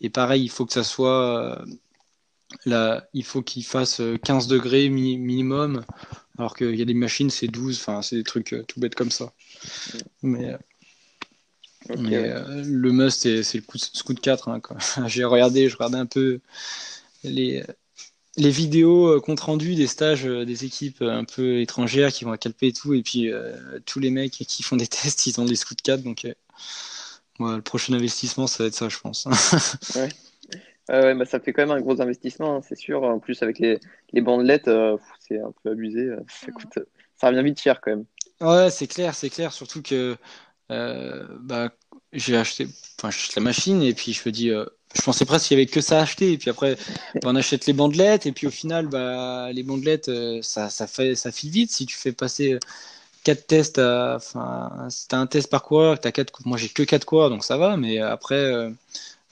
et 0.00 0.10
pareil, 0.10 0.42
il 0.44 0.50
faut 0.50 0.66
que 0.66 0.72
ça 0.72 0.84
soit. 0.84 1.64
Là, 2.66 3.06
il 3.14 3.24
faut 3.24 3.42
qu'il 3.42 3.64
fasse 3.64 4.02
15 4.24 4.46
degrés 4.46 4.88
minimum, 4.88 5.84
alors 6.38 6.54
qu'il 6.56 6.74
y 6.76 6.82
a 6.82 6.84
des 6.84 6.94
machines, 6.94 7.30
c'est 7.30 7.48
12. 7.48 7.78
Enfin, 7.80 8.02
c'est 8.02 8.16
des 8.16 8.24
trucs 8.24 8.54
tout 8.68 8.80
bêtes 8.80 8.94
comme 8.94 9.10
ça. 9.10 9.32
Mais 10.22 10.56
euh, 11.90 12.62
le 12.64 12.92
must, 12.92 13.42
c'est 13.42 13.58
le 13.58 13.78
Scoot 13.78 14.20
4. 14.20 14.48
Hein, 14.48 14.60
J'ai 15.06 15.24
regardé, 15.24 15.68
je 15.68 15.76
regardais 15.76 15.98
un 15.98 16.06
peu 16.06 16.40
les, 17.24 17.64
les 18.36 18.50
vidéos 18.50 19.06
euh, 19.06 19.20
compte 19.20 19.40
rendu 19.40 19.74
des 19.74 19.86
stages 19.86 20.26
euh, 20.26 20.44
des 20.44 20.64
équipes 20.64 21.02
un 21.02 21.24
peu 21.24 21.60
étrangères 21.60 22.12
qui 22.12 22.24
vont 22.24 22.32
à 22.32 22.38
Calpe 22.38 22.62
et 22.62 22.72
tout. 22.72 22.94
Et 22.94 23.02
puis 23.02 23.30
tous 23.86 24.00
les 24.00 24.10
mecs 24.10 24.32
qui 24.32 24.62
font 24.62 24.76
des 24.76 24.86
tests, 24.88 25.26
ils 25.26 25.40
ont 25.40 25.44
des 25.44 25.56
Scoot 25.56 25.80
4. 25.82 26.02
Donc 26.02 26.26
le 27.40 27.60
prochain 27.60 27.94
investissement, 27.94 28.46
ça 28.46 28.62
va 28.62 28.68
être 28.68 28.74
ça, 28.74 28.88
je 28.88 28.98
pense. 28.98 29.26
ouais. 29.96 30.08
ouais, 30.88 31.14
bah, 31.14 31.24
ça 31.24 31.40
fait 31.40 31.52
quand 31.52 31.62
même 31.62 31.76
un 31.76 31.80
gros 31.80 32.00
investissement, 32.00 32.56
hein, 32.56 32.60
c'est 32.62 32.76
sûr. 32.76 33.02
En 33.02 33.18
plus, 33.18 33.42
avec 33.42 33.58
les, 33.58 33.80
les 34.12 34.20
bandelettes, 34.20 34.70
c'est 35.18 35.40
un 35.40 35.52
peu 35.62 35.70
abusé. 35.70 36.10
Ça, 36.28 36.52
coûte, 36.52 36.78
ça 37.16 37.28
revient 37.28 37.42
vite 37.42 37.60
cher 37.60 37.80
quand 37.80 37.90
même. 37.90 38.04
Ouais, 38.42 38.70
c'est 38.70 38.88
clair, 38.88 39.14
c'est 39.14 39.30
clair. 39.30 39.52
Surtout 39.52 39.82
que 39.82 40.16
euh, 40.72 41.26
bah, 41.40 41.70
j'ai 42.12 42.36
acheté, 42.38 42.68
la 43.36 43.42
machine 43.42 43.82
et 43.82 43.94
puis 43.94 44.14
je 44.14 44.22
me 44.26 44.32
dis, 44.32 44.50
euh, 44.50 44.66
je 44.96 45.02
pensais 45.02 45.26
presque 45.26 45.48
qu'il 45.48 45.58
y 45.58 45.62
avait 45.62 45.70
que 45.70 45.82
ça 45.82 46.00
à 46.00 46.02
acheter 46.02 46.32
et 46.32 46.38
puis 46.38 46.50
après, 46.50 46.76
bah, 47.22 47.30
on 47.32 47.36
achète 47.36 47.66
les 47.66 47.74
bandelettes 47.74 48.26
et 48.26 48.32
puis 48.32 48.46
au 48.48 48.52
final, 48.52 48.88
bah, 48.88 49.52
les 49.52 49.64
bandelettes, 49.64 50.08
euh, 50.10 50.42
ça, 50.42 50.70
ça 50.70 50.86
fait, 50.88 51.16
ça 51.16 51.32
file 51.32 51.50
vite 51.50 51.72
si 51.72 51.86
tu 51.86 51.96
fais 51.96 52.12
passer 52.12 52.58
quatre 53.24 53.46
tests, 53.48 53.78
enfin, 53.80 54.88
si 54.90 55.08
t'as 55.08 55.18
un 55.18 55.26
test 55.28 55.50
par 55.50 55.62
coureur, 55.64 56.00
t'as 56.00 56.12
quatre, 56.12 56.32
moi 56.46 56.58
j'ai 56.58 56.68
que 56.70 56.84
quatre 56.84 57.06
coureurs 57.06 57.30
donc 57.30 57.44
ça 57.44 57.56
va, 57.58 57.76
mais 57.76 57.98
après, 57.98 58.70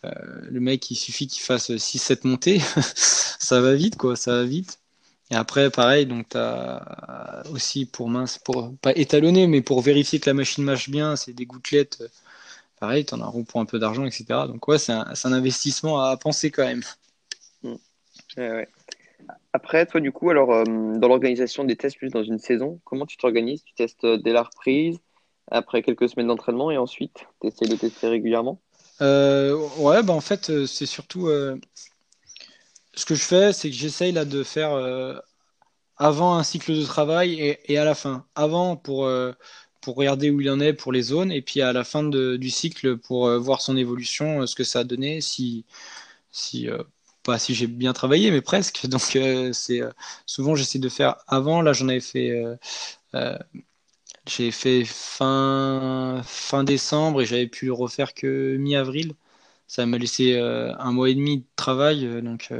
le 0.04 0.60
mec, 0.60 0.90
il 0.90 0.96
suffit 0.96 1.26
qu'il 1.26 1.42
fasse 1.42 1.70
6-7 1.78 2.26
montées, 2.26 2.60
ça 2.96 3.60
va 3.60 3.74
vite 3.74 3.96
quoi, 3.96 4.16
ça 4.16 4.32
va 4.32 4.44
vite. 4.44 4.78
Et 5.30 5.36
après, 5.36 5.70
pareil, 5.70 6.06
donc 6.06 6.28
tu 6.30 6.36
as 6.38 7.42
aussi 7.52 7.86
pour 7.86 8.08
mince, 8.08 8.38
pour 8.38 8.74
pas 8.82 8.92
étalonner, 8.96 9.46
mais 9.46 9.62
pour 9.62 9.80
vérifier 9.80 10.18
que 10.18 10.28
la 10.28 10.34
machine 10.34 10.64
marche 10.64 10.90
bien, 10.90 11.16
c'est 11.16 11.32
des 11.32 11.46
gouttelettes. 11.46 12.02
Pareil, 12.80 13.04
tu 13.06 13.14
en 13.14 13.20
as 13.22 13.26
un 13.26 13.42
pour 13.44 13.60
un 13.60 13.66
peu 13.66 13.78
d'argent, 13.78 14.06
etc. 14.06 14.48
Donc 14.48 14.66
ouais, 14.68 14.78
c'est 14.78 14.92
un, 14.92 15.06
un, 15.24 15.32
investissement 15.32 16.00
à 16.00 16.16
penser 16.16 16.50
quand 16.50 16.64
même. 16.64 16.82
Mmh. 17.62 17.74
Ouais, 18.38 18.68
Après, 19.52 19.86
toi, 19.86 20.00
du 20.00 20.12
coup, 20.12 20.30
alors, 20.30 20.52
euh, 20.52 20.64
dans 20.64 21.08
l'organisation 21.08 21.64
des 21.64 21.76
tests, 21.76 21.98
plus 21.98 22.10
dans 22.10 22.24
une 22.24 22.38
saison, 22.38 22.80
comment 22.84 23.06
tu 23.06 23.16
t'organises? 23.16 23.64
Tu 23.64 23.74
testes 23.74 24.04
euh, 24.04 24.16
dès 24.18 24.32
la 24.32 24.42
reprise, 24.44 24.98
après 25.50 25.82
quelques 25.82 26.08
semaines 26.08 26.28
d'entraînement, 26.28 26.70
et 26.70 26.78
ensuite, 26.78 27.26
tu 27.40 27.48
essaies 27.48 27.68
de 27.68 27.76
tester 27.76 28.08
régulièrement? 28.08 28.60
Euh, 29.02 29.56
Ouais, 29.78 30.02
bah, 30.02 30.12
en 30.12 30.20
fait, 30.20 30.66
c'est 30.66 30.86
surtout 30.86 31.28
ce 33.00 33.06
que 33.06 33.14
je 33.14 33.24
fais, 33.24 33.52
c'est 33.52 33.70
que 33.70 33.76
j'essaye 33.76 34.12
là 34.12 34.24
de 34.24 34.42
faire 34.44 34.72
euh, 34.74 35.18
avant 35.96 36.36
un 36.36 36.44
cycle 36.44 36.74
de 36.76 36.84
travail 36.84 37.58
et, 37.66 37.78
à 37.78 37.84
la 37.84 37.94
fin. 37.94 38.26
Avant 38.34 38.76
pour, 38.76 39.06
euh, 39.06 39.32
pour 39.80 39.96
regarder 39.96 40.30
où 40.30 40.40
il 40.40 40.50
en 40.50 40.60
est 40.60 40.74
pour 40.74 40.92
les 40.92 41.02
zones 41.02 41.32
et 41.32 41.42
puis 41.42 41.62
à 41.62 41.72
la 41.72 41.84
fin 41.84 42.04
du 42.04 42.50
cycle 42.50 42.98
pour 42.98 43.26
euh, 43.28 43.38
voir 43.38 43.62
son 43.62 43.76
évolution, 43.76 44.46
ce 44.46 44.54
que 44.54 44.64
ça 44.64 44.80
a 44.80 44.84
donné, 44.84 45.20
si, 45.20 45.64
si 46.32 46.68
pas 47.24 47.38
si 47.38 47.54
j'ai 47.54 47.66
bien 47.68 47.92
travaillé, 47.94 48.30
mais 48.30 48.42
presque. 48.42 48.86
Donc 48.88 49.02
c'est 49.52 49.82
souvent 50.26 50.54
j'essaie 50.56 50.78
de 50.78 50.88
faire 50.88 51.16
avant. 51.28 51.62
Là 51.62 51.72
j'en 51.72 51.88
avais 51.88 52.00
fait. 52.00 52.32
j'ai 54.26 54.50
fait 54.50 54.84
fin, 54.84 56.22
fin 56.24 56.64
décembre 56.64 57.22
et 57.22 57.26
j'avais 57.26 57.46
pu 57.48 57.66
le 57.66 57.72
refaire 57.72 58.14
que 58.14 58.56
mi-avril 58.56 59.14
ça 59.66 59.86
m'a 59.86 59.98
laissé 59.98 60.36
un 60.38 60.92
mois 60.92 61.10
et 61.10 61.14
demi 61.14 61.38
de 61.38 61.44
travail, 61.56 62.22
donc 62.22 62.50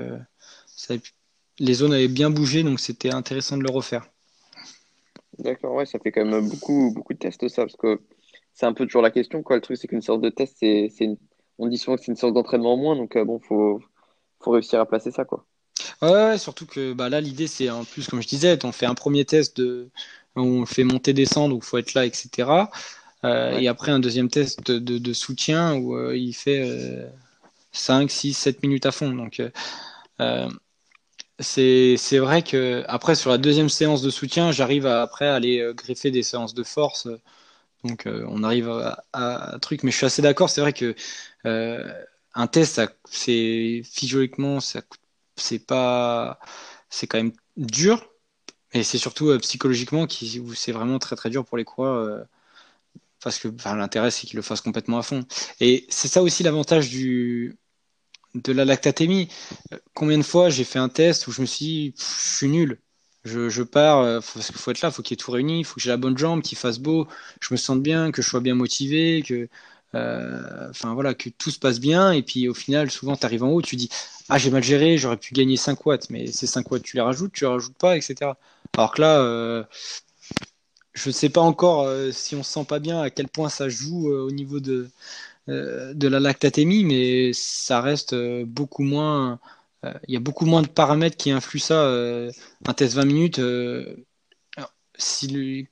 les 1.59 1.75
zones 1.75 1.93
avaient 1.93 2.09
bien 2.09 2.31
bougé, 2.31 2.63
donc 2.63 2.81
c'était 2.81 3.13
intéressant 3.13 3.57
de 3.57 3.63
le 3.63 3.71
refaire. 3.71 4.07
D'accord, 5.39 5.75
ouais, 5.75 5.87
ça 5.87 5.99
fait 5.99 6.11
quand 6.11 6.25
même 6.25 6.49
beaucoup, 6.49 6.93
beaucoup 6.95 7.13
de 7.13 7.19
tests 7.19 7.49
ça, 7.49 7.63
parce 7.63 7.77
que 7.77 8.01
c'est 8.55 8.67
un 8.67 8.73
peu 8.73 8.87
toujours 8.87 9.03
la 9.03 9.11
question, 9.11 9.43
quoi. 9.43 9.57
Le 9.57 9.63
truc, 9.63 9.77
c'est 9.77 9.89
qu'une 9.89 10.03
sorte 10.03 10.21
de 10.21 10.29
test, 10.29 10.57
c'est, 10.59 10.91
on 11.59 11.69
dit 11.69 11.79
souvent 11.79 11.97
que 11.97 12.03
c'est 12.03 12.11
une 12.11 12.17
sorte 12.17 12.35
d'entraînement 12.35 12.75
en 12.75 12.77
moins, 12.77 12.97
donc 12.97 13.17
bon, 13.17 13.39
faut, 13.39 13.81
faut 14.41 14.51
réussir 14.51 14.81
à 14.81 14.87
placer 14.87 15.11
ça, 15.11 15.25
quoi. 15.25 15.47
Ouais, 16.03 16.39
surtout 16.39 16.67
que 16.67 16.93
bah, 16.93 17.09
là, 17.09 17.21
l'idée, 17.21 17.47
c'est 17.47 17.71
en 17.71 17.85
plus, 17.85 18.09
comme 18.09 18.23
je 18.23 18.29
disais, 18.29 18.59
on 18.65 18.73
fait 18.73 18.87
un 18.87 18.95
premier 18.95 19.25
test 19.25 19.57
de, 19.59 19.91
on 20.35 20.65
fait 20.67 20.85
monter, 20.85 21.13
descendre, 21.13 21.55
où 21.55 21.59
il 21.59 21.65
faut 21.65 21.79
être 21.79 21.95
là, 21.95 22.07
etc. 22.07 22.49
Euh, 23.25 23.59
et 23.59 23.69
après, 23.69 23.93
un 23.93 23.99
deuxième 24.01 24.29
test 24.29 24.71
de, 24.71 25.13
soutien 25.13 25.75
où 25.77 25.95
euh, 25.97 26.17
il 26.17 26.33
fait 26.33 27.07
5, 27.73 28.11
6, 28.11 28.33
7 28.33 28.63
minutes 28.63 28.87
à 28.87 28.93
fond. 28.93 29.11
Donc, 29.13 29.43
euh, 31.41 31.97
c'est 31.97 32.19
vrai 32.19 32.43
que 32.43 32.85
après, 32.89 33.15
sur 33.15 33.31
la 33.31 33.39
deuxième 33.39 33.69
séance 33.69 34.03
de 34.03 34.11
soutien, 34.11 34.53
j'arrive 34.53 34.87
après 34.87 35.27
à 35.27 35.35
aller 35.35 35.73
greffer 35.75 36.11
des 36.11 36.23
séances 36.23 36.55
de 36.55 36.63
force. 36.63 37.09
Donc, 37.85 38.05
on 38.07 38.45
arrive 38.45 38.69
à, 38.71 39.05
un 39.55 39.59
truc. 39.59 39.83
Mais 39.83 39.91
je 39.91 39.97
suis 39.97 40.07
assez 40.07 40.23
d'accord. 40.23 40.51
C'est 40.51 40.61
vrai 40.61 40.73
que 40.73 40.95
un 42.35 42.47
test, 42.47 42.81
c'est 43.05 43.83
physiologiquement, 43.85 44.61
c'est 44.61 45.67
pas, 45.67 46.39
c'est 46.91 47.07
quand 47.07 47.19
même 47.19 47.33
dur. 47.57 48.07
Et 48.73 48.85
c'est 48.85 48.99
surtout 48.99 49.37
psychologiquement 49.41 50.07
qui, 50.07 50.43
c'est 50.55 50.73
vraiment 50.73 50.99
très 50.99 51.17
très 51.17 51.31
dur 51.31 51.45
pour 51.45 51.57
les 51.59 51.65
coureurs 51.65 52.27
parce 53.23 53.39
que 53.39 53.49
l'intérêt 53.65 54.11
c'est 54.11 54.27
qu'il 54.27 54.37
le 54.37 54.43
fasse 54.43 54.61
complètement 54.61 54.99
à 54.99 55.03
fond. 55.03 55.25
Et 55.61 55.87
c'est 55.89 56.09
ça 56.09 56.23
aussi 56.23 56.43
l'avantage 56.43 56.91
du 56.91 57.59
de 58.35 58.53
la 58.53 58.65
lactatémie. 58.65 59.29
Combien 59.95 60.19
de 60.19 60.23
fois 60.23 60.51
j'ai 60.51 60.65
fait 60.65 60.79
un 60.79 60.89
test 60.89 61.27
où 61.27 61.33
je 61.33 61.41
me 61.41 61.47
suis 61.47 61.65
dit, 61.65 61.95
je 61.97 62.37
suis 62.37 62.49
nul. 62.49 62.79
Je, 63.25 63.63
pars 63.63 63.99
euh, 63.99 64.21
parce 64.21 64.47
qu'il 64.47 64.57
faut 64.57 64.71
être 64.71 64.81
là, 64.81 64.89
il 64.89 64.95
faut 64.95 65.03
qu'il 65.03 65.13
y 65.13 65.19
ait 65.21 65.23
tout 65.23 65.31
réuni, 65.31 65.61
il 65.61 65.65
faut 65.65 65.75
que 65.75 65.83
j'ai 65.83 65.91
la 65.91 65.99
bonne 65.99 66.17
jambe, 66.17 66.41
qu'il 66.41 66.57
fasse 66.57 66.79
beau, 66.79 67.07
je 67.41 67.53
me 67.53 67.59
sente 67.59 67.83
bien, 67.83 68.13
que 68.13 68.23
je 68.23 68.29
sois 68.29 68.41
bien 68.41 68.55
motivé, 68.55 69.23
que 69.23 69.49
euh, 69.95 70.71
enfin 70.71 70.95
voilà, 70.95 71.13
que 71.13 71.29
tout 71.29 71.51
se 71.51 71.59
passe 71.59 71.81
bien. 71.81 72.13
Et 72.13 72.23
puis 72.23 72.49
au 72.49 72.55
final, 72.55 72.91
souvent 72.91 73.17
tu 73.17 73.27
arrives 73.27 73.45
en 73.45 73.51
haut, 73.51 73.61
tu 73.61 73.77
dis 73.77 73.91
ah 74.31 74.39
j'ai 74.39 74.51
mal 74.51 74.63
géré, 74.63 74.97
j'aurais 74.97 75.19
pu 75.19 75.35
gagner 75.35 75.57
5 75.59 75.85
watts, 75.85 76.09
mais 76.09 76.29
ces 76.29 76.47
5 76.47 76.71
watts 76.71 76.83
tu 76.83 76.97
les 76.97 77.03
rajoutes, 77.03 77.33
tu 77.33 77.45
les 77.45 77.51
rajoutes 77.51 77.77
pas, 77.77 77.97
etc. 77.97 78.33
Alors 78.77 78.93
que 78.93 79.03
là, 79.03 79.21
euh, 79.21 79.65
je 80.95 81.09
ne 81.09 81.13
sais 81.13 81.29
pas 81.31 81.41
encore 81.41 81.83
euh, 81.83 82.11
si 82.13 82.35
on 82.37 82.43
se 82.43 82.53
sent 82.53 82.65
pas 82.65 82.79
bien, 82.79 83.01
à 83.01 83.11
quel 83.11 83.29
point 83.29 83.49
ça 83.49 83.69
joue 83.69 84.11
euh, 84.11 84.23
au 84.23 84.31
niveau 84.31 84.61
de, 84.61 84.73
euh, 84.75 84.89
de 85.51 86.09
la 86.09 86.21
lactatémie, 86.21 86.85
mais 86.85 87.33
ça 87.33 87.81
reste 87.81 88.15
beaucoup 88.45 88.83
moins. 88.85 89.41
Il 90.09 90.15
y 90.15 90.17
a 90.17 90.21
beaucoup 90.21 90.47
moins 90.47 90.63
de 90.63 90.69
paramètres 90.69 91.17
qui 91.17 91.31
influent 91.31 91.61
ça. 91.61 91.91
un 92.67 92.75
test 92.75 92.95
20 92.95 93.05
minutes, 93.05 93.41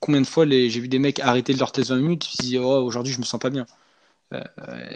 combien 0.00 0.20
de 0.20 0.26
fois 0.26 0.46
j'ai 0.48 0.68
vu 0.80 0.88
des 0.88 0.98
mecs 0.98 1.20
arrêter 1.20 1.52
leur 1.54 1.72
test 1.72 1.90
20 1.90 1.96
minutes, 1.96 2.26
ils 2.32 2.36
se 2.36 2.42
disent 2.42 2.58
oh, 2.58 2.82
aujourd'hui 2.84 3.12
je 3.12 3.18
me 3.20 3.24
sens 3.24 3.40
pas 3.40 3.50
bien. 3.50 3.66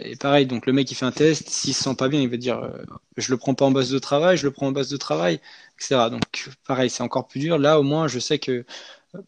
et 0.03 0.15
pareil, 0.17 0.45
donc 0.47 0.65
le 0.65 0.73
mec 0.73 0.89
il 0.91 0.95
fait 0.95 1.05
un 1.05 1.11
test, 1.11 1.49
s'il 1.49 1.73
se 1.73 1.83
sent 1.83 1.95
pas 1.95 2.07
bien, 2.09 2.21
il 2.21 2.29
va 2.29 2.37
dire 2.37 2.69
je 3.17 3.31
le 3.31 3.37
prends 3.37 3.55
pas 3.55 3.65
en 3.65 3.71
base 3.71 3.89
de 3.91 3.99
travail, 3.99 4.37
je 4.37 4.45
le 4.45 4.51
prends 4.51 4.67
en 4.67 4.71
base 4.71 4.89
de 4.89 4.97
travail, 4.97 5.39
etc. 5.77 6.09
Donc 6.09 6.23
pareil, 6.67 6.89
c'est 6.89 7.03
encore 7.03 7.27
plus 7.27 7.39
dur. 7.39 7.57
Là 7.57 7.79
au 7.79 7.83
moins 7.83 8.07
je 8.07 8.19
sais 8.19 8.39
que 8.39 8.65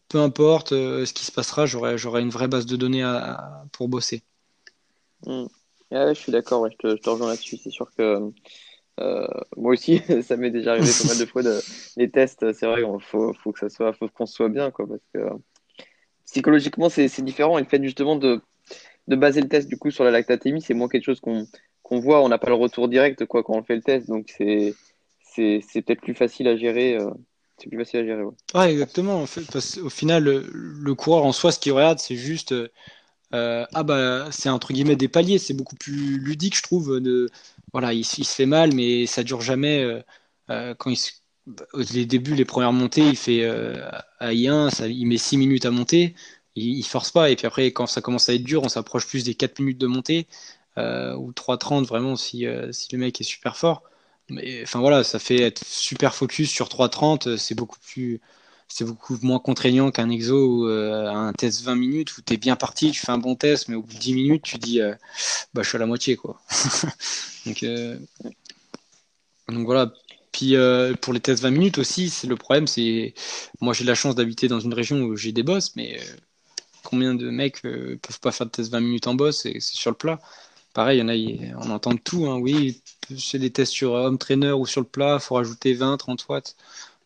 peu 0.08 0.20
importe 0.20 0.70
ce 0.70 1.12
qui 1.12 1.24
se 1.24 1.32
passera, 1.32 1.66
j'aurai 1.66 2.22
une 2.22 2.30
vraie 2.30 2.48
base 2.48 2.66
de 2.66 2.76
données 2.76 3.04
pour 3.72 3.88
bosser. 3.88 4.22
Hmm. 5.26 5.46
je 5.90 6.14
suis 6.14 6.32
d'accord, 6.32 6.68
je, 6.70 6.76
te, 6.96 7.10
rejoins 7.10 7.28
là-dessus. 7.28 7.56
C'est 7.56 7.70
sûr 7.70 7.90
que 7.96 8.32
moi 9.56 9.72
aussi, 9.72 10.00
ça 10.22 10.36
m'est 10.36 10.50
déjà 10.50 10.72
arrivé 10.72 10.90
pas 11.02 11.08
mal 11.08 11.18
de 11.18 11.26
fois 11.26 11.42
les 11.96 12.10
tests. 12.10 12.52
C'est 12.52 12.66
vrai, 12.66 12.82
il 12.82 13.02
faut, 13.02 13.52
que 13.52 13.58
ça 13.58 13.68
soit, 13.68 13.92
qu'on 14.14 14.26
soit 14.26 14.48
bien, 14.48 14.70
parce 14.70 15.00
que 15.12 15.20
psychologiquement, 16.24 16.88
c'est 16.88 17.22
différent. 17.22 17.58
Et 17.58 17.62
le 17.62 17.68
fait 17.68 17.82
justement 17.82 18.16
de, 18.16 18.40
de 19.08 19.16
baser 19.16 19.40
le 19.40 19.48
test 19.48 19.68
du 19.68 19.76
coup 19.76 19.90
sur 19.90 20.04
la 20.04 20.10
lactatémie, 20.10 20.62
c'est 20.62 20.74
moins 20.74 20.88
quelque 20.88 21.04
chose 21.04 21.20
qu'on 21.20 21.46
qu'on 21.82 22.00
voit. 22.00 22.22
On 22.22 22.28
n'a 22.28 22.38
pas 22.38 22.48
le 22.48 22.54
retour 22.54 22.88
direct 22.88 23.24
quand 23.26 23.44
on 23.48 23.62
fait 23.62 23.76
le 23.76 23.82
test, 23.82 24.08
donc 24.08 24.32
c'est 24.36 24.74
c'est 25.34 25.82
peut-être 25.82 26.00
plus 26.00 26.14
facile 26.14 26.48
à 26.48 26.56
gérer. 26.56 26.96
Euh, 26.96 27.10
c'est 27.58 27.68
plus 27.68 27.78
facile 27.78 28.00
à 28.00 28.04
gérer. 28.04 28.22
Ouais, 28.54 28.72
exactement. 28.72 29.22
Au 29.22 29.90
final, 29.90 30.24
le, 30.24 30.94
coureur 30.94 31.24
en 31.24 31.32
soi, 31.32 31.52
ce 31.52 31.58
qu'il 31.58 31.72
regarde, 31.72 31.98
c'est 31.98 32.16
juste 32.16 32.54
euh, 33.34 33.66
ah 33.74 33.82
bah 33.82 34.28
c'est 34.30 34.48
entre 34.48 34.72
guillemets 34.72 34.96
des 34.96 35.08
paliers. 35.08 35.38
C'est 35.38 35.54
beaucoup 35.54 35.76
plus 35.76 36.18
ludique, 36.18 36.56
je 36.56 36.62
trouve. 36.62 37.00
De 37.00 37.28
voilà, 37.72 37.92
il, 37.92 38.00
il, 38.00 38.24
se 38.24 38.34
fait 38.34 38.46
mal, 38.46 38.74
mais 38.74 39.06
ça 39.06 39.22
dure 39.22 39.40
jamais. 39.40 40.02
Euh, 40.48 40.74
quand 40.74 40.90
il 40.90 40.98
les 41.92 42.06
débuts, 42.06 42.34
les 42.34 42.44
premières 42.44 42.72
montées, 42.72 43.06
il 43.06 43.16
fait 43.16 43.44
à 44.18 44.32
I1, 44.32 44.70
ça, 44.70 44.88
il 44.88 45.06
met 45.06 45.16
6 45.16 45.36
minutes 45.36 45.64
à 45.64 45.70
monter 45.70 46.14
il, 46.56 46.82
force 46.84 47.10
pas. 47.10 47.30
Et 47.30 47.36
puis 47.36 47.46
après, 47.46 47.72
quand 47.72 47.86
ça 47.86 48.00
commence 48.00 48.28
à 48.28 48.34
être 48.34 48.42
dur, 48.42 48.62
on 48.64 48.68
s'approche 48.68 49.06
plus 49.06 49.24
des 49.24 49.34
4 49.34 49.60
minutes 49.60 49.78
de 49.78 49.86
montée 49.86 50.26
euh, 50.78 51.14
ou 51.16 51.32
3.30 51.32 51.84
vraiment 51.84 52.16
si, 52.16 52.46
euh, 52.46 52.72
si 52.72 52.88
le 52.92 52.98
mec 52.98 53.20
est 53.20 53.24
super 53.24 53.56
fort. 53.56 53.82
Mais 54.28 54.62
enfin 54.62 54.80
voilà, 54.80 55.04
ça 55.04 55.18
fait 55.18 55.40
être 55.40 55.64
super 55.64 56.14
focus 56.14 56.50
sur 56.50 56.68
3.30, 56.68 57.28
euh, 57.28 57.36
c'est 57.36 57.54
beaucoup 57.54 57.78
plus 57.80 58.20
c'est 58.68 58.84
beaucoup 58.84 59.16
moins 59.22 59.38
contraignant 59.38 59.90
qu'un 59.90 60.10
exo 60.10 60.64
ou 60.64 60.66
un 60.66 61.32
test 61.32 61.62
20 61.62 61.76
minutes 61.76 62.18
où 62.18 62.22
tu 62.22 62.34
es 62.34 62.36
bien 62.36 62.56
parti, 62.56 62.90
tu 62.90 63.00
fais 63.00 63.12
un 63.12 63.18
bon 63.18 63.34
test, 63.36 63.68
mais 63.68 63.76
au 63.76 63.82
bout 63.82 63.94
de 63.94 63.98
10 63.98 64.14
minutes, 64.14 64.42
tu 64.42 64.58
dis 64.58 64.80
bah, 65.54 65.62
je 65.62 65.68
suis 65.68 65.76
à 65.76 65.78
la 65.78 65.86
moitié. 65.86 66.16
quoi. 66.16 66.40
donc, 67.46 67.64
donc 69.48 69.66
voilà. 69.66 69.92
Puis 70.32 70.56
pour 71.00 71.12
les 71.12 71.20
tests 71.20 71.42
20 71.42 71.50
minutes 71.50 71.78
aussi, 71.78 72.10
c'est 72.10 72.26
le 72.26 72.36
problème, 72.36 72.66
c'est 72.66 73.14
moi 73.60 73.72
j'ai 73.72 73.84
la 73.84 73.94
chance 73.94 74.14
d'habiter 74.14 74.48
dans 74.48 74.60
une 74.60 74.74
région 74.74 75.00
où 75.02 75.16
j'ai 75.16 75.32
des 75.32 75.42
boss, 75.42 75.76
mais 75.76 76.00
combien 76.86 77.14
de 77.14 77.30
mecs 77.30 77.64
euh, 77.64 77.98
peuvent 78.00 78.20
pas 78.20 78.32
faire 78.32 78.46
de 78.46 78.52
test 78.52 78.70
20 78.70 78.80
minutes 78.80 79.06
en 79.06 79.14
boss 79.14 79.44
et 79.46 79.60
c'est 79.60 79.74
sur 79.74 79.90
le 79.90 79.96
plat. 79.96 80.18
Pareil, 80.72 80.98
il 80.98 81.00
y 81.00 81.04
en 81.04 81.56
a, 81.56 81.66
on 81.66 81.70
entend 81.70 81.96
tout. 81.96 82.26
Hein. 82.26 82.36
Oui, 82.38 82.82
c'est 83.18 83.38
des 83.38 83.50
tests 83.50 83.72
sur 83.72 83.92
home 83.92 84.18
trainer 84.18 84.52
ou 84.52 84.66
sur 84.66 84.80
le 84.80 84.86
plat, 84.86 85.18
il 85.20 85.24
faut 85.24 85.34
rajouter 85.34 85.74
20, 85.74 85.96
30 85.96 86.28
watts. 86.28 86.56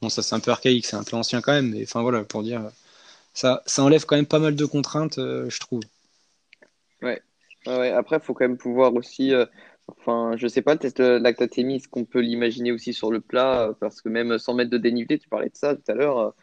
Bon, 0.02 0.08
ça 0.08 0.22
c'est 0.22 0.34
un 0.34 0.40
peu 0.40 0.50
archaïque, 0.50 0.86
c'est 0.86 0.96
un 0.96 1.04
peu 1.04 1.16
ancien 1.16 1.40
quand 1.40 1.52
même, 1.52 1.70
mais 1.70 1.82
enfin 1.82 2.02
voilà, 2.02 2.24
pour 2.24 2.42
dire, 2.42 2.70
ça, 3.34 3.62
ça 3.66 3.82
enlève 3.82 4.06
quand 4.06 4.16
même 4.16 4.26
pas 4.26 4.38
mal 4.38 4.54
de 4.54 4.64
contraintes, 4.64 5.18
euh, 5.18 5.48
je 5.50 5.60
trouve. 5.60 5.82
Ouais. 7.02 7.20
ouais. 7.66 7.90
Après, 7.90 8.16
il 8.16 8.22
faut 8.22 8.34
quand 8.34 8.44
même 8.44 8.58
pouvoir 8.58 8.94
aussi. 8.94 9.34
Euh, 9.34 9.46
enfin, 9.88 10.36
je 10.36 10.46
sais 10.46 10.62
pas, 10.62 10.72
le 10.74 10.78
test 10.78 10.98
de 10.98 11.18
lactatémie, 11.18 11.76
est-ce 11.76 11.88
qu'on 11.88 12.04
peut 12.04 12.20
l'imaginer 12.20 12.72
aussi 12.72 12.92
sur 12.94 13.10
le 13.10 13.20
plat 13.20 13.74
Parce 13.80 14.00
que 14.00 14.08
même 14.08 14.38
100 14.38 14.54
mètres 14.54 14.70
de 14.70 14.78
dénivelé, 14.78 15.18
tu 15.18 15.28
parlais 15.28 15.48
de 15.48 15.56
ça 15.56 15.74
tout 15.76 15.92
à 15.92 15.94
l'heure 15.94 16.34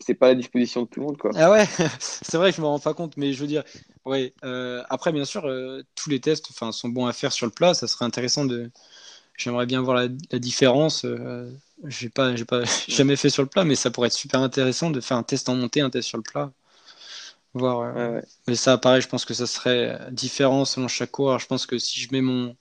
c'est 0.00 0.14
pas 0.14 0.26
à 0.26 0.28
la 0.30 0.34
disposition 0.34 0.82
de 0.82 0.88
tout 0.88 1.00
le 1.00 1.06
monde 1.06 1.18
quoi. 1.18 1.30
Ah 1.34 1.50
ouais, 1.50 1.66
c'est 1.98 2.36
vrai, 2.36 2.52
je 2.52 2.60
me 2.60 2.66
rends 2.66 2.78
pas 2.78 2.94
compte, 2.94 3.16
mais 3.16 3.32
je 3.32 3.40
veux 3.40 3.46
dire, 3.46 3.64
ouais. 4.04 4.34
Euh, 4.44 4.82
après, 4.90 5.12
bien 5.12 5.24
sûr, 5.24 5.46
euh, 5.46 5.82
tous 5.94 6.10
les 6.10 6.20
tests, 6.20 6.46
enfin, 6.50 6.72
sont 6.72 6.88
bons 6.88 7.06
à 7.06 7.12
faire 7.12 7.32
sur 7.32 7.46
le 7.46 7.52
plat. 7.52 7.74
Ça 7.74 7.86
serait 7.86 8.04
intéressant 8.04 8.44
de. 8.44 8.70
J'aimerais 9.36 9.66
bien 9.66 9.80
voir 9.80 9.96
la, 9.96 10.38
différence. 10.38 11.04
Euh, 11.04 11.50
j'ai 11.86 12.08
pas, 12.08 12.36
j'ai 12.36 12.44
pas 12.44 12.62
jamais 12.88 13.16
fait 13.16 13.30
sur 13.30 13.42
le 13.42 13.48
plat, 13.48 13.64
mais 13.64 13.74
ça 13.74 13.90
pourrait 13.90 14.08
être 14.08 14.12
super 14.14 14.40
intéressant 14.40 14.90
de 14.90 15.00
faire 15.00 15.16
un 15.16 15.22
test 15.22 15.48
en 15.48 15.54
montée, 15.56 15.80
un 15.80 15.90
test 15.90 16.08
sur 16.08 16.18
le 16.18 16.22
plat. 16.22 16.52
Voir. 17.54 17.94
Mais 18.48 18.54
ça, 18.54 18.78
pareil, 18.78 19.02
je 19.02 19.08
pense 19.08 19.26
que 19.26 19.34
ça 19.34 19.46
serait 19.46 19.98
différent 20.10 20.64
selon 20.64 20.88
chaque 20.88 21.10
coureur. 21.10 21.38
Je 21.38 21.46
pense 21.46 21.66
que 21.66 21.78
si 21.78 22.00
je 22.00 22.08
mets 22.10 22.22
mon 22.22 22.56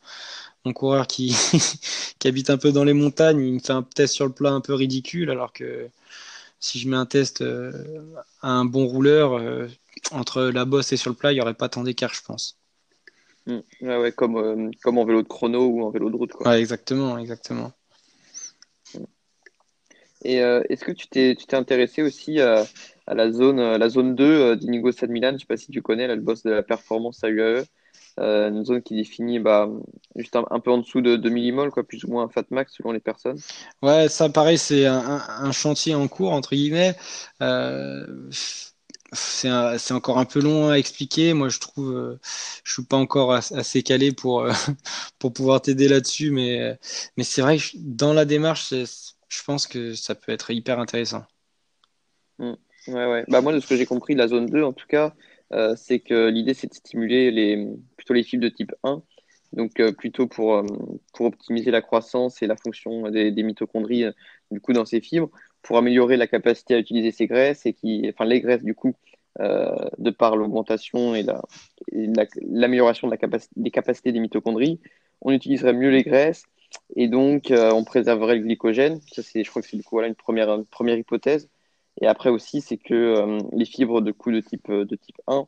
mon 0.66 0.74
coureur 0.74 1.08
qui, 1.08 1.36
qui 2.20 2.28
habite 2.28 2.50
un 2.50 2.58
peu 2.58 2.72
dans 2.72 2.84
les 2.84 2.94
montagnes, 2.94 3.42
il 3.42 3.54
me 3.54 3.60
fait 3.60 3.74
un 3.74 3.84
test 3.84 4.14
sur 4.14 4.26
le 4.26 4.32
plat 4.32 4.52
un 4.52 4.62
peu 4.62 4.74
ridicule, 4.74 5.30
alors 5.30 5.54
que 5.54 5.90
si 6.60 6.80
je 6.80 6.88
mets 6.88 6.98
un 6.98 7.06
test 7.06 7.42
euh, 7.42 7.72
à 8.42 8.52
un 8.52 8.66
bon 8.66 8.86
rouleur, 8.86 9.34
euh, 9.34 9.68
entre 10.12 10.44
la 10.44 10.66
bosse 10.66 10.94
et 10.94 10.98
sur 10.98 11.10
le 11.10 11.16
plat, 11.16 11.32
il 11.32 11.36
n'y 11.36 11.42
aurait 11.42 11.54
pas 11.54 11.70
tant 11.70 11.84
d'écart, 11.84 12.14
je 12.14 12.22
pense. 12.24 12.58
Mm. 13.48 13.60
ouais, 13.82 14.12
comme, 14.12 14.38
euh, 14.38 14.70
comme 14.84 15.00
en 15.00 15.06
vélo 15.06 15.24
de 15.24 15.28
chrono 15.28 15.66
ou 15.66 15.84
en 15.84 15.90
vélo 15.90 16.10
de 16.10 16.16
route. 16.16 16.34
Quoi. 16.34 16.60
Exactement, 16.60 17.18
exactement. 17.18 17.72
Et 20.24 20.36
est-ce 20.36 20.84
que 20.86 20.92
tu 20.92 21.08
t'es, 21.08 21.36
tu 21.36 21.46
t'es 21.46 21.56
intéressé 21.56 22.02
aussi 22.04 22.40
à, 22.40 22.66
la, 23.08 23.32
zone, 23.32 23.60
la 23.60 23.90
zone 23.90 24.16
2 24.16 24.56
d'Inigo 24.56 24.92
San 24.92 25.10
Milan? 25.10 25.30
Je 25.30 25.34
ne 25.34 25.40
sais 25.40 25.46
pas 25.46 25.58
si 25.58 25.72
tu 25.72 25.82
connais, 25.82 26.08
là, 26.08 26.16
le 26.16 26.22
boss 26.22 26.44
de 26.44 26.52
la 26.52 26.64
performance 26.64 27.24
à 27.24 27.30
UAE. 27.30 27.64
Euh, 28.20 28.50
une 28.50 28.66
zone 28.66 28.82
qui 28.82 28.96
définit 28.96 29.40
bah, 29.40 29.70
juste 30.16 30.36
un, 30.36 30.60
peu 30.60 30.72
en 30.72 30.80
dessous 30.80 31.02
de 31.02 31.16
2 31.16 31.30
millimoles, 31.30 31.72
quoi, 31.72 31.84
plus 31.84 32.04
ou 32.04 32.10
moins 32.10 32.26
un 32.26 32.30
fat 32.30 32.44
max 32.50 32.74
selon 32.76 32.92
les 32.92 33.00
personnes. 33.00 33.40
Ouais, 33.82 34.10
ça 34.10 34.30
pareil, 34.30 34.58
c'est 34.58 34.86
un, 34.86 35.52
chantier 35.52 35.96
en 35.96 36.08
cours, 36.08 36.34
entre 36.34 36.54
guillemets. 36.54 36.96
Euh, 37.42 38.30
c'est 39.14 39.94
encore 39.94 40.20
un 40.20 40.26
peu 40.26 40.42
long 40.42 40.70
à 40.70 40.76
expliquer. 40.76 41.34
Moi, 41.34 41.50
je 41.50 41.60
trouve, 41.60 41.92
euh, 41.92 42.20
je 42.64 42.74
suis 42.74 42.84
pas 42.84 42.98
encore 42.98 43.34
assez 43.34 43.82
calé 43.82 44.12
pour, 44.12 44.46
pour 45.20 45.34
pouvoir 45.34 45.62
t'aider 45.62 45.88
là-dessus, 45.88 46.32
mais, 46.32 46.78
mais 47.18 47.24
c'est 47.24 47.42
vrai 47.42 47.58
que 47.58 47.64
dans 47.76 48.14
la 48.14 48.26
démarche, 48.26 48.74
je 49.32 49.44
pense 49.44 49.66
que 49.66 49.94
ça 49.94 50.14
peut 50.14 50.32
être 50.32 50.52
hyper 50.52 50.80
intéressant. 50.80 51.24
Mmh. 52.38 52.54
Ouais, 52.88 53.06
ouais. 53.06 53.24
Bah, 53.28 53.42
moi, 53.42 53.54
de 53.54 53.60
ce 53.60 53.68
que 53.68 53.76
j'ai 53.76 53.86
compris, 53.86 54.14
la 54.14 54.28
zone 54.28 54.48
2, 54.48 54.62
en 54.64 54.74
tout 54.74 54.88
cas, 54.88 55.14
euh, 55.54 55.76
c'est 55.78 56.00
que 56.00 56.28
l'idée, 56.30 56.54
c'est 56.54 56.68
de 56.68 56.74
stimuler 56.74 57.32
les, 57.32 57.68
plutôt 57.96 58.14
les 58.14 58.24
fibres 58.24 58.44
de 58.44 58.50
type 58.50 58.74
1, 58.84 59.02
donc 59.54 59.80
euh, 59.80 59.94
plutôt 59.94 60.28
pour, 60.28 60.56
euh, 60.56 60.66
pour 61.14 61.28
optimiser 61.28 61.72
la 61.72 61.82
croissance 61.82 62.42
et 62.42 62.48
la 62.48 62.58
fonction 62.58 63.10
des, 63.10 63.32
mitochondries 63.44 64.06
du 64.50 64.60
coup 64.60 64.74
dans 64.74 64.86
ces 64.86 65.00
fibres, 65.00 65.30
pour 65.62 65.78
améliorer 65.78 66.18
la 66.18 66.28
capacité 66.28 66.74
à 66.74 66.80
utiliser 66.80 67.12
ces 67.12 67.28
graisses 67.28 67.66
et 67.66 67.74
qui, 67.74 68.10
enfin 68.10 68.26
les 68.26 68.42
graisses 68.42 68.64
du 68.64 68.76
coup, 68.76 68.96
de 69.40 70.10
par 70.10 70.36
l'augmentation 70.36 71.16
et 71.16 71.24
l'amélioration 71.94 73.08
la, 73.08 73.16
de 73.16 73.28
la 73.32 73.40
des 73.56 73.72
capacités 73.72 74.12
des 74.12 74.20
mitochondries, 74.20 74.82
on 75.22 75.32
utiliserait 75.32 75.74
mieux 75.74 75.90
les 75.90 76.04
graisses 76.04 76.44
et 76.96 77.08
donc 77.08 77.52
on 77.52 77.84
préserverait 77.84 78.36
le 78.36 78.44
glycogène. 78.44 79.00
Ça, 79.12 79.24
c'est, 79.24 79.44
je 79.44 79.50
crois 79.50 79.62
que 79.62 79.68
c'est 79.68 79.78
du 79.78 79.84
coup 79.84 79.96
voilà, 79.96 80.08
une 80.08 80.16
première, 80.16 80.50
une 80.54 80.66
première 80.66 80.98
hypothèse. 80.98 81.48
Et 82.00 82.08
après 82.08 82.30
aussi, 82.30 82.62
c'est 82.62 82.78
que 82.78 82.94
euh, 82.94 83.40
les 83.52 83.66
fibres 83.66 84.02
de 84.02 84.12
coup 84.12 84.32
de 84.32 84.40
type, 84.40 84.70
euh, 84.70 84.86
de 84.86 84.96
type 84.96 85.20
1, 85.28 85.48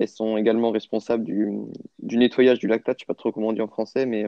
elles 0.00 0.08
sont 0.08 0.36
également 0.36 0.70
responsables 0.70 1.24
du, 1.24 1.50
du 1.98 2.16
nettoyage 2.16 2.58
du 2.58 2.66
lactate. 2.66 2.98
Je 2.98 3.04
ne 3.04 3.06
sais 3.06 3.06
pas 3.06 3.14
trop 3.14 3.30
comment 3.30 3.48
on 3.48 3.52
dit 3.52 3.60
en 3.60 3.68
français, 3.68 4.06
mais 4.06 4.26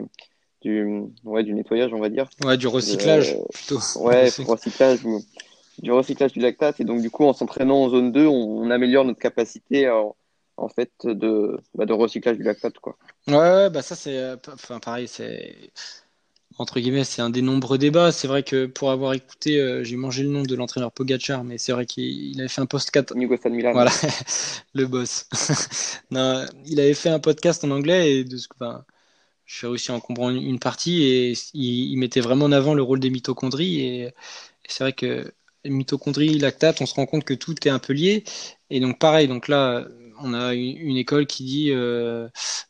du, 0.61 1.03
ouais, 1.23 1.43
du 1.43 1.53
nettoyage, 1.53 1.91
on 1.93 1.99
va 1.99 2.09
dire. 2.09 2.29
Ouais, 2.43 2.57
du 2.57 2.67
recyclage, 2.67 3.33
euh, 3.33 3.45
plutôt. 3.51 3.79
Ouais, 3.99 4.29
recyclage, 4.47 4.99
du 5.79 5.91
recyclage 5.91 6.33
du 6.33 6.39
lactate. 6.39 6.79
Et 6.79 6.83
donc, 6.83 7.01
du 7.01 7.09
coup, 7.09 7.25
en 7.25 7.33
s'entraînant 7.33 7.83
en 7.83 7.89
zone 7.89 8.11
2, 8.11 8.27
on, 8.27 8.69
améliore 8.69 9.05
notre 9.05 9.19
capacité 9.19 9.89
en 10.57 10.69
fait 10.69 10.91
de, 11.03 11.59
bah, 11.73 11.85
de 11.85 11.93
recyclage 11.93 12.37
du 12.37 12.43
lactate 12.43 12.79
quoi. 12.79 12.95
Ouais, 13.27 13.69
bah 13.69 13.81
ça 13.81 13.93
c'est 13.93 14.35
enfin 14.47 14.79
pareil, 14.79 15.05
c'est 15.05 15.69
entre 16.57 16.79
guillemets, 16.79 17.03
c'est 17.03 17.21
un 17.21 17.29
des 17.29 17.41
nombreux 17.41 17.77
débats. 17.77 18.11
C'est 18.11 18.27
vrai 18.27 18.43
que 18.43 18.65
pour 18.65 18.91
avoir 18.91 19.13
écouté, 19.13 19.59
euh, 19.59 19.83
j'ai 19.83 19.97
mangé 19.97 20.23
le 20.23 20.29
nom 20.29 20.43
de 20.43 20.55
l'entraîneur 20.55 20.91
Pogachar, 20.91 21.43
mais 21.43 21.57
c'est 21.57 21.71
vrai 21.71 21.85
qu'il 21.85 22.39
avait 22.39 22.47
fait 22.47 22.61
un 22.61 22.65
podcast. 22.65 23.13
Milan. 23.15 23.73
Voilà, 23.73 23.91
le 24.73 24.85
boss. 24.87 25.27
non, 26.11 26.45
il 26.65 26.79
avait 26.79 26.93
fait 26.93 27.09
un 27.09 27.19
podcast 27.19 27.63
en 27.63 27.71
anglais 27.71 28.13
et 28.13 28.23
de 28.23 28.37
ce 28.37 28.47
que, 28.47 28.55
ben, 28.59 28.85
j'ai 29.45 29.67
réussi 29.67 29.91
à 29.91 29.95
en 29.95 29.99
comprendre 29.99 30.37
une 30.37 30.59
partie 30.59 31.03
et 31.03 31.33
il, 31.53 31.97
mettait 31.97 32.21
vraiment 32.21 32.45
en 32.45 32.51
avant 32.51 32.73
le 32.73 32.81
rôle 32.81 32.99
des 32.99 33.09
mitochondries 33.09 33.81
et, 33.81 34.13
c'est 34.67 34.83
vrai 34.83 34.93
que 34.93 35.31
mitochondries, 35.65 36.39
lactate, 36.39 36.81
on 36.81 36.85
se 36.87 36.95
rend 36.95 37.05
compte 37.05 37.23
que 37.23 37.35
tout 37.35 37.55
est 37.67 37.71
un 37.71 37.79
peu 37.79 37.93
lié 37.93 38.23
et 38.69 38.79
donc 38.79 38.97
pareil. 38.99 39.27
Donc 39.27 39.47
là, 39.47 39.87
on 40.19 40.33
a 40.33 40.53
une, 40.53 40.97
école 40.97 41.27
qui 41.27 41.43
dit 41.43 41.71
euh, 41.71 42.27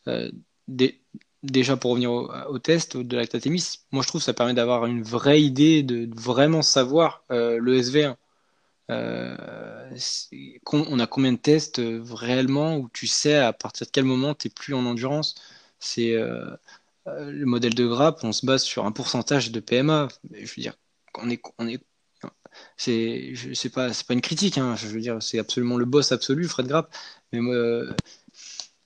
euh, 0.08 0.30
des 0.68 1.00
déjà 1.46 1.78
pour 1.78 1.92
revenir 1.92 2.12
au, 2.12 2.60
test 2.60 2.98
de 2.98 3.16
lactatémie, 3.16 3.64
moi 3.92 4.04
je 4.04 4.08
trouve 4.08 4.22
que 4.22 4.26
ça 4.26 4.34
permet 4.34 4.54
d'avoir 4.54 4.86
une 4.86 5.04
vraie 5.04 5.42
idée, 5.42 5.84
de, 5.84 6.10
vraiment 6.16 6.62
savoir 6.62 7.24
euh, 7.32 7.58
le 7.60 7.80
SV1. 7.80 8.16
Euh, 8.92 9.36
on 10.72 11.00
a 11.00 11.08
combien 11.08 11.34
de 11.34 11.38
tests 11.38 11.80
euh, 11.80 12.04
réellement 12.12 12.78
où 12.78 12.90
tu 12.94 13.08
sais 13.08 13.36
à 13.36 13.54
partir 13.54 13.88
de 13.88 13.92
quel 13.92 14.04
moment 14.06 14.36
tu 14.36 14.48
n'es 14.48 14.54
plus 14.54 14.74
en 14.74 14.86
endurance? 14.86 15.36
C'est 15.80 16.16
le 17.06 17.46
modèle 17.46 17.76
de 17.76 17.86
grappe, 17.88 18.24
on 18.24 18.32
se 18.32 18.46
base 18.46 18.64
sur 18.64 18.86
un 18.86 18.92
pourcentage 18.92 19.52
de 19.52 19.60
PMA. 19.60 20.08
Je 20.34 20.40
veux 20.42 20.62
dire, 20.62 20.74
on 21.16 21.30
est, 21.30 21.42
on 21.60 21.68
est 21.68 21.82
c'est 22.78 23.70
pas 23.74 23.90
pas 23.90 24.14
une 24.14 24.22
critique 24.22 24.58
hein, 24.58 24.76
je 24.78 24.88
veux 24.88 25.02
dire 25.02 25.22
c'est 25.22 25.40
absolument 25.40 25.76
le 25.76 25.84
boss 25.84 26.14
absolu 26.14 26.48
Fred 26.48 26.68
Grapp 26.68 26.90
mais 27.34 27.40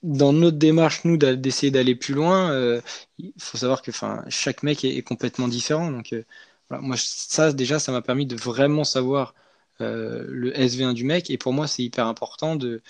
dans 0.02 0.32
notre 0.32 0.58
démarche, 0.58 1.04
nous, 1.04 1.16
d'essayer 1.16 1.70
d'aller 1.70 1.94
plus 1.94 2.14
loin, 2.14 2.50
euh, 2.52 2.80
il 3.18 3.32
faut 3.38 3.58
savoir 3.58 3.82
que 3.82 3.90
chaque 4.28 4.62
mec 4.62 4.84
est, 4.84 5.02
complètement 5.02 5.48
différent. 5.48 5.90
Donc, 5.90 6.12
euh, 6.12 6.24
moi, 6.70 6.96
ça, 6.98 7.52
déjà, 7.52 7.78
ça 7.78 7.92
m'a 7.92 8.02
permis 8.02 8.26
de 8.26 8.36
vraiment 8.36 8.84
savoir 8.84 9.34
le 9.80 10.52
SV1 10.52 10.92
du 10.92 11.04
mec. 11.04 11.30
Et 11.30 11.38
pour 11.38 11.52
moi, 11.54 11.66
c'est 11.66 11.82
hyper 11.82 12.06
important 12.06 12.54
de, 12.56 12.82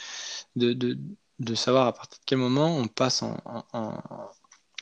de, 0.56 0.72
de, 1.38 1.54
savoir 1.54 1.86
à 1.86 1.92
partir 1.92 2.18
de 2.18 2.24
quel 2.26 2.38
moment 2.38 2.76
on 2.76 2.88
passe 2.88 3.22
en, 3.22 3.36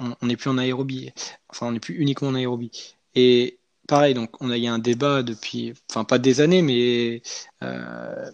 on 0.00 0.26
n'est 0.26 0.36
plus 0.36 0.50
en 0.50 0.58
aérobie. 0.58 1.12
Enfin, 1.48 1.66
on 1.68 1.72
n'est 1.72 1.80
plus 1.80 1.96
uniquement 1.96 2.28
en 2.28 2.34
aérobie. 2.34 2.70
Et 3.14 3.58
pareil, 3.88 4.14
donc 4.14 4.30
on 4.40 4.50
a, 4.50 4.54
a 4.56 4.72
un 4.72 4.78
débat 4.78 5.22
depuis, 5.22 5.74
enfin 5.90 6.04
pas 6.04 6.18
des 6.18 6.40
années, 6.40 6.62
mais 6.62 7.22
euh, 7.62 8.30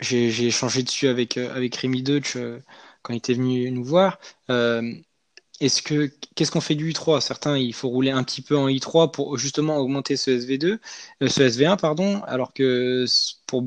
j'ai 0.00 0.46
échangé 0.46 0.82
dessus 0.82 1.08
avec, 1.08 1.36
euh, 1.36 1.54
avec 1.54 1.76
Rémi 1.76 2.02
Deutsch 2.02 2.36
euh, 2.36 2.60
quand 3.04 3.14
il 3.14 3.18
était 3.18 3.34
venu 3.34 3.70
nous 3.70 3.84
voir. 3.84 4.18
est-ce 5.60 5.82
que 5.82 6.10
qu'est-ce 6.34 6.50
qu'on 6.50 6.60
fait 6.60 6.74
du 6.74 6.92
I3 6.92 7.20
Certains, 7.20 7.56
il 7.56 7.72
faut 7.74 7.88
rouler 7.88 8.10
un 8.10 8.24
petit 8.24 8.42
peu 8.42 8.56
en 8.56 8.68
I3 8.68 9.12
pour 9.12 9.38
justement 9.38 9.78
augmenter 9.78 10.16
ce 10.16 10.30
SV2, 10.32 10.78
ce 11.20 11.42
SV1 11.42 11.76
pardon, 11.78 12.22
alors 12.24 12.52
que 12.52 13.04
pour 13.46 13.64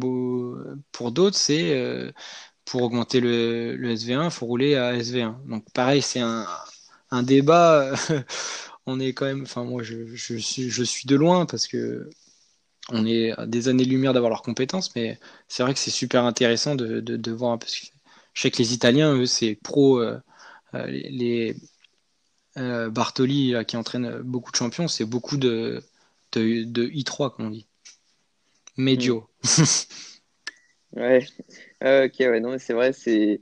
pour 0.92 1.12
d'autres 1.12 1.38
c'est 1.38 2.12
pour 2.66 2.84
augmenter 2.84 3.20
le, 3.22 3.76
le 3.76 3.94
SV1, 3.96 4.26
il 4.26 4.32
faut 4.32 4.46
rouler 4.46 4.76
à 4.76 4.94
SV1. 4.98 5.36
Donc 5.48 5.66
pareil, 5.74 6.02
c'est 6.02 6.20
un, 6.20 6.46
un 7.12 7.24
débat. 7.24 7.94
on 8.86 9.00
est 9.00 9.14
quand 9.14 9.26
même, 9.26 9.44
enfin 9.44 9.64
moi 9.66 9.84
je, 9.84 10.08
je, 10.16 10.36
suis, 10.38 10.70
je 10.70 10.84
suis 10.84 11.08
de 11.08 11.16
loin 11.16 11.46
parce 11.46 11.68
que 11.68 12.10
on 12.90 13.06
est 13.06 13.32
à 13.34 13.46
des 13.48 13.70
années-lumière 13.70 14.14
d'avoir 14.14 14.30
leurs 14.32 14.42
compétences, 14.44 14.96
mais 14.96 15.20
c'est 15.48 15.64
vrai 15.64 15.74
que 15.74 15.80
c'est 15.80 15.92
super 15.92 16.26
intéressant 16.26 16.76
de, 16.76 17.02
de, 17.02 17.32
voir 17.32 17.52
un 17.54 17.58
peu 17.58 17.68
ce 17.68 17.80
qu'ils. 17.82 17.92
Je 18.38 18.44
sais 18.44 18.52
que 18.52 18.60
les 18.60 18.76
Italiens, 18.76 19.16
eux, 19.16 19.26
c'est 19.26 19.56
pro. 19.56 20.00
Euh, 20.00 20.20
euh, 20.76 20.86
les 20.86 21.56
euh, 22.58 22.88
Bartoli, 22.88 23.56
qui 23.68 23.78
entraîne 23.78 24.22
beaucoup 24.22 24.52
de 24.52 24.56
champions, 24.56 24.88
c'est 24.88 25.06
beaucoup 25.06 25.38
de, 25.38 25.82
de, 26.34 26.64
de, 26.66 26.88
I3, 26.88 27.36
comme 27.36 27.48
on 27.48 27.50
dit. 27.50 27.66
Médio. 28.78 29.28
Hmm. 29.44 29.64
ouais, 31.00 31.26
ok, 31.82 32.20
ouais, 32.20 32.40
non, 32.40 32.60
c'est 32.60 32.74
vrai, 32.74 32.94
c'est 32.94 33.40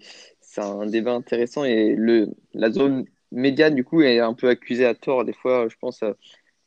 un 0.56 0.86
débat 0.86 1.14
intéressant 1.14 1.66
et 1.66 1.93
le, 1.93 2.30
la 2.54 2.72
zone 2.72 3.04
médiane, 3.34 3.76
du 3.76 3.84
coup, 3.84 4.02
est 4.02 4.20
un 4.20 4.34
peu 4.34 4.48
accusée 4.48 4.86
à 4.86 4.96
tort, 4.96 5.26
des 5.26 5.34
fois, 5.34 5.68
je 5.68 5.76
pense, 5.76 6.06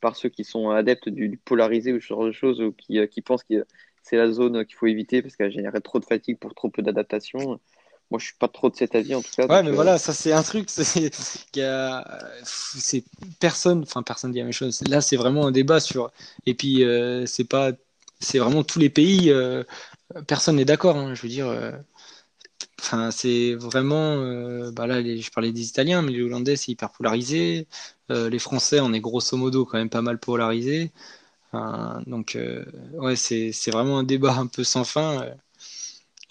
par 0.03 0.17
ceux 0.17 0.29
qui 0.29 0.45
sont 0.45 0.69
adeptes 0.69 1.09
du, 1.09 1.39
polarisé 1.47 1.95
ou 1.95 2.01
ce 2.03 2.09
genre 2.09 2.27
de 2.27 2.33
choses, 2.33 2.61
ou 2.61 2.73
qui, 2.73 3.01
qui 3.09 3.23
pensent 3.23 3.45
que 3.45 3.65
c'est 4.03 4.19
la 4.19 4.31
zone 4.31 4.67
qu'il 4.67 4.77
faut 4.77 4.87
éviter 4.87 5.23
parce 5.23 5.35
qu'elle 5.35 5.51
générerait 5.51 5.81
trop 5.81 5.99
de 5.99 6.05
fatigue 6.05 6.39
pour 6.39 6.55
trop 6.55 6.69
peu 6.69 6.83
d'adaptation. 6.83 7.59
Moi, 8.11 8.19
je 8.19 8.27
suis 8.27 8.35
pas 8.39 8.49
trop 8.49 8.71
de 8.71 8.77
cet 8.77 8.95
avis 8.95 9.15
en 9.15 9.21
tout 9.23 9.31
cas. 9.37 9.47
Ouais, 9.47 9.63
mais 9.63 9.71
euh, 9.71 9.75
voilà, 9.75 9.99
ça 9.99 10.15
c'est 10.15 10.33
un 10.33 10.43
truc, 10.43 10.71
c'est 10.71 11.11
c'est 12.45 13.05
personne, 13.39 13.83
enfin 13.83 14.03
personne 14.03 14.33
dit 14.33 14.39
la 14.39 14.45
même 14.45 14.53
chose. 14.53 14.83
Là, 14.89 15.01
c'est 15.01 15.17
vraiment 15.17 15.47
un 15.47 15.51
débat 15.53 15.81
sur. 15.81 16.11
Et 16.47 16.55
puis 16.55 16.85
euh, 16.85 17.27
c'est 17.27 17.45
pas, 17.45 17.73
c'est 18.21 18.39
vraiment 18.39 18.65
tous 18.65 18.79
les 18.79 18.91
pays. 18.91 19.31
Euh, 19.31 19.63
personne 20.27 20.57
n'est 20.57 20.65
d'accord. 20.65 20.97
Hein, 20.97 21.15
je 21.15 21.23
veux 21.23 21.29
dire, 21.29 21.53
Enfin, 22.81 23.11
c'est 23.11 23.55
vraiment. 23.55 24.15
Euh, 24.23 24.71
bah 24.73 24.87
là, 24.87 25.03
je 25.03 25.31
parlais 25.31 25.53
des 25.53 25.69
Italiens, 25.69 26.03
mais 26.03 26.13
les 26.13 26.23
Hollandais, 26.23 26.57
c'est 26.57 26.73
hyper 26.73 26.91
polarisé. 26.91 27.67
Euh, 28.11 28.31
les 28.31 28.39
Français, 28.39 28.81
on 28.81 28.93
est 28.93 29.01
grosso 29.01 29.37
modo 29.37 29.65
quand 29.65 29.79
même 29.79 29.91
pas 29.91 30.03
mal 30.03 30.19
polarisé. 30.19 30.93
donc, 32.07 32.37
euh, 32.37 32.65
ouais, 32.95 33.17
c'est, 33.17 33.53
c'est 33.53 33.71
vraiment 33.71 33.99
un 33.99 34.03
débat 34.05 34.35
un 34.35 34.47
peu 34.47 34.65
sans 34.65 34.85
fin. 34.85 35.27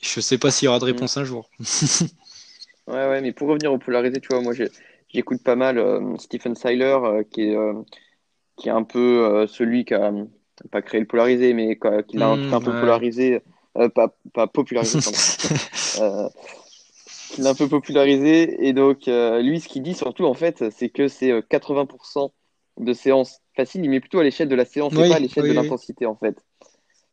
Je 0.02 0.20
sais 0.20 0.38
pas 0.38 0.52
s'il 0.52 0.68
y 0.68 0.70
aura 0.70 0.80
de 0.80 0.86
mm. 0.86 0.88
réponse 0.88 1.18
un 1.18 1.24
jour. 1.24 1.50
ouais, 2.88 2.94
ouais, 2.94 3.22
mais 3.22 3.32
pour 3.32 3.48
revenir 3.48 3.72
au 3.74 3.78
polarisé, 3.78 4.20
tu 4.20 4.30
vois, 4.30 4.42
moi, 4.42 4.54
j'écoute 5.10 5.44
pas 5.44 5.56
mal 5.56 5.84
Stephen 6.20 6.56
Seiler, 6.56 6.98
qui, 7.32 7.42
est, 7.50 7.58
qui 8.56 8.70
est 8.70 8.72
un 8.72 8.84
peu 8.84 9.46
celui 9.48 9.86
qui 9.86 9.94
a 9.94 10.12
pas 10.72 10.82
créé 10.82 11.00
le 11.00 11.08
polarisé, 11.08 11.54
mais 11.54 11.78
qui 12.08 12.18
l'a 12.18 12.30
un, 12.30 12.54
un 12.54 12.62
peu 12.62 12.72
mm, 12.72 12.80
polarisé 12.80 13.42
euh, 13.78 13.90
pas, 13.90 14.16
pas 14.34 14.48
popularisé, 14.48 14.98
euh, 16.02 16.30
qu'il 17.30 17.46
a 17.46 17.52
un 17.52 17.56
peu 17.56 17.68
popularisé. 17.68 18.68
Et 18.68 18.74
donc, 18.74 19.08
euh, 19.08 19.42
lui, 19.42 19.60
ce 19.60 19.68
qu'il 19.68 19.84
dit 19.84 19.94
surtout, 19.94 20.26
en 20.26 20.34
fait, 20.34 20.66
c'est 20.72 20.90
que 20.90 21.08
c'est 21.08 21.32
80% 21.32 22.32
de 22.80 22.94
séances 22.94 23.40
faciles, 23.56 23.84
il 23.84 23.90
met 23.90 24.00
plutôt 24.00 24.20
à 24.20 24.24
l'échelle 24.24 24.50
de 24.50 24.56
la 24.56 24.66
séance 24.66 24.94
et 24.94 25.10
pas 25.10 25.16
à 25.16 25.20
l'échelle 25.20 25.48
de 25.48 25.54
l'intensité, 25.54 26.06
en 26.06 26.16
fait. 26.16 26.44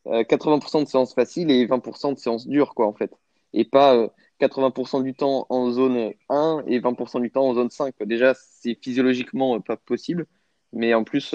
80% 0.05 0.83
de 0.83 0.87
séances 0.87 1.13
faciles 1.13 1.51
et 1.51 1.65
20% 1.65 2.13
de 2.13 2.19
séances 2.19 2.47
dures, 2.47 2.73
quoi, 2.75 2.87
en 2.87 2.93
fait. 2.93 3.11
Et 3.53 3.65
pas 3.65 4.09
80% 4.39 5.03
du 5.03 5.13
temps 5.13 5.45
en 5.49 5.71
zone 5.71 6.13
1 6.29 6.63
et 6.67 6.79
20% 6.79 7.21
du 7.21 7.31
temps 7.31 7.47
en 7.47 7.53
zone 7.53 7.69
5. 7.69 7.95
Déjà, 8.03 8.33
c'est 8.35 8.77
physiologiquement 8.81 9.59
pas 9.61 9.77
possible, 9.77 10.27
mais 10.73 10.93
en 10.93 11.03
plus, 11.03 11.33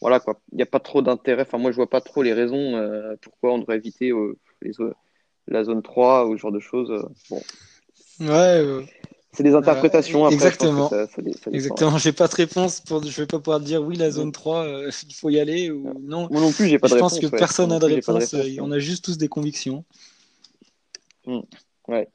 voilà 0.00 0.20
quoi, 0.20 0.40
il 0.52 0.56
n'y 0.56 0.62
a 0.62 0.66
pas 0.66 0.80
trop 0.80 1.02
d'intérêt. 1.02 1.42
Enfin, 1.42 1.58
moi, 1.58 1.70
je 1.70 1.76
vois 1.76 1.90
pas 1.90 2.00
trop 2.00 2.22
les 2.22 2.32
raisons 2.32 2.76
euh, 2.76 3.16
pourquoi 3.20 3.52
on 3.52 3.58
devrait 3.58 3.76
éviter 3.76 4.10
euh, 4.10 4.36
la 5.48 5.64
zone 5.64 5.82
3 5.82 6.26
ou 6.26 6.36
ce 6.36 6.42
genre 6.42 6.52
de 6.52 6.60
choses. 6.60 6.90
Euh, 6.90 7.02
bon. 7.30 7.42
Ouais. 8.20 8.86
C'est 9.38 9.44
des 9.44 9.54
interprétations. 9.54 10.24
Après, 10.24 10.34
exactement. 10.34 10.88
Ça, 10.88 11.06
ça, 11.06 11.22
exactement. 11.52 11.96
J'ai 11.96 12.10
pas 12.10 12.26
de 12.26 12.34
réponse. 12.34 12.80
Pour... 12.80 13.04
Je 13.04 13.20
vais 13.20 13.26
pas 13.28 13.38
pouvoir 13.38 13.60
dire 13.60 13.80
oui, 13.80 13.94
la 13.94 14.10
zone 14.10 14.32
3, 14.32 14.66
il 15.06 15.14
faut 15.14 15.30
y 15.30 15.38
aller 15.38 15.70
ou 15.70 15.94
non. 16.00 16.26
Moi 16.28 16.40
non 16.40 16.50
plus, 16.50 16.66
j'ai 16.66 16.80
pas 16.80 16.88
de 16.88 16.94
réponse. 16.94 17.14
Je 17.14 17.20
pense 17.20 17.30
que 17.30 17.36
personne 17.36 17.70
n'a 17.70 17.78
de, 17.78 17.84
réponse. 17.84 18.34
On 18.60 18.72
a 18.72 18.80
juste 18.80 19.04
tous 19.04 19.16
des 19.16 19.28
convictions. 19.28 19.84
Hmm. 21.24 21.42
Ouais. 21.86 22.08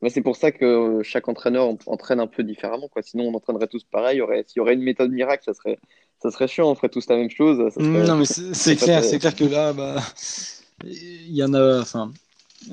Mais 0.00 0.08
c'est 0.08 0.22
pour 0.22 0.36
ça 0.36 0.52
que 0.52 1.02
chaque 1.02 1.28
entraîneur 1.28 1.68
entraîne 1.84 2.18
un 2.18 2.26
peu 2.26 2.44
différemment. 2.44 2.88
Quoi. 2.88 3.02
Sinon, 3.02 3.24
on 3.24 3.34
entraînerait 3.34 3.68
tous 3.68 3.84
pareil. 3.84 4.14
S'il 4.14 4.20
y 4.20 4.22
aurait, 4.22 4.46
y 4.56 4.60
aurait 4.60 4.72
une 4.72 4.82
méthode 4.82 5.10
miracle, 5.10 5.42
ça 5.44 5.52
serait, 5.52 5.78
ça 6.22 6.30
serait 6.30 6.48
chiant, 6.48 6.70
on 6.70 6.74
ferait 6.74 6.88
tous 6.88 7.06
la 7.10 7.16
même 7.16 7.28
chose. 7.28 7.58
non, 7.76 8.16
mais 8.16 8.24
c'est 8.24 8.76
clair, 8.76 9.04
c'est 9.04 9.18
clair 9.18 9.36
que 9.36 9.44
là, 9.44 9.74
bah, 9.74 10.02
il 10.86 11.36
y 11.36 11.44
en 11.44 11.52
a. 11.52 11.80
Enfin, 11.82 12.10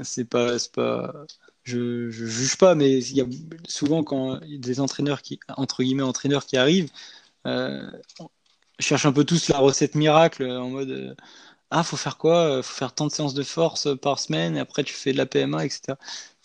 c'est 0.01 0.29
pas, 0.29 0.55
pas. 0.73 1.25
Je, 1.67 2.09
je 2.09 2.25
juge 2.25 2.57
pas, 2.57 2.75
mais 2.75 2.99
il 2.99 3.15
y 3.17 3.21
a 3.21 3.25
souvent 3.67 4.03
quand 4.03 4.39
des 4.47 4.79
entraîneurs 4.79 5.21
qui, 5.21 5.39
entre 5.57 5.83
guillemets, 5.83 6.03
entraîneurs 6.03 6.45
qui 6.45 6.55
arrivent, 6.57 6.89
euh, 7.47 7.91
cherchent 8.79 9.05
un 9.05 9.13
peu 9.13 9.25
tous 9.25 9.49
la 9.49 9.59
recette 9.59 9.95
miracle 9.95 10.45
en 10.45 10.69
mode. 10.69 10.89
Euh, 10.91 11.15
ah, 11.71 11.83
faut 11.83 11.97
faire 11.97 12.17
quoi 12.17 12.63
Faut 12.63 12.75
faire 12.75 12.93
tant 12.95 13.07
de 13.07 13.11
séances 13.11 13.33
de 13.35 13.43
force 13.43 13.89
par 14.01 14.19
semaine, 14.19 14.57
et 14.57 14.59
après 14.61 14.83
tu 14.83 14.93
fais 14.93 15.13
de 15.13 15.17
la 15.17 15.25
PMA, 15.25 15.65
etc. 15.65 15.97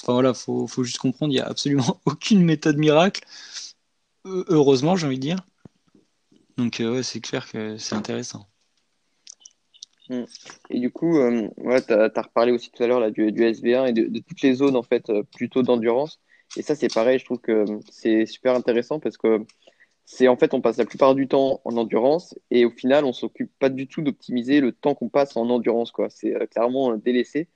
Enfin 0.02 0.14
voilà, 0.14 0.34
faut, 0.34 0.66
faut 0.66 0.84
juste 0.84 0.98
comprendre, 0.98 1.32
il 1.32 1.36
n'y 1.36 1.40
a 1.42 1.46
absolument 1.48 2.00
aucune 2.06 2.44
méthode 2.44 2.78
miracle. 2.78 3.22
Heureusement, 4.24 4.96
j'ai 4.96 5.06
envie 5.06 5.16
de 5.16 5.22
dire. 5.22 5.38
Donc 6.56 6.80
euh, 6.80 7.02
c'est 7.02 7.20
clair 7.20 7.50
que 7.50 7.78
c'est 7.78 7.94
intéressant. 7.94 8.48
Mm. 10.12 10.24
Et 10.70 10.80
du 10.80 10.90
coup, 10.90 11.18
euh, 11.18 11.48
tu 11.58 11.92
as, 11.92 12.22
reparlé 12.22 12.52
aussi 12.52 12.70
tout 12.70 12.82
à 12.82 12.86
l'heure 12.86 13.10
du, 13.10 13.32
du, 13.32 13.42
SV1 13.42 13.88
et 13.88 13.92
de, 13.92 14.18
toutes 14.20 14.42
les 14.42 14.54
zones 14.54 14.76
en 14.76 14.82
fait 14.82 15.10
euh, 15.10 15.22
plutôt 15.36 15.62
d'endurance. 15.62 16.20
Et 16.56 16.62
ça, 16.62 16.74
c'est 16.74 16.92
pareil, 16.92 17.18
je 17.18 17.24
trouve 17.24 17.40
que 17.40 17.64
c'est 17.90 18.26
super 18.26 18.54
intéressant 18.54 19.00
parce 19.00 19.16
que 19.16 19.44
c'est 20.04 20.28
en 20.28 20.36
fait, 20.36 20.52
on 20.54 20.60
passe 20.60 20.76
la 20.76 20.84
plupart 20.84 21.14
du 21.14 21.28
temps 21.28 21.60
en 21.64 21.76
endurance 21.76 22.34
et 22.50 22.64
au 22.64 22.70
final, 22.70 23.04
on 23.04 23.12
s'occupe 23.12 23.50
pas 23.58 23.70
du 23.70 23.86
tout 23.86 24.02
d'optimiser 24.02 24.60
le 24.60 24.72
temps 24.72 24.94
qu'on 24.94 25.08
passe 25.08 25.36
en 25.36 25.48
endurance. 25.48 25.92
quoi. 25.92 26.10
C'est 26.10 26.34
clairement 26.50 26.96
délaissé. 26.96 27.48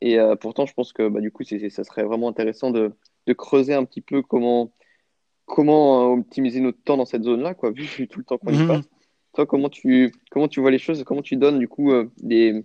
Et 0.00 0.18
pourtant, 0.40 0.66
je 0.66 0.74
pense 0.74 0.92
que 0.92 1.08
bah, 1.08 1.20
du 1.20 1.32
coup, 1.32 1.42
ça 1.42 1.84
serait 1.84 2.04
vraiment 2.04 2.28
intéressant 2.28 2.70
de, 2.70 2.92
de, 3.26 3.32
creuser 3.32 3.74
un 3.74 3.84
petit 3.84 4.02
peu 4.02 4.22
comment, 4.22 4.70
comment 5.46 6.12
euh, 6.12 6.18
optimiser 6.18 6.60
notre 6.60 6.82
temps 6.82 6.96
dans 6.98 7.06
cette 7.06 7.22
zone-là, 7.22 7.54
quoi, 7.54 7.70
vu 7.74 8.06
tout 8.08 8.18
le 8.18 8.24
temps 8.24 8.36
qu'on 8.36 8.52
y 8.52 8.58
mhm. 8.58 8.68
passe. 8.68 8.84
Toi, 9.36 9.44
comment 9.44 9.68
tu, 9.68 10.14
comment 10.30 10.48
tu 10.48 10.60
vois 10.60 10.70
les 10.70 10.78
choses 10.78 11.04
Comment 11.04 11.20
tu 11.20 11.36
donnes, 11.36 11.58
du 11.58 11.68
coup, 11.68 11.92
euh, 11.92 12.10
des, 12.22 12.64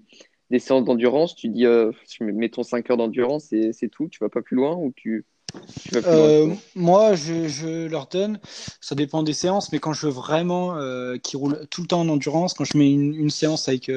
des, 0.49 0.59
séances 0.59 0.85
d'endurance? 0.85 1.35
Tu 1.35 1.49
dis, 1.49 1.65
euh, 1.65 1.91
mettons 2.21 2.63
5 2.63 2.89
heures 2.89 2.95
d'endurance 2.95 3.51
et 3.51 3.73
c'est 3.73 3.89
tout, 3.89 4.07
tu 4.07 4.19
vas 4.21 4.29
pas 4.29 4.41
plus 4.41 4.55
loin 4.55 4.77
ou 4.77 4.93
tu, 4.95 5.25
euh, 5.93 6.55
moi, 6.75 7.13
je, 7.15 7.49
je, 7.49 7.89
leur 7.89 8.07
donne, 8.07 8.39
ça 8.79 8.95
dépend 8.95 9.21
des 9.21 9.33
séances, 9.33 9.73
mais 9.73 9.79
quand 9.79 9.91
je 9.91 10.05
veux 10.05 10.13
vraiment 10.13 10.77
euh, 10.77 11.17
qu'ils 11.17 11.39
roulent 11.39 11.67
tout 11.69 11.81
le 11.81 11.87
temps 11.87 11.99
en 11.99 12.07
endurance, 12.07 12.53
quand 12.53 12.63
je 12.63 12.77
mets 12.77 12.89
une, 12.89 13.15
une 13.15 13.29
séance 13.29 13.67
avec 13.67 13.91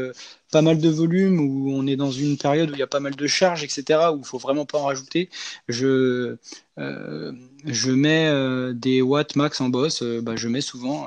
pas 0.50 0.62
mal 0.62 0.78
de 0.78 0.88
volume, 0.88 1.38
où 1.38 1.70
on 1.70 1.86
est 1.86 1.94
dans 1.94 2.10
une 2.10 2.36
période 2.36 2.70
où 2.70 2.74
il 2.74 2.80
y 2.80 2.82
a 2.82 2.88
pas 2.88 2.98
mal 2.98 3.14
de 3.14 3.26
charges, 3.28 3.62
etc., 3.62 4.12
où 4.12 4.18
il 4.18 4.26
faut 4.26 4.38
vraiment 4.38 4.66
pas 4.66 4.78
en 4.78 4.86
rajouter, 4.86 5.30
je, 5.68 6.34
je 6.76 7.90
mets 7.92 8.74
des 8.74 9.00
watts 9.00 9.36
max 9.36 9.60
en 9.60 9.68
boss, 9.68 10.02
bah, 10.02 10.34
je 10.34 10.48
mets 10.48 10.60
souvent 10.60 11.06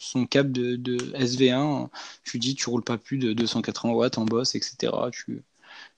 son 0.00 0.26
cap 0.26 0.50
de, 0.50 0.76
de, 0.76 0.96
SV1, 1.14 1.88
je 2.24 2.32
lui 2.32 2.38
dis 2.40 2.54
tu 2.54 2.68
roules 2.70 2.82
pas 2.82 2.98
plus 2.98 3.18
de 3.18 3.32
280 3.32 3.92
watts 3.92 4.18
en 4.18 4.24
boss, 4.24 4.54
etc. 4.54 4.92
Tu, 5.12 5.42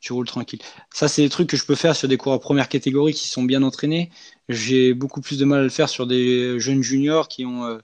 tu 0.00 0.12
roules 0.12 0.26
tranquille. 0.26 0.60
Ça, 0.92 1.08
c'est 1.08 1.22
des 1.22 1.28
trucs 1.28 1.48
que 1.48 1.56
je 1.56 1.64
peux 1.64 1.74
faire 1.76 1.96
sur 1.96 2.08
des 2.08 2.16
coureurs 2.16 2.40
première 2.40 2.68
catégorie 2.68 3.14
qui 3.14 3.28
sont 3.28 3.44
bien 3.44 3.62
entraînés. 3.62 4.10
J'ai 4.48 4.94
beaucoup 4.94 5.20
plus 5.20 5.38
de 5.38 5.44
mal 5.44 5.60
à 5.60 5.62
le 5.62 5.68
faire 5.70 5.88
sur 5.88 6.06
des 6.06 6.58
jeunes 6.60 6.82
juniors 6.82 7.28
qui 7.28 7.44
ont, 7.44 7.64
euh, 7.64 7.78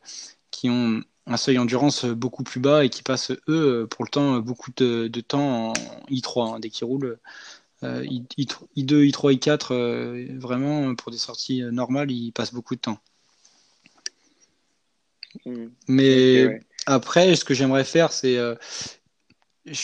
un 1.27 1.37
seuil 1.37 1.57
d'endurance 1.57 2.05
beaucoup 2.05 2.43
plus 2.43 2.61
bas 2.61 2.85
et 2.85 2.89
qui 2.91 3.03
passent, 3.03 3.33
eux, 3.49 3.87
pour 3.91 4.05
le 4.05 4.11
temps, 4.11 4.39
beaucoup 4.41 4.71
de, 4.77 5.09
temps 5.21 5.71
en 5.71 5.73
I3. 6.11 6.55
Hein. 6.57 6.61
dès 6.61 6.71
qu'ils 6.71 6.87
roulent 6.87 7.19
euh, 7.85 8.05
I, 8.07 8.47
2 8.77 9.05
I3, 9.05 9.39
I4, 9.39 10.39
vraiment, 10.39 10.95
pour 10.97 11.13
des 11.13 11.19
sorties 11.19 11.63
normales, 11.73 12.11
ils 12.11 12.33
passent 12.33 12.55
beaucoup 12.55 12.75
de 12.75 12.81
temps. 12.81 12.99
Mais 15.89 16.61
après, 16.87 17.35
ce 17.37 17.45
que 17.45 17.55
j'aimerais 17.55 17.85
faire, 17.85 18.13
c'est. 18.13 18.37
Euh, 18.37 18.55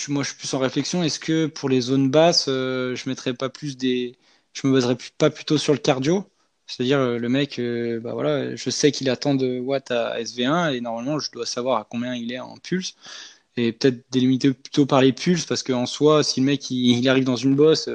moi, 0.08 0.22
je 0.22 0.28
suis 0.28 0.38
plus 0.38 0.54
en 0.54 0.58
réflexion. 0.58 1.02
Est-ce 1.02 1.18
que 1.18 1.46
pour 1.46 1.68
les 1.68 1.82
zones 1.82 2.10
basses, 2.10 2.46
je 2.46 3.08
mettrais 3.08 3.34
pas 3.34 3.50
plus 3.50 3.76
des, 3.76 4.16
je 4.52 4.66
me 4.66 4.72
baserais 4.72 4.96
pas 5.18 5.30
plutôt 5.30 5.58
sur 5.58 5.72
le 5.72 5.78
cardio? 5.78 6.24
C'est-à-dire, 6.66 7.18
le 7.18 7.28
mec, 7.28 7.60
bah 8.02 8.14
voilà, 8.14 8.56
je 8.56 8.70
sais 8.70 8.90
qu'il 8.90 9.10
a 9.10 9.16
tant 9.16 9.34
de 9.34 9.58
watts 9.58 9.90
à 9.90 10.18
SV1 10.22 10.72
et 10.72 10.80
normalement, 10.80 11.18
je 11.18 11.30
dois 11.30 11.44
savoir 11.44 11.78
à 11.78 11.86
combien 11.88 12.14
il 12.14 12.32
est 12.32 12.38
en 12.38 12.56
pulse 12.56 12.94
et 13.56 13.72
peut-être 13.72 14.04
délimiter 14.10 14.52
plutôt 14.52 14.86
par 14.86 15.00
les 15.00 15.12
pulses 15.12 15.46
parce 15.46 15.62
qu'en 15.62 15.86
soi, 15.86 16.24
si 16.24 16.40
le 16.40 16.46
mec 16.46 16.70
il, 16.70 17.08
arrive 17.08 17.24
dans 17.24 17.36
une 17.36 17.54
bosse, 17.54 17.88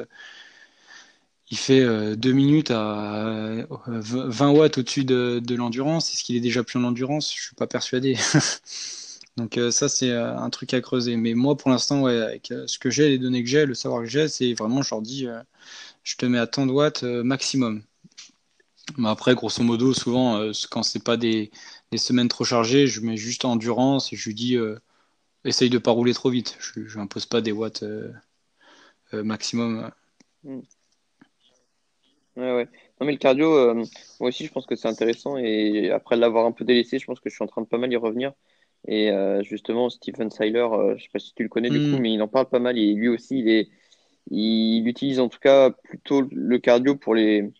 il 1.51 1.57
fait 1.57 1.81
euh, 1.81 2.15
deux 2.15 2.31
minutes 2.31 2.71
à 2.71 3.65
20 3.87 4.51
watts 4.51 4.77
au-dessus 4.77 5.03
de, 5.03 5.55
l'endurance. 5.55 6.13
Est-ce 6.13 6.23
qu'il 6.23 6.35
est 6.35 6.41
déjà 6.41 6.63
plus 6.63 6.79
en 6.79 6.83
endurance? 6.83 7.33
Je 7.35 7.41
suis 7.41 7.55
pas 7.55 7.67
persuadé. 7.67 8.15
Donc 9.37 9.57
euh, 9.57 9.71
ça 9.71 9.87
c'est 9.89 10.11
euh, 10.11 10.37
un 10.37 10.49
truc 10.49 10.73
à 10.73 10.81
creuser. 10.81 11.15
Mais 11.15 11.33
moi 11.33 11.57
pour 11.57 11.71
l'instant, 11.71 12.01
ouais, 12.01 12.21
avec 12.21 12.53
ce 12.67 12.77
que 12.77 12.89
j'ai, 12.89 13.09
les 13.09 13.17
données 13.17 13.43
que 13.43 13.49
j'ai, 13.49 13.65
le 13.65 13.73
savoir 13.73 14.01
que 14.03 14.07
j'ai, 14.09 14.27
c'est 14.27 14.53
vraiment 14.53 14.81
je 14.83 14.93
leur 14.93 15.01
dis, 15.01 15.27
je 16.03 16.15
te 16.17 16.25
mets 16.25 16.39
à 16.39 16.47
tant 16.47 16.65
de 16.65 16.71
watts 16.71 17.03
maximum. 17.03 17.83
Mais 18.97 19.09
après, 19.09 19.35
grosso 19.35 19.63
modo, 19.63 19.93
souvent 19.93 20.51
quand 20.71 20.83
c'est 20.83 21.03
pas 21.03 21.17
des, 21.17 21.51
semaines 21.95 22.27
trop 22.27 22.43
chargées, 22.43 22.87
je 22.87 23.01
mets 23.01 23.17
juste 23.17 23.45
endurance 23.45 24.13
et 24.13 24.15
je 24.15 24.29
lui 24.29 24.35
dis 24.35 24.57
essaye 25.45 25.69
de 25.69 25.77
pas 25.77 25.91
rouler 25.91 26.13
trop 26.13 26.29
vite. 26.29 26.57
Je 26.59 26.97
n'impose 26.97 27.25
pas 27.25 27.41
des 27.41 27.51
watts 27.51 27.83
maximum. 29.13 29.91
Mm. 30.43 30.59
Ouais, 32.35 32.55
ouais. 32.55 32.65
Non, 32.99 33.07
mais 33.07 33.11
le 33.11 33.17
cardio, 33.17 33.53
euh, 33.53 33.73
moi 34.19 34.29
aussi, 34.29 34.45
je 34.45 34.51
pense 34.51 34.65
que 34.65 34.75
c'est 34.75 34.87
intéressant. 34.87 35.37
Et 35.37 35.89
après 35.91 36.15
l'avoir 36.15 36.45
un 36.45 36.51
peu 36.51 36.63
délaissé, 36.63 36.99
je 36.99 37.05
pense 37.05 37.19
que 37.19 37.29
je 37.29 37.35
suis 37.35 37.43
en 37.43 37.47
train 37.47 37.61
de 37.61 37.67
pas 37.67 37.77
mal 37.77 37.91
y 37.91 37.95
revenir. 37.95 38.33
Et 38.87 39.11
euh, 39.11 39.43
justement, 39.43 39.89
Stephen 39.89 40.29
Seiler, 40.31 40.59
euh, 40.71 40.95
je 40.97 41.03
sais 41.03 41.09
pas 41.11 41.19
si 41.19 41.33
tu 41.33 41.43
le 41.43 41.49
connais 41.49 41.69
du 41.69 41.79
coup, 41.79 41.97
hmm. 41.97 42.01
mais 42.01 42.13
il 42.13 42.21
en 42.21 42.27
parle 42.27 42.47
pas 42.47 42.59
mal. 42.59 42.77
Et 42.77 42.93
lui 42.93 43.09
aussi, 43.09 43.39
il 43.39 43.49
est, 43.49 43.69
il 44.31 44.87
utilise 44.87 45.19
en 45.19 45.29
tout 45.29 45.39
cas 45.39 45.71
plutôt 45.71 46.21
le 46.31 46.59
cardio 46.59 46.95
pour 46.95 47.15
les, 47.15 47.51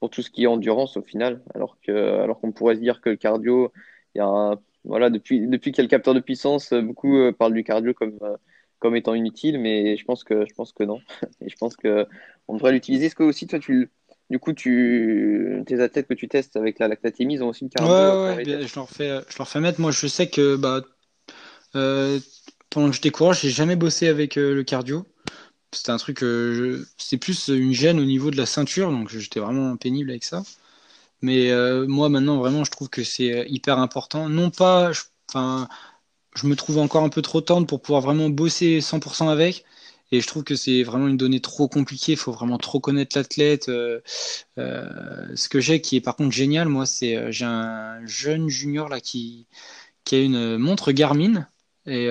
pour 0.00 0.10
tout 0.10 0.22
ce 0.22 0.30
qui 0.30 0.44
est 0.44 0.46
endurance 0.46 0.96
au 0.96 1.02
final. 1.02 1.42
Alors 1.54 1.78
que, 1.82 1.92
alors 1.92 2.40
qu'on 2.40 2.52
pourrait 2.52 2.76
se 2.76 2.80
dire 2.80 3.00
que 3.00 3.10
le 3.10 3.16
cardio, 3.16 3.72
il 4.14 4.18
y 4.18 4.20
a 4.22 4.58
voilà, 4.84 5.10
depuis, 5.10 5.46
depuis 5.46 5.72
qu'il 5.72 5.78
y 5.78 5.82
a 5.82 5.84
le 5.84 5.90
capteur 5.90 6.14
de 6.14 6.20
puissance, 6.20 6.72
beaucoup 6.74 7.32
parlent 7.38 7.54
du 7.54 7.64
cardio 7.64 7.94
comme, 7.94 8.18
comme 8.78 8.96
étant 8.96 9.14
inutile, 9.14 9.58
mais 9.58 9.96
je 9.96 10.04
pense 10.04 10.24
que, 10.24 10.44
je 10.46 10.54
pense 10.54 10.72
que 10.74 10.84
non. 10.84 11.00
Et 11.40 11.48
je 11.48 11.56
pense 11.56 11.74
que 11.74 12.06
on 12.48 12.54
devrait 12.54 12.72
l'utiliser. 12.72 13.06
Est-ce 13.06 13.14
que 13.14 13.22
aussi, 13.22 13.46
toi, 13.46 13.58
tu, 13.58 13.90
du 14.30 14.38
coup, 14.38 14.52
tu... 14.52 15.62
tes 15.66 15.80
athlètes 15.80 16.08
que 16.08 16.14
tu 16.14 16.28
testes 16.28 16.56
avec 16.56 16.78
la 16.78 16.88
lactatémie, 16.88 17.34
ils 17.34 17.42
ont 17.42 17.48
aussi 17.48 17.64
une 17.64 17.70
cardio. 17.70 17.92
Ouais, 17.92 18.44
ouais, 18.44 18.66
je 18.66 18.74
leur 18.74 18.88
fais, 18.88 19.20
je 19.28 19.38
leur 19.38 19.48
fais 19.48 19.60
mettre. 19.60 19.80
Moi, 19.80 19.90
je 19.90 20.06
sais 20.06 20.28
que 20.28 20.56
bah, 20.56 20.82
euh, 21.76 22.18
pendant 22.70 22.88
que 22.88 22.94
j'étais 22.94 23.10
coureur, 23.10 23.34
j'ai 23.34 23.50
jamais 23.50 23.76
bossé 23.76 24.08
avec 24.08 24.36
euh, 24.36 24.54
le 24.54 24.64
cardio. 24.64 25.06
C'était 25.72 25.90
un 25.90 25.96
truc, 25.96 26.22
euh, 26.22 26.86
c'est 26.98 27.16
plus 27.16 27.48
une 27.48 27.72
gêne 27.72 27.98
au 27.98 28.04
niveau 28.04 28.30
de 28.30 28.36
la 28.36 28.46
ceinture, 28.46 28.90
donc 28.90 29.08
j'étais 29.08 29.40
vraiment 29.40 29.76
pénible 29.76 30.10
avec 30.10 30.24
ça. 30.24 30.42
Mais 31.20 31.50
moi, 31.86 32.10
maintenant, 32.10 32.36
vraiment, 32.38 32.64
je 32.64 32.70
trouve 32.70 32.90
que 32.90 33.02
c'est 33.02 33.46
hyper 33.48 33.78
important. 33.78 34.28
Non 34.28 34.50
pas, 34.50 34.90
enfin, 35.28 35.68
je 36.36 36.46
me 36.46 36.54
trouve 36.54 36.78
encore 36.78 37.02
un 37.02 37.08
peu 37.08 37.22
trop 37.22 37.40
tendre 37.40 37.66
pour 37.66 37.80
pouvoir 37.80 38.02
vraiment 38.02 38.28
bosser 38.28 38.80
100% 38.80 39.30
avec. 39.30 39.64
Et 40.14 40.20
je 40.20 40.28
trouve 40.28 40.44
que 40.44 40.54
c'est 40.54 40.84
vraiment 40.84 41.08
une 41.08 41.16
donnée 41.16 41.40
trop 41.40 41.66
compliquée. 41.66 42.12
Il 42.12 42.18
faut 42.18 42.30
vraiment 42.30 42.56
trop 42.58 42.78
connaître 42.78 43.18
l'athlète. 43.18 43.68
Euh, 43.68 44.00
euh, 44.58 45.34
ce 45.34 45.48
que 45.48 45.58
j'ai 45.58 45.80
qui 45.80 45.96
est 45.96 46.00
par 46.00 46.14
contre 46.14 46.30
génial, 46.32 46.68
moi, 46.68 46.86
c'est 46.86 47.16
euh, 47.16 47.32
j'ai 47.32 47.44
un 47.46 48.04
jeune 48.06 48.48
junior 48.48 48.88
là 48.88 49.00
qui, 49.00 49.48
a 50.12 50.16
une 50.16 50.56
montre 50.58 50.92
Garmin 50.92 51.48
et 51.86 52.08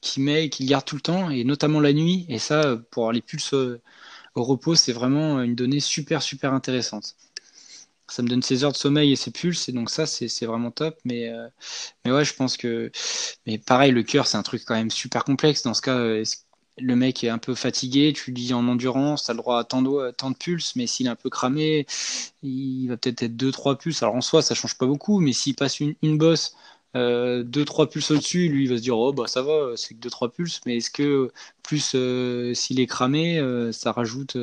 qui 0.00 0.20
met, 0.20 0.50
qui 0.50 0.66
garde 0.66 0.84
tout 0.84 0.96
le 0.96 1.00
temps 1.02 1.30
et 1.30 1.44
notamment 1.44 1.80
la 1.80 1.92
nuit. 1.92 2.26
Et 2.28 2.38
ça, 2.38 2.76
pour 2.90 3.04
avoir 3.04 3.12
les 3.12 3.22
pulses 3.22 3.54
au 3.54 4.44
repos, 4.44 4.74
c'est 4.74 4.92
vraiment 4.92 5.40
une 5.42 5.54
donnée 5.54 5.80
super 5.80 6.22
super 6.22 6.52
intéressante 6.54 7.16
ça 8.08 8.22
me 8.22 8.28
donne 8.28 8.42
ses 8.42 8.64
heures 8.64 8.72
de 8.72 8.76
sommeil 8.76 9.12
et 9.12 9.16
ses 9.16 9.30
pulses 9.30 9.68
et 9.68 9.72
donc 9.72 9.88
ça 9.88 10.04
c'est 10.04 10.44
vraiment 10.44 10.72
top 10.72 10.98
mais 11.04 11.32
mais 12.04 12.10
ouais 12.10 12.24
je 12.24 12.34
pense 12.34 12.56
que 12.56 12.90
mais 13.46 13.58
pareil 13.58 13.92
le 13.92 14.02
cœur 14.02 14.26
c'est 14.26 14.36
un 14.36 14.42
truc 14.42 14.64
quand 14.66 14.74
même 14.74 14.90
super 14.90 15.22
complexe 15.24 15.62
dans 15.62 15.74
ce 15.74 15.82
cas 15.82 15.96
le 16.80 16.96
mec 16.96 17.24
est 17.24 17.28
un 17.28 17.38
peu 17.38 17.54
fatigué, 17.54 18.12
tu 18.12 18.32
dis 18.32 18.52
en 18.54 18.66
endurance, 18.68 19.24
tu 19.24 19.30
as 19.30 19.34
le 19.34 19.38
droit 19.38 19.58
à 19.58 19.64
tant 19.64 19.82
de, 19.82 20.34
pulses, 20.38 20.76
mais 20.76 20.86
s'il 20.86 21.06
est 21.06 21.10
un 21.10 21.16
peu 21.16 21.30
cramé, 21.30 21.86
il 22.42 22.88
va 22.88 22.96
peut-être 22.96 23.22
être 23.22 23.36
2-3 23.36 23.76
pulses. 23.76 24.02
Alors 24.02 24.14
en 24.14 24.20
soi, 24.20 24.42
ça 24.42 24.54
change 24.54 24.76
pas 24.78 24.86
beaucoup, 24.86 25.20
mais 25.20 25.32
s'il 25.32 25.54
passe 25.54 25.80
une, 25.80 26.18
bosse, 26.18 26.56
2-3 26.94 26.96
euh, 26.98 27.86
pulses 27.86 28.10
au-dessus, 28.10 28.48
lui, 28.48 28.64
il 28.64 28.70
va 28.70 28.76
se 28.76 28.82
dire, 28.82 28.98
oh 28.98 29.12
bah 29.12 29.26
ça 29.26 29.42
va, 29.42 29.76
c'est 29.76 29.94
que 29.94 30.08
2-3 30.08 30.30
pulses, 30.30 30.60
mais 30.66 30.78
est-ce 30.78 30.90
que 30.90 31.30
plus 31.62 31.92
euh, 31.94 32.54
s'il 32.54 32.80
est 32.80 32.86
cramé, 32.86 33.38
euh, 33.38 33.72
ça 33.72 33.92
rajoute 33.92 34.36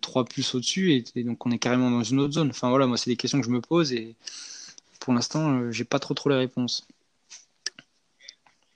3 0.00 0.24
pulses 0.24 0.54
au-dessus, 0.54 1.04
et, 1.16 1.24
donc 1.24 1.44
on 1.46 1.50
est 1.50 1.58
carrément 1.58 1.90
dans 1.90 2.04
une 2.04 2.20
autre 2.20 2.34
zone. 2.34 2.50
Enfin 2.50 2.70
voilà, 2.70 2.86
moi, 2.86 2.96
c'est 2.96 3.10
des 3.10 3.16
questions 3.16 3.40
que 3.40 3.46
je 3.46 3.50
me 3.50 3.60
pose, 3.60 3.92
et 3.92 4.14
pour 5.00 5.12
l'instant, 5.14 5.70
j'ai 5.70 5.84
pas 5.84 5.98
trop 5.98 6.14
trop 6.14 6.30
les 6.30 6.36
réponses. 6.36 6.86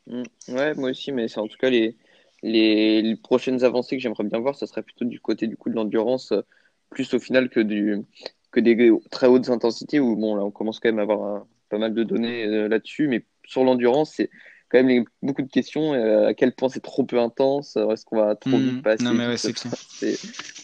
Mmh. 0.08 0.22
Ouais, 0.48 0.74
moi 0.74 0.90
aussi, 0.90 1.12
mais 1.12 1.28
c'est 1.28 1.38
en 1.38 1.48
tout 1.48 1.58
cas 1.58 1.70
les 1.70 1.94
les, 2.42 3.16
prochaines 3.16 3.64
avancées 3.64 3.96
que 3.96 4.02
j'aimerais 4.02 4.24
bien 4.24 4.38
voir, 4.38 4.54
ça 4.54 4.66
serait 4.66 4.82
plutôt 4.82 5.04
du 5.04 5.20
côté 5.20 5.46
du 5.46 5.56
coup 5.56 5.70
de 5.70 5.74
l'endurance, 5.74 6.32
euh, 6.32 6.42
plus 6.90 7.12
au 7.14 7.18
final 7.18 7.48
que, 7.48 7.60
du, 7.60 8.02
que 8.50 8.60
des 8.60 8.92
très 9.10 9.26
hautes 9.26 9.50
intensités, 9.50 10.00
où 10.00 10.16
bon, 10.16 10.36
là, 10.36 10.44
on 10.44 10.50
commence 10.50 10.80
quand 10.80 10.88
même 10.88 10.98
à 10.98 11.02
avoir 11.02 11.46
pas 11.68 11.78
mal 11.78 11.94
de 11.94 12.02
données 12.02 12.46
euh, 12.46 12.68
là-dessus, 12.68 13.08
mais 13.08 13.24
sur 13.44 13.64
l'endurance, 13.64 14.12
c'est 14.16 14.30
quand 14.68 14.82
même 14.82 15.04
beaucoup 15.22 15.42
de 15.42 15.50
questions. 15.50 15.94
Euh, 15.94 16.28
à 16.28 16.34
quel 16.34 16.54
point 16.54 16.68
c'est 16.68 16.80
trop 16.80 17.04
peu 17.04 17.18
intense 17.18 17.76
Est-ce 17.76 18.04
qu'on 18.04 18.18
va 18.18 18.36
trop 18.36 18.56
vite 18.58 18.74
hmm. 18.74 18.82
passer 18.82 19.04
Non, 19.04 19.14
mais 19.14 19.26
ouais, 19.26 19.36
c'est 19.36 19.54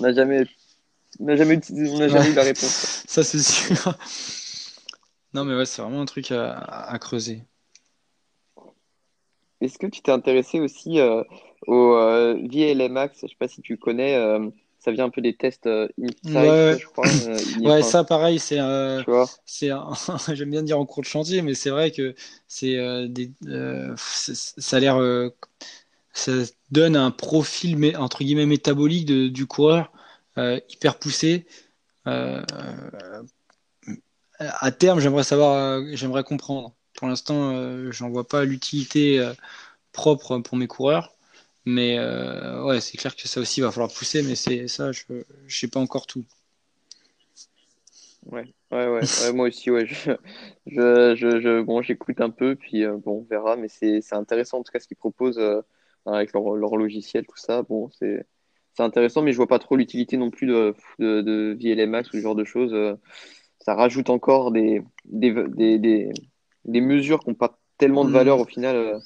On 0.01 0.05
n'a 0.05 0.13
jamais, 0.13 0.45
on 1.19 1.37
jamais, 1.37 1.57
eu, 1.57 1.87
jamais 2.09 2.31
eu 2.31 2.35
la 2.35 2.43
réponse. 2.43 3.05
Ça, 3.09 3.23
c'est 3.23 3.43
sûr. 3.43 3.97
non, 5.35 5.45
mais 5.45 5.57
ouais, 5.57 5.67
c'est 5.67 5.83
vraiment 5.83 6.03
un 6.03 6.07
truc 6.07 6.31
à, 6.31 6.53
à 6.53 6.99
creuser. 6.99 7.43
Est-ce 9.61 9.79
que 9.79 9.87
tu 9.87 10.03
t'es 10.03 10.13
intéressé 10.13 10.61
aussi 10.61 11.01
au 11.67 11.95
euh, 11.97 12.35
VLMAX, 12.35 13.21
je 13.23 13.29
sais 13.29 13.35
pas 13.39 13.49
si 13.49 13.63
tu 13.63 13.77
connais, 13.77 14.17
euh, 14.17 14.49
ça 14.79 14.93
vient 14.93 15.07
un 15.07 15.11
peu 15.11 15.21
des 15.21 15.35
tests 15.35 15.67
euh, 15.67 15.89
ouais, 16.25 16.77
je 16.79 16.87
crois. 16.87 17.05
ouais, 17.63 17.83
ça 17.83 18.05
pareil, 18.05 18.39
c'est 18.39 18.59
c'est 19.47 19.71
j'aime 20.35 20.51
bien 20.51 20.63
dire 20.63 20.79
en 20.79 20.87
cours 20.87 21.03
de 21.03 21.09
chantier, 21.09 21.43
mais 21.43 21.55
c'est 21.55 21.71
vrai 21.71 21.91
que 21.91 22.15
c'est 22.49 22.77
des 23.09 23.31
ça 24.27 24.77
a 24.77 24.81
l'air 24.81 25.31
ça 26.13 26.33
donne 26.71 26.97
un 26.97 27.11
profil 27.11 27.77
mais, 27.77 27.97
entre 27.97 28.23
guillemets 28.23 28.47
métabolique 28.47 29.07
de, 29.07 29.29
du 29.29 29.47
coureur 29.47 29.93
hyper 30.37 30.99
poussé. 30.99 31.47
à 34.39 34.73
terme, 34.73 35.01
j'aimerais 35.01 35.25
savoir, 35.25 35.83
j'aimerais 35.93 36.25
comprendre. 36.25 36.75
Pour 36.95 37.09
l'instant, 37.09 37.91
j'en 37.91 38.11
vois 38.11 38.29
pas 38.29 38.45
l'utilité 38.45 39.33
propre 39.93 40.39
pour 40.39 40.59
mes 40.59 40.67
coureurs. 40.67 41.14
Mais 41.67 41.99
euh, 41.99 42.63
ouais, 42.65 42.81
c'est 42.81 42.99
clair 42.99 43.17
que 43.17 43.27
ça 43.27 43.41
aussi 43.41 43.61
va 43.61 43.71
falloir 43.71 43.93
pousser, 43.93 44.23
mais 44.23 44.35
c'est 44.35 44.69
ça, 44.69 44.93
je 44.93 45.03
sais 45.49 45.69
pas 45.69 45.81
encore 45.81 46.07
tout. 46.07 46.25
Ouais, 48.27 48.55
ouais, 48.71 48.87
ouais, 48.89 49.33
moi 49.35 49.49
aussi, 49.49 49.71
ouais. 49.71 49.87
Je, 49.87 51.15
je, 51.15 51.41
je, 51.41 51.63
bon, 51.63 51.83
j'écoute 51.83 52.21
un 52.21 52.31
peu, 52.31 52.55
puis 52.57 52.85
euh, 52.85 52.97
bon, 52.97 53.21
on 53.21 53.25
verra, 53.25 53.57
mais 53.57 53.69
c'est 53.69 54.01
intéressant 54.13 54.59
en 54.59 54.63
tout 54.63 54.73
cas 54.73 54.81
ce 54.81 54.89
qu'ils 54.89 54.97
proposent 54.97 55.39
euh, 55.39 55.63
avec 56.07 56.33
leur, 56.33 56.55
leur, 56.55 56.77
logiciel, 56.77 57.27
tout 57.27 57.37
ça. 57.37 57.63
Bon, 57.63 57.91
c'est 57.91 58.27
intéressant, 58.79 59.23
mais 59.23 59.33
je 59.33 59.37
vois 59.37 59.47
pas 59.47 59.59
trop 59.59 59.77
l'utilité 59.77 60.17
non 60.17 60.31
plus 60.31 60.47
de, 60.47 60.75
de, 60.99 61.23
de 61.23 61.57
VLMAX 61.61 62.09
ou 62.11 62.13
ce 62.13 62.21
genre 62.21 62.35
de 62.35 62.45
choses. 62.45 62.75
ça 63.61 63.75
rajoute 63.75 64.11
encore 64.11 64.53
des, 64.53 64.83
des, 65.05 65.33
des, 65.33 65.79
des, 65.79 66.11
des 66.65 66.81
mesures 66.81 67.21
qui 67.21 67.31
n'ont 67.31 67.37
pas 67.37 67.59
tellement 67.79 68.05
de 68.05 68.11
mm. 68.11 68.15
valeur 68.15 68.41
au 68.41 68.45
final 68.45 69.01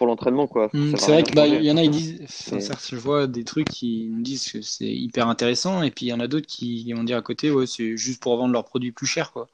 pour 0.00 0.06
l'entraînement 0.06 0.46
quoi. 0.46 0.70
Mm, 0.72 0.96
c'est 0.96 1.12
vrai 1.12 1.22
qu'il 1.22 1.34
bah, 1.34 1.46
y 1.46 1.70
en 1.70 1.76
a 1.76 1.82
ils 1.82 1.90
disent 1.90 2.24
je 2.48 2.96
vois 2.96 3.26
des 3.26 3.44
trucs 3.44 3.68
qui 3.68 4.08
nous 4.10 4.22
disent 4.22 4.50
que 4.50 4.62
c'est 4.62 4.90
hyper 4.90 5.28
intéressant 5.28 5.82
et 5.82 5.90
puis 5.90 6.06
il 6.06 6.08
y 6.08 6.12
en 6.14 6.20
a 6.20 6.26
d'autres 6.26 6.46
qui 6.46 6.90
vont 6.94 7.04
dire 7.04 7.18
à 7.18 7.20
côté 7.20 7.50
ouais 7.50 7.66
c'est 7.66 7.98
juste 7.98 8.22
pour 8.22 8.34
vendre 8.38 8.54
leurs 8.54 8.64
produits 8.64 8.92
plus 8.92 9.06
chers 9.06 9.30
quoi. 9.30 9.48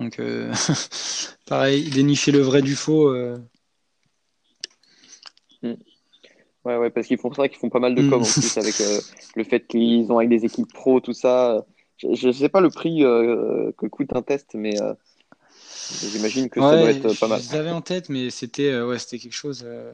Donc 0.00 0.20
euh, 0.20 0.50
pareil 1.46 1.90
dénicher 1.90 2.32
le 2.32 2.38
vrai 2.38 2.62
du 2.62 2.76
faux. 2.76 3.08
Euh. 3.08 3.36
Mm. 5.60 5.74
Ouais 6.64 6.76
ouais 6.78 6.88
parce 6.88 7.06
qu'ils 7.06 7.18
font 7.18 7.34
ça 7.34 7.46
qu'ils 7.50 7.58
font 7.58 7.68
pas 7.68 7.78
mal 7.78 7.94
de 7.94 8.08
com 8.08 8.22
en 8.22 8.26
mm. 8.26 8.40
plus 8.40 8.56
avec 8.56 8.80
euh, 8.80 9.00
le 9.36 9.44
fait 9.44 9.66
qu'ils 9.66 10.10
ont 10.10 10.16
avec 10.16 10.30
des 10.30 10.46
équipes 10.46 10.72
pro 10.72 11.00
tout 11.00 11.12
ça. 11.12 11.66
Je, 11.98 12.28
ne 12.28 12.32
sais 12.32 12.48
pas 12.48 12.62
le 12.62 12.70
prix 12.70 13.00
que 13.00 13.86
coûte 13.88 14.14
un 14.14 14.22
test 14.22 14.52
mais 14.54 14.76
J'imagine 16.00 16.48
que 16.48 16.60
ça 16.60 16.76
doit 16.76 16.90
être 16.90 17.18
pas 17.18 17.28
mal. 17.28 17.40
Je 17.40 17.52
l'avais 17.52 17.70
en 17.70 17.80
tête, 17.80 18.08
mais 18.08 18.30
c'était 18.30 18.70
euh, 18.70 18.86
ouais, 18.86 18.98
c'était 18.98 19.18
quelque 19.18 19.34
chose. 19.34 19.64
Euh, 19.66 19.92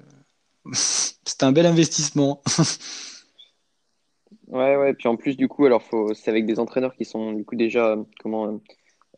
c'était 0.73 1.45
un 1.45 1.53
bel 1.53 1.67
investissement. 1.67 2.43
ouais, 4.49 4.77
ouais. 4.77 4.95
Puis 4.95 5.09
en 5.09 5.17
plus, 5.17 5.37
du 5.37 5.49
coup, 5.49 5.67
alors 5.67 5.83
faut... 5.83 6.15
c'est 6.15 6.31
avec 6.31 6.47
des 6.47 6.59
entraîneurs 6.59 6.95
qui 6.95 7.05
sont 7.05 7.33
du 7.33 7.45
coup 7.45 7.57
déjà 7.57 7.97
comment 8.21 8.61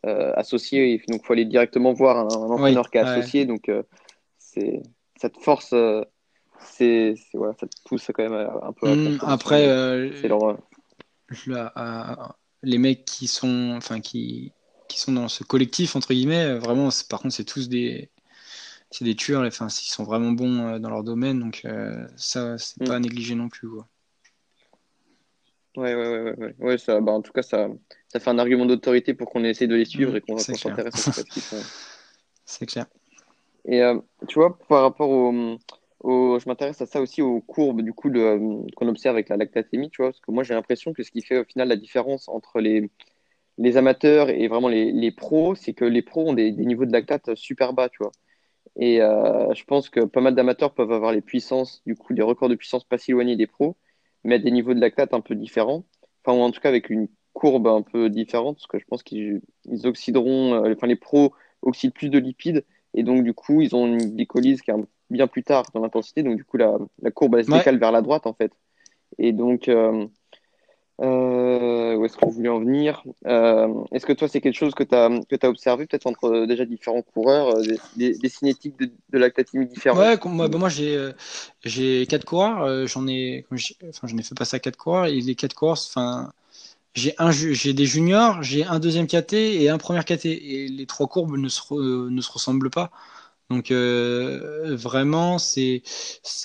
euh, 0.05 0.33
associés. 0.35 1.01
Donc, 1.07 1.21
il 1.23 1.25
faut 1.25 1.33
aller 1.33 1.45
directement 1.45 1.93
voir 1.93 2.17
un, 2.17 2.27
entraîneur 2.27 2.89
qui 2.89 2.97
est 2.97 3.01
associé. 3.01 3.45
Donc, 3.45 3.71
c'est 4.37 4.81
ça 5.19 5.29
te 5.29 5.39
force 5.39 5.73
c'est, 6.65 7.15
voilà, 7.33 7.53
ça 7.59 7.67
te 7.67 7.75
pousse 7.85 8.09
quand 8.13 8.23
même 8.23 8.33
un 8.33 8.73
peu 8.73 8.87
à 8.87 8.95
hmm, 8.95 9.19
Après, 9.21 9.67
euh, 9.67 10.09
les 12.61 12.77
mecs 12.77 13.05
qui 13.05 13.27
sont, 13.27 13.73
enfin, 13.75 13.99
qui, 13.99 14.53
qui 14.93 14.99
sont 14.99 15.11
dans 15.11 15.27
ce 15.27 15.43
collectif, 15.43 15.95
entre 15.95 16.13
guillemets, 16.13 16.55
vraiment, 16.55 16.89
par 17.09 17.19
contre, 17.19 17.33
c'est 17.33 17.43
tous 17.43 17.67
des, 17.69 18.09
c'est 18.91 19.05
des 19.05 19.15
tueurs, 19.15 19.43
enfin, 19.43 19.67
ils 19.67 19.89
sont 19.89 20.03
vraiment 20.03 20.31
bons 20.31 20.59
euh, 20.59 20.79
dans 20.79 20.89
leur 20.89 21.03
domaine, 21.03 21.39
donc 21.39 21.61
euh, 21.65 22.05
ça, 22.15 22.57
c'est 22.57 22.81
hmm. 22.81 22.87
pas 22.87 22.95
à 22.95 22.99
négliger 22.99 23.35
non 23.35 23.49
plus. 23.49 23.67
Quoi. 23.67 23.87
Ouais, 25.75 25.95
ouais, 25.95 26.19
ouais, 26.19 26.35
ouais, 26.37 26.55
ouais. 26.59 26.77
ça, 26.77 27.01
bah, 27.01 27.11
en 27.11 27.21
tout 27.21 27.31
cas, 27.31 27.41
ça, 27.41 27.69
ça 28.07 28.19
fait 28.19 28.29
un 28.29 28.37
argument 28.37 28.67
d'autorité 28.67 29.15
pour 29.15 29.31
qu'on 29.31 29.43
essaye 29.43 29.67
de 29.67 29.75
les 29.75 29.85
suivre 29.85 30.13
hmm, 30.13 30.17
et 30.17 30.21
qu'on 30.21 30.37
s'intéresse 30.37 31.07
à 31.07 31.11
ce 31.11 31.23
qu'ils 31.23 31.41
font. 31.41 31.61
C'est 32.45 32.67
clair. 32.67 32.85
Et 33.65 33.81
tu 34.27 34.39
vois, 34.39 34.57
par 34.67 34.81
rapport 34.81 35.09
au, 35.09 35.57
je 36.03 36.47
m'intéresse 36.47 36.81
à 36.81 36.85
ça 36.85 37.01
aussi 37.01 37.21
aux 37.21 37.39
courbes 37.39 37.81
du 37.81 37.93
coup 37.93 38.11
qu'on 38.11 38.87
observe 38.87 39.15
avec 39.15 39.29
la 39.29 39.37
lactatémie, 39.37 39.89
tu 39.89 40.01
vois, 40.01 40.11
parce 40.11 40.19
que 40.19 40.31
moi 40.31 40.43
j'ai 40.43 40.53
l'impression 40.53 40.91
que 40.91 41.01
ce 41.01 41.11
qui 41.11 41.21
fait 41.21 41.39
au 41.39 41.45
final 41.45 41.69
la 41.69 41.77
différence 41.77 42.27
entre 42.27 42.59
les, 42.59 42.91
les 43.57 43.77
amateurs 43.77 44.29
et 44.29 44.47
vraiment 44.47 44.69
les, 44.69 44.91
les 44.91 45.11
pros, 45.11 45.55
c'est 45.55 45.73
que 45.73 45.85
les 45.85 46.01
pros 46.01 46.29
ont 46.29 46.33
des, 46.33 46.51
des, 46.51 46.65
niveaux 46.65 46.85
de 46.85 46.91
lactate 46.91 47.35
super 47.35 47.73
bas, 47.73 47.89
tu 47.89 47.97
vois. 47.99 48.11
Et 48.75 49.01
euh, 49.01 49.53
je 49.53 49.63
pense 49.65 49.89
que 49.89 50.01
pas 50.01 50.21
mal 50.21 50.35
d'amateurs 50.35 50.73
peuvent 50.73 50.91
avoir 50.91 51.11
les 51.11 51.21
puissances, 51.21 51.83
du 51.85 51.95
coup, 51.95 52.13
des 52.13 52.23
records 52.23 52.49
de 52.49 52.55
puissance 52.55 52.83
pas 52.83 52.97
si 52.97 53.11
éloignés 53.11 53.35
des 53.35 53.47
pros, 53.47 53.77
mais 54.23 54.35
à 54.35 54.39
des 54.39 54.51
niveaux 54.51 54.73
de 54.73 54.79
lactate 54.81 55.13
un 55.13 55.21
peu 55.21 55.35
différents, 55.35 55.85
enfin, 56.23 56.37
ou 56.37 56.41
en 56.41 56.51
tout 56.51 56.61
cas 56.61 56.69
avec 56.69 56.89
une 56.89 57.07
courbe 57.33 57.67
un 57.67 57.81
peu 57.83 58.09
différente, 58.09 58.57
parce 58.57 58.67
que 58.67 58.79
je 58.79 58.85
pense 58.85 59.03
qu'ils 59.03 59.41
oxyderont, 59.83 60.65
euh, 60.65 60.73
enfin, 60.73 60.87
les 60.87 60.95
pros 60.95 61.33
oxydent 61.61 61.93
plus 61.93 62.09
de 62.09 62.17
lipides, 62.17 62.63
et 62.93 63.03
donc, 63.03 63.23
du 63.23 63.33
coup, 63.33 63.61
ils 63.61 63.75
ont 63.75 63.87
une 63.87 64.15
glycolyse 64.15 64.61
qui 64.61 64.71
est 64.71 64.73
un 64.73 64.85
bien 65.09 65.27
plus 65.27 65.43
tard 65.43 65.65
dans 65.73 65.81
l'intensité. 65.81 66.23
Donc, 66.23 66.37
du 66.37 66.45
coup, 66.45 66.57
la, 66.57 66.77
la 67.01 67.11
courbe, 67.11 67.35
elle 67.35 67.45
se 67.45 67.51
décale 67.51 67.79
vers 67.79 67.91
la 67.91 68.01
droite, 68.01 68.27
en 68.27 68.33
fait. 68.33 68.51
Et 69.17 69.31
donc, 69.31 69.67
euh, 69.67 70.07
où 70.99 72.05
est-ce 72.05 72.17
qu'on 72.17 72.29
voulait 72.29 72.49
en 72.49 72.59
venir 72.59 73.03
euh, 73.25 73.67
Est-ce 73.91 74.05
que 74.05 74.13
toi, 74.13 74.27
c'est 74.27 74.41
quelque 74.41 74.57
chose 74.57 74.73
que 74.73 74.83
tu 74.83 74.95
as, 74.95 75.09
que 75.09 75.47
observé, 75.47 75.85
peut-être 75.85 76.07
entre 76.07 76.45
déjà 76.45 76.65
différents 76.65 77.01
coureurs, 77.01 77.55
des, 77.95 78.29
cinétiques 78.29 78.77
de, 78.79 78.91
de 79.09 79.17
lactatémie 79.17 79.65
différents 79.65 79.97
Ouais, 79.97 80.17
moi, 80.25 80.47
bah, 80.47 80.57
moi 80.57 80.69
j'ai, 80.69 82.05
quatre 82.07 82.25
coureurs. 82.25 82.87
j'en 82.87 83.07
ai, 83.07 83.45
enfin, 83.51 84.07
j'en 84.07 84.17
ai 84.17 84.23
fait 84.23 84.35
passer 84.35 84.55
à 84.57 84.59
quatre 84.59 84.77
coureurs. 84.77 85.05
Et 85.05 85.19
les 85.19 85.35
quatre 85.35 85.55
coureurs, 85.55 85.79
enfin, 85.79 86.31
j'ai 86.93 87.15
un, 87.17 87.31
j'ai 87.31 87.73
des 87.73 87.85
juniors, 87.85 88.43
j'ai 88.43 88.65
un 88.65 88.79
deuxième 88.79 89.07
KT 89.07 89.33
et 89.33 89.69
un 89.69 89.77
premier 89.77 90.03
KT. 90.03 90.25
Et 90.25 90.67
les 90.67 90.85
trois 90.85 91.07
courbes 91.07 91.37
ne 91.37 91.49
se, 91.49 92.09
ne 92.09 92.21
se 92.21 92.31
ressemblent 92.31 92.69
pas. 92.69 92.91
Donc 93.49 93.71
euh, 93.71 94.75
vraiment, 94.75 95.37
c'est, 95.37 95.83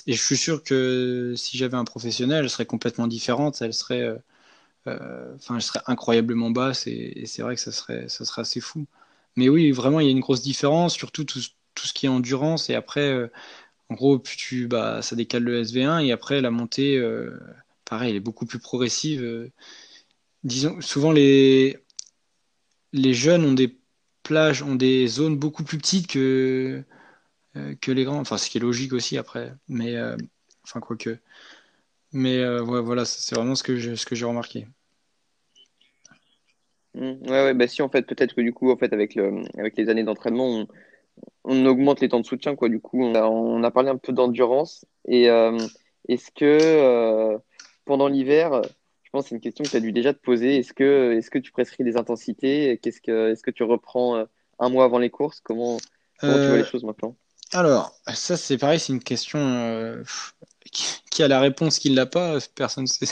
et 0.07 0.13
je 0.13 0.21
suis 0.23 0.37
sûr 0.37 0.63
que 0.63 1.33
si 1.35 1.57
j'avais 1.57 1.77
un 1.77 1.85
professionnel, 1.85 2.43
elle 2.43 2.49
serait 2.49 2.65
complètement 2.65 3.07
différente. 3.07 3.61
Elle 3.61 3.73
serait, 3.73 4.01
euh, 4.01 4.15
euh, 4.15 4.17
enfin, 4.85 5.55
elle 5.55 5.61
serait 5.61 5.81
incroyablement 5.87 6.51
basse 6.51 6.87
et, 6.87 7.23
c'est 7.25 7.41
vrai 7.41 7.55
que 7.55 7.61
ça 7.61 7.71
serait, 7.71 8.09
ça 8.09 8.25
serait 8.25 8.41
assez 8.41 8.61
fou. 8.61 8.85
Mais 9.35 9.49
oui, 9.49 9.71
vraiment, 9.71 9.99
il 9.99 10.05
y 10.05 10.09
a 10.09 10.11
une 10.11 10.19
grosse 10.19 10.41
différence, 10.41 10.93
surtout 10.93 11.23
tout, 11.23 11.41
tout 11.75 11.87
ce 11.87 11.93
qui 11.93 12.05
est 12.07 12.09
endurance. 12.09 12.69
Et 12.69 12.75
après, 12.75 13.29
en 13.89 13.95
gros, 13.95 14.19
tu, 14.19 14.67
bah, 14.67 15.01
ça 15.01 15.15
décale 15.15 15.43
le 15.43 15.63
SV1 15.63 16.05
et 16.05 16.11
après 16.11 16.41
la 16.41 16.51
montée, 16.51 17.01
pareil, 17.85 18.11
elle 18.11 18.17
est 18.17 18.21
beaucoup 18.21 18.45
plus 18.45 18.59
progressive. 18.59 19.51
disons, 20.43 20.81
souvent 20.81 21.11
les 21.11 21.79
les 22.93 23.13
jeunes 23.13 23.45
ont 23.45 23.53
des 23.53 23.77
plages, 24.23 24.63
ont 24.63 24.75
des 24.75 25.07
zones 25.07 25.37
beaucoup 25.37 25.63
plus 25.63 25.77
petites 25.77 26.07
que 26.07 26.83
euh, 27.57 27.75
que 27.81 27.91
les 27.91 28.03
grands. 28.03 28.19
Enfin, 28.19 28.37
ce 28.37 28.49
qui 28.49 28.57
est 28.57 28.61
logique 28.61 28.93
aussi 28.93 29.17
après. 29.17 29.53
Mais, 29.67 29.95
euh, 29.95 30.17
enfin, 30.63 30.79
quoique. 30.79 31.19
Mais 32.11 32.37
euh, 32.39 32.61
voilà, 32.61 33.05
c'est 33.05 33.35
vraiment 33.35 33.55
ce 33.55 33.63
que 33.63 33.75
j'ai 33.77 34.25
remarqué. 34.25 34.67
Mmh. 36.95 37.01
ouais, 37.01 37.29
ouais, 37.29 37.53
bah 37.53 37.67
si, 37.67 37.81
en 37.81 37.89
fait, 37.89 38.03
peut-être 38.03 38.33
que 38.33 38.41
du 38.41 38.51
coup, 38.51 38.71
en 38.71 38.77
fait, 38.77 38.91
avec, 38.93 39.15
le, 39.15 39.43
avec 39.57 39.77
les 39.77 39.89
années 39.89 40.03
d'entraînement, 40.03 40.65
on, 41.43 41.65
augmente 41.65 42.01
les 42.01 42.09
temps 42.09 42.19
de 42.19 42.25
soutien, 42.25 42.55
quoi. 42.55 42.69
Du 42.69 42.79
coup, 42.79 43.03
on 43.03 43.13
a, 43.13 43.23
on 43.27 43.63
a 43.63 43.71
parlé 43.71 43.89
un 43.89 43.97
peu 43.97 44.11
d'endurance. 44.11 44.85
Et 45.07 45.25
est-ce 46.07 46.31
que 46.31 47.37
pendant 47.85 48.07
l'hiver, 48.07 48.61
je 49.03 49.09
pense 49.11 49.25
que 49.25 49.29
c'est 49.29 49.35
une 49.35 49.41
question 49.41 49.63
que 49.63 49.69
tu 49.69 49.77
as 49.77 49.81
dû 49.81 49.91
déjà 49.91 50.13
te 50.13 50.19
poser, 50.19 50.57
est-ce 50.57 50.73
que, 50.73 51.13
est 51.13 51.21
-ce 51.21 51.29
que 51.29 51.39
tu 51.39 51.51
prescris 51.51 51.83
des 51.83 51.97
intensités? 51.97 52.79
Qu'est-ce 52.81 53.01
que, 53.01 53.31
Est-ce 53.31 53.43
que 53.43 53.51
tu 53.51 53.63
reprends 53.63 54.25
un 54.59 54.69
mois 54.69 54.85
avant 54.85 54.99
les 54.99 55.09
courses? 55.09 55.41
Comment, 55.41 55.77
comment 56.19 56.35
tu 56.35 56.47
vois 56.47 56.57
les 56.57 56.65
choses 56.65 56.83
maintenant? 56.83 57.15
Alors, 57.51 57.95
ça 58.13 58.37
c'est 58.37 58.57
pareil, 58.57 58.79
c'est 58.79 58.93
une 58.93 59.03
question 59.03 59.39
euh, 59.39 60.03
qui 61.09 61.23
a 61.23 61.27
la 61.27 61.39
réponse, 61.39 61.79
qui 61.79 61.89
ne 61.89 61.95
l'a 61.95 62.05
pas, 62.05 62.37
personne 62.55 62.87
sait. 62.87 63.07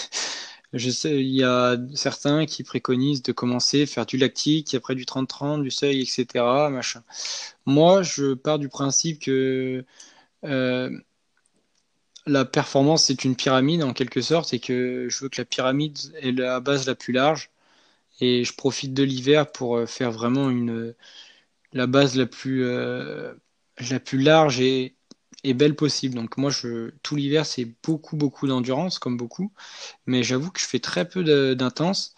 Je 0.73 0.89
sais, 0.89 1.21
il 1.21 1.29
y 1.33 1.43
a 1.43 1.77
certains 1.95 2.45
qui 2.45 2.63
préconisent 2.63 3.23
de 3.23 3.31
commencer, 3.31 3.85
faire 3.85 4.05
du 4.05 4.17
lactique, 4.17 4.73
après 4.75 4.95
du 4.95 5.05
30-30, 5.05 5.63
du 5.63 5.71
seuil, 5.71 6.01
etc. 6.01 6.69
Machin. 6.69 7.03
Moi, 7.65 8.03
je 8.03 8.33
pars 8.33 8.59
du 8.59 8.67
principe 8.69 9.21
que 9.21 9.85
euh, 10.45 10.91
la 12.25 12.45
performance 12.45 13.05
c'est 13.05 13.23
une 13.23 13.35
pyramide 13.35 13.83
en 13.83 13.93
quelque 13.93 14.21
sorte, 14.21 14.53
et 14.53 14.59
que 14.59 15.07
je 15.09 15.19
veux 15.23 15.29
que 15.29 15.41
la 15.41 15.45
pyramide 15.45 15.97
ait 16.21 16.31
la 16.31 16.59
base 16.59 16.85
la 16.88 16.95
plus 16.95 17.13
large, 17.13 17.49
et 18.21 18.43
je 18.43 18.53
profite 18.55 18.93
de 18.93 19.03
l'hiver 19.03 19.51
pour 19.51 19.77
euh, 19.77 19.85
faire 19.88 20.11
vraiment 20.11 20.49
une 20.49 20.95
la 21.73 21.88
base 21.88 22.15
la 22.17 22.25
plus 22.27 22.65
la 23.91 23.99
plus 23.99 24.19
large 24.19 24.59
et, 24.59 24.93
belle 25.55 25.75
possible. 25.75 26.15
Donc 26.15 26.38
moi, 26.38 26.51
tout 27.03 27.15
l'hiver, 27.15 27.45
c'est 27.45 27.67
beaucoup, 27.84 28.17
beaucoup 28.17 28.47
d'endurance, 28.47 28.99
comme 28.99 29.15
beaucoup. 29.15 29.51
Mais 30.05 30.21
j'avoue 30.23 30.51
que 30.51 30.59
je 30.59 30.65
fais 30.65 30.80
très 30.80 31.07
peu 31.07 31.23
d'intense. 31.55 32.13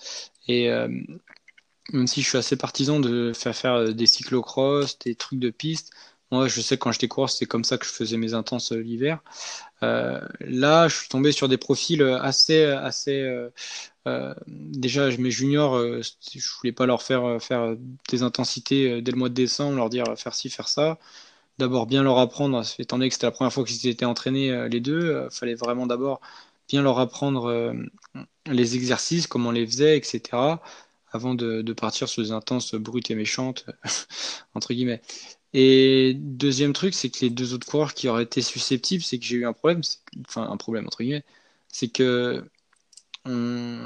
Et 0.48 0.70
euh, 0.72 0.88
même 1.94 2.08
si 2.08 2.22
je 2.24 2.28
suis 2.28 2.38
assez 2.38 2.56
partisan 2.56 3.00
de 3.00 3.32
faire 3.34 3.56
faire 3.56 3.94
des 3.94 4.06
cyclocross, 4.08 4.98
des 5.00 5.16
trucs 5.16 5.40
de 5.40 5.52
piste, 5.52 5.92
moi, 6.32 6.48
je 6.48 6.62
sais 6.62 6.78
que 6.78 6.84
quand 6.84 6.92
j'étais 6.92 7.08
coureur, 7.08 7.30
c'est 7.30 7.46
comme 7.48 7.64
ça 7.64 7.78
que 7.78 7.86
je 7.86 7.92
faisais 7.92 8.18
mes 8.18 8.34
intenses 8.36 8.72
euh, 8.72 8.82
l'hiver. 8.82 9.20
Euh, 9.84 10.20
là, 10.42 10.88
je 10.88 10.96
suis 10.96 11.10
tombé 11.10 11.32
sur 11.32 11.48
des 11.50 11.58
profils 11.58 12.02
assez, 12.04 12.64
assez. 12.64 13.48
déjà, 14.48 15.10
mes 15.18 15.32
juniors, 15.32 15.78
je 15.80 16.50
voulais 16.60 16.72
pas 16.72 16.86
leur 16.88 17.04
faire 17.04 17.40
faire 17.42 17.76
des 18.10 18.24
intensités 18.24 19.02
dès 19.02 19.12
le 19.12 19.18
mois 19.18 19.30
de 19.30 19.36
décembre, 19.36 19.76
leur 19.78 19.90
dire 19.90 20.06
faire 20.18 20.34
ci, 20.34 20.50
faire 20.50 20.68
ça 20.68 20.98
d'abord 21.60 21.86
bien 21.86 22.02
leur 22.04 22.18
apprendre, 22.18 22.64
étant 22.80 22.98
donné 22.98 23.10
que 23.10 23.14
c'était 23.14 23.28
la 23.28 23.32
première 23.32 23.54
fois 23.54 23.64
qu'ils 23.66 23.88
étaient 23.88 24.06
entraînés 24.06 24.50
euh, 24.52 24.68
les 24.68 24.80
deux, 24.80 25.02
il 25.02 25.10
euh, 25.10 25.30
fallait 25.30 25.56
vraiment 25.56 25.86
d'abord 25.86 26.22
bien 26.68 26.82
leur 26.82 27.00
apprendre 27.00 27.46
euh, 27.46 27.74
les 28.48 28.76
exercices, 28.76 29.28
comment 29.28 29.50
on 29.50 29.52
les 29.52 29.68
faisait, 29.68 29.98
etc., 29.98 30.22
avant 31.12 31.36
de, 31.36 31.74
partir 31.74 32.08
sur 32.08 32.24
des 32.24 32.32
intenses 32.32 32.76
brutes 32.76 33.12
et 33.12 33.16
méchantes, 33.16 33.66
entre 34.56 34.74
guillemets. 34.74 35.02
Et 35.54 36.14
deuxième 36.16 36.74
truc, 36.74 36.94
c'est 36.94 37.10
que 37.10 37.20
les 37.22 37.32
deux 37.32 37.54
autres 37.54 37.68
coureurs 37.68 37.94
qui 37.96 38.08
auraient 38.08 38.24
été 38.24 38.42
susceptibles, 38.42 39.04
c'est 39.04 39.18
que 39.20 39.26
j'ai 39.26 39.38
eu 39.38 39.46
un 39.46 39.54
problème, 39.54 39.82
enfin 40.28 40.44
un 40.50 40.58
problème 40.58 40.86
entre 40.88 41.00
guillemets, 41.04 41.26
c'est 41.68 41.90
que 41.90 42.44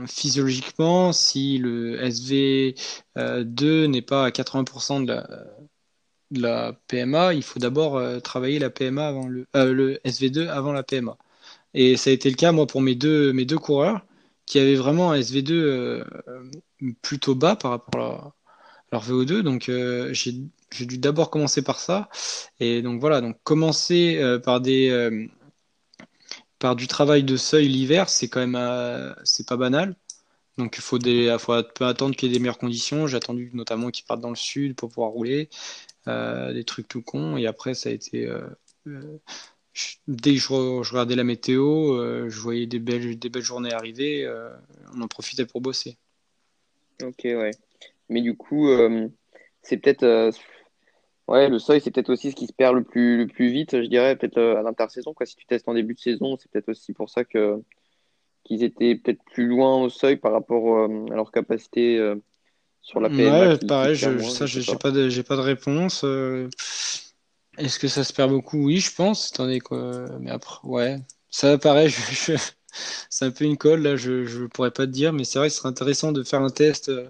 physiologiquement, 0.07 1.11
si 1.13 1.57
le 1.57 1.97
SV2 2.01 3.86
n'est 3.88 4.01
pas 4.01 4.26
à 4.26 4.30
80% 4.30 5.03
de 5.03 5.07
la, 5.07 5.28
la 6.39 6.73
PMA, 6.88 7.34
il 7.34 7.43
faut 7.43 7.59
d'abord 7.59 7.97
euh, 7.97 8.19
travailler 8.19 8.59
la 8.59 8.69
PMA 8.69 9.07
avant 9.07 9.27
le, 9.27 9.47
euh, 9.55 9.73
le 9.73 9.99
SV2 10.05 10.47
avant 10.49 10.73
la 10.73 10.84
PMA. 10.84 11.17
Et 11.73 11.97
ça 11.97 12.09
a 12.11 12.13
été 12.13 12.29
le 12.29 12.36
cas, 12.36 12.51
moi, 12.51 12.67
pour 12.67 12.81
mes 12.81 12.95
deux, 12.95 13.34
coureurs, 13.59 14.05
qui 14.45 14.59
avaient 14.59 14.75
vraiment 14.75 15.11
un 15.11 15.19
SV2 15.19 15.51
euh, 15.53 16.03
plutôt 17.01 17.36
bas 17.36 17.55
par 17.55 17.71
rapport 17.71 18.01
à 18.01 18.36
leur 18.91 19.03
VO2. 19.03 19.41
Donc, 19.41 19.71
j'ai 20.11 20.86
dû 20.86 20.97
d'abord 20.99 21.29
commencer 21.31 21.63
par 21.63 21.79
ça. 21.79 22.09
Et 22.59 22.81
donc, 22.81 22.99
voilà, 23.01 23.21
donc 23.21 23.38
commencer 23.43 24.21
par 24.43 24.61
des. 24.61 25.29
par 26.59 26.75
du 26.75 26.88
travail 26.88 27.23
de 27.23 27.38
seuil 27.38 27.67
l'hiver, 27.67 28.09
c'est 28.09 28.27
quand 28.29 28.45
même 28.45 29.15
c'est 29.23 29.47
pas 29.47 29.57
banal. 29.57 29.95
Donc 30.58 30.78
il 30.78 30.82
faut, 30.82 30.99
des, 30.99 31.36
faut 31.39 31.54
attendre 31.54 32.16
qu'il 32.16 32.30
y 32.30 32.32
ait 32.32 32.36
des 32.36 32.39
meilleures 32.39 32.60
conditions. 32.60 33.08
J'ai 33.08 33.18
attendu 33.18 33.49
notamment 33.54 33.89
qu'ils 33.89 34.06
partent 34.06 34.22
dans 34.22 34.30
le 34.30 34.36
sud 34.36 34.76
pour 34.76 34.89
pouvoir 34.89 35.12
rouler. 35.12 35.49
Euh, 36.08 36.51
des 36.51 36.64
trucs 36.64 36.88
tout 36.88 37.01
cons. 37.01 37.38
Et 37.38 37.47
après, 37.47 37.74
ça 37.74 37.89
a 37.89 37.91
été. 37.91 38.28
Euh, 38.28 38.47
euh, 38.88 39.18
dès 40.08 40.34
que 40.34 40.39
je, 40.39 40.54
regardais 40.54 41.16
la 41.16 41.24
météo, 41.24 42.30
je 42.30 42.39
voyais 42.39 42.68
des 42.68 42.80
belles, 42.80 43.18
des 43.18 43.30
belles 43.30 43.41
journées 43.41 43.74
arriver, 43.74 44.32
on 44.93 45.01
en 45.01 45.08
profitait 45.08 45.45
pour 45.45 45.62
bosser. 45.62 45.97
Ok, 47.01 47.22
ouais. 47.24 47.51
Mais 48.10 48.22
du 48.22 48.36
coup, 48.36 48.70
c'est 49.62 49.78
peut-être. 49.78 50.32
Ouais, 51.30 51.47
le 51.47 51.58
seuil, 51.58 51.80
c'est 51.80 51.89
peut-être 51.89 52.10
aussi 52.10 52.32
ce 52.32 52.36
qui 52.36 52.47
se 52.47 52.54
perd 52.54 52.76
le 52.76 52.84
plus, 52.84 53.18
le 53.18 53.28
plus 53.28 53.49
vite, 53.49 53.82
je 53.82 53.88
dirais, 53.88 54.18
peut-être 54.18 54.39
à 54.39 54.62
l'intersaison. 54.62 55.16
Si 55.24 55.36
tu 55.38 55.45
testes 55.45 55.70
en 55.70 55.74
début 55.74 55.93
de 55.93 55.99
saison, 55.99 56.38
c'est 56.38 56.51
peut-être 56.51 56.70
aussi 56.70 56.91
pour 56.91 57.10
ça 57.10 57.24
que 57.24 57.64
qu'ils 58.44 58.64
étaient 58.64 58.96
peut-être 58.96 59.24
plus 59.34 59.48
loin 59.48 59.82
au 59.82 59.89
seuil 59.89 60.18
par 60.18 60.32
rapport 60.32 60.86
à 60.86 60.88
leur 60.88 61.32
capacité 61.32 62.14
sur 62.82 63.00
la 63.00 63.10
PMA 63.10 63.50
Ouais, 63.50 63.58
pareil, 63.68 63.96
je, 63.96 64.18
ça, 64.20 64.46
j'ai 64.46 64.62
pas 64.76 64.91
de, 64.91 65.10
j'ai 65.10 65.24
pas 65.24 65.36
de 65.36 65.41
réponse. 65.41 66.04
Euh, 66.04 66.50
Est-ce 67.58 67.80
que 67.80 67.88
ça 67.88 68.04
se 68.04 68.14
perd 68.14 68.32
beaucoup? 68.32 68.66
Oui, 68.66 68.80
je 68.80 68.94
pense. 68.94 69.32
Attendez 69.34 69.60
quoi. 69.60 70.06
Mais 70.20 70.32
après, 70.32 70.60
ouais. 70.64 70.98
Ça 71.30 71.58
paraît, 71.58 71.89
je, 71.89 72.36
c'est 73.10 73.26
un 73.26 73.32
peu 73.32 73.46
une 73.46 73.58
colle, 73.58 73.82
là, 73.82 73.96
je 73.96 74.41
ne 74.41 74.48
pourrais 74.48 74.72
pas 74.72 74.86
te 74.86 74.91
dire, 74.91 75.14
mais 75.14 75.24
c'est 75.24 75.39
vrai 75.39 75.48
que 75.48 75.54
ce 75.54 75.60
serait 75.60 75.70
intéressant 75.70 76.12
de 76.12 76.24
faire 76.24 76.41
un 76.41 76.50
test 76.50 76.89
euh, 76.89 77.10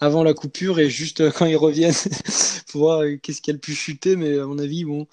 avant 0.00 0.22
la 0.24 0.34
coupure 0.34 0.78
et 0.80 0.90
juste 0.90 1.20
euh, 1.20 1.30
quand 1.30 1.46
ils 1.46 1.56
reviennent 1.56 1.94
pour 2.70 2.82
voir 2.82 3.02
euh, 3.02 3.16
qu'est-ce 3.16 3.42
qu'elle 3.42 3.56
a 3.56 3.58
pu 3.58 3.74
chuter. 3.74 4.16
Mais 4.16 4.38
à 4.38 4.46
mon 4.46 4.58
avis, 4.58 4.84
bon, 4.84 5.06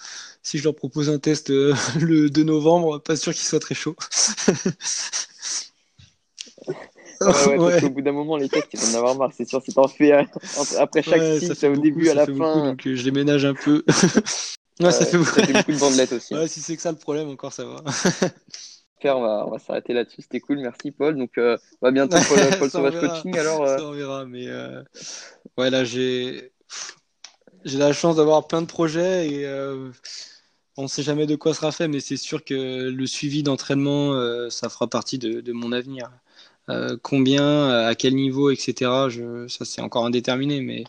si 0.43 0.57
je 0.57 0.63
leur 0.63 0.75
propose 0.75 1.09
un 1.09 1.19
test 1.19 1.49
le 1.99 2.29
2 2.29 2.43
novembre, 2.43 2.99
pas 2.99 3.15
sûr 3.15 3.33
qu'il 3.33 3.43
soit 3.47 3.59
très 3.59 3.75
chaud. 3.75 3.95
Ouais, 7.21 7.79
qu'au 7.81 7.89
bout 7.89 8.01
d'un 8.01 8.11
moment, 8.11 8.37
les 8.37 8.49
tests, 8.49 8.67
ils 8.73 8.79
vont 8.79 8.93
en 8.93 8.97
avoir 8.97 9.15
marre, 9.15 9.31
c'est 9.35 9.47
sûr. 9.47 9.61
Si 9.61 9.73
t'en 9.73 9.87
fais 9.87 10.11
après 10.77 11.01
chaque 11.03 11.21
ouais, 11.21 11.67
au 11.67 11.75
début, 11.77 12.09
à 12.09 12.13
la 12.13 12.25
fin. 12.25 12.65
donc 12.65 12.81
je 12.83 13.03
les 13.03 13.11
ménage 13.11 13.45
un 13.45 13.53
peu. 13.53 13.83
ouais, 14.79 14.91
ça, 14.91 15.05
fait 15.05 15.17
beaucoup. 15.17 15.31
ça 15.31 15.45
fait 15.45 15.53
beaucoup 15.53 15.71
de 15.71 15.79
bandelettes 15.79 16.13
aussi. 16.13 16.33
Ouais, 16.33 16.47
si 16.47 16.61
c'est 16.61 16.75
que 16.75 16.81
ça 16.81 16.91
le 16.91 16.97
problème, 16.97 17.29
encore 17.29 17.53
ça 17.53 17.65
va 17.65 17.83
on 19.05 19.21
va, 19.21 19.45
on 19.47 19.51
va 19.51 19.59
s'arrêter 19.59 19.93
là-dessus. 19.93 20.21
C'était 20.21 20.39
cool, 20.39 20.59
merci 20.59 20.91
Paul. 20.91 21.17
Donc, 21.17 21.37
euh, 21.37 21.57
on 21.81 21.87
va 21.87 21.91
bientôt 21.91 22.17
Paul, 22.59 22.69
Sauvage 22.69 22.99
Coaching. 22.99 23.37
Alors, 23.37 23.63
euh. 23.63 23.77
Ça, 23.77 23.85
on 23.85 23.91
verra. 23.91 24.25
Mais 24.25 24.47
euh, 24.47 24.83
ouais, 25.57 25.69
là, 25.69 25.83
j'ai 25.83 26.51
j'ai 27.65 27.77
la 27.77 27.93
chance 27.93 28.15
d'avoir 28.15 28.47
plein 28.47 28.61
de 28.61 28.67
projets 28.67 29.29
et 29.29 29.47
on 30.77 30.83
ne 30.83 30.87
sait 30.87 31.03
jamais 31.03 31.25
de 31.25 31.35
quoi 31.35 31.53
sera 31.53 31.73
fait, 31.73 31.89
mais 31.89 31.99
c'est 31.99 32.15
sûr 32.15 32.43
que 32.43 32.89
le 32.89 33.05
suivi 33.05 33.43
d'entraînement, 33.43 34.49
ça 34.49 34.69
fera 34.69 34.87
partie 34.87 35.17
de, 35.17 35.41
de 35.41 35.51
mon 35.51 35.73
avenir. 35.73 36.09
Combien, 37.01 37.69
à 37.69 37.95
quel 37.95 38.15
niveau, 38.15 38.51
etc. 38.51 38.91
Ça, 39.47 39.65
c'est 39.65 39.81
encore 39.81 40.05
indéterminé, 40.05 40.61
mais 40.61 40.83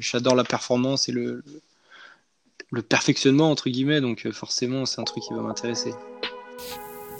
j'adore 0.00 0.34
la 0.34 0.44
performance 0.44 1.08
et 1.08 1.12
le, 1.12 1.42
le 2.70 2.82
perfectionnement 2.82 3.50
entre 3.50 3.70
guillemets, 3.70 4.00
donc 4.00 4.26
euh, 4.26 4.32
forcément 4.32 4.86
c'est 4.86 5.00
un 5.00 5.04
truc 5.04 5.24
qui 5.24 5.34
va 5.34 5.40
m'intéresser. 5.40 5.94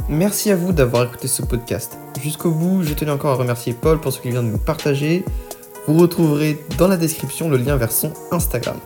Merci 0.09 0.51
à 0.51 0.57
vous 0.57 0.73
d'avoir 0.73 1.05
écouté 1.05 1.29
ce 1.29 1.43
podcast. 1.43 1.99
Jusqu'au 2.23 2.51
bout, 2.51 2.83
je 2.83 2.95
tenais 2.95 3.11
encore 3.11 3.33
à 3.33 3.35
remercier 3.35 3.75
Paul 3.75 4.01
pour 4.01 4.13
ce 4.13 4.21
qu'il 4.21 4.31
vient 4.31 4.43
de 4.43 4.49
nous 4.49 4.59
partager. 4.59 5.25
Vous 5.87 5.99
retrouverez 5.99 6.59
dans 6.79 6.89
la 6.89 6.97
description 6.97 7.49
le 7.49 7.57
lien 7.57 7.77
vers 7.77 7.93
son 7.93 8.13
Instagram. 8.31 8.79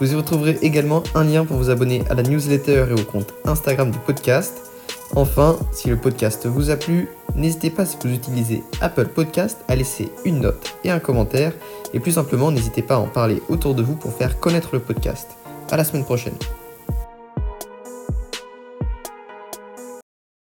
Vous 0.00 0.12
y 0.12 0.14
retrouverez 0.14 0.58
également 0.62 1.02
un 1.14 1.24
lien 1.24 1.44
pour 1.44 1.56
vous 1.56 1.70
abonner 1.70 2.02
à 2.08 2.14
la 2.14 2.22
newsletter 2.22 2.86
et 2.90 2.92
au 2.92 3.04
compte 3.04 3.34
Instagram 3.44 3.90
du 3.90 3.98
podcast. 3.98 4.67
Enfin, 5.14 5.58
si 5.72 5.88
le 5.88 5.96
podcast 5.96 6.46
vous 6.46 6.70
a 6.70 6.76
plu, 6.76 7.08
n'hésitez 7.34 7.70
pas 7.70 7.86
si 7.86 7.96
vous 8.02 8.12
utilisez 8.12 8.62
Apple 8.80 9.06
Podcast 9.06 9.58
à 9.68 9.74
laisser 9.74 10.10
une 10.24 10.40
note 10.40 10.74
et 10.84 10.90
un 10.90 11.00
commentaire. 11.00 11.52
Et 11.94 12.00
plus 12.00 12.12
simplement, 12.12 12.50
n'hésitez 12.50 12.82
pas 12.82 12.96
à 12.96 12.98
en 12.98 13.06
parler 13.06 13.42
autour 13.48 13.74
de 13.74 13.82
vous 13.82 13.96
pour 13.96 14.12
faire 14.12 14.38
connaître 14.38 14.70
le 14.72 14.80
podcast. 14.80 15.30
À 15.70 15.76
la 15.76 15.84
semaine 15.84 16.04
prochaine. 16.04 16.36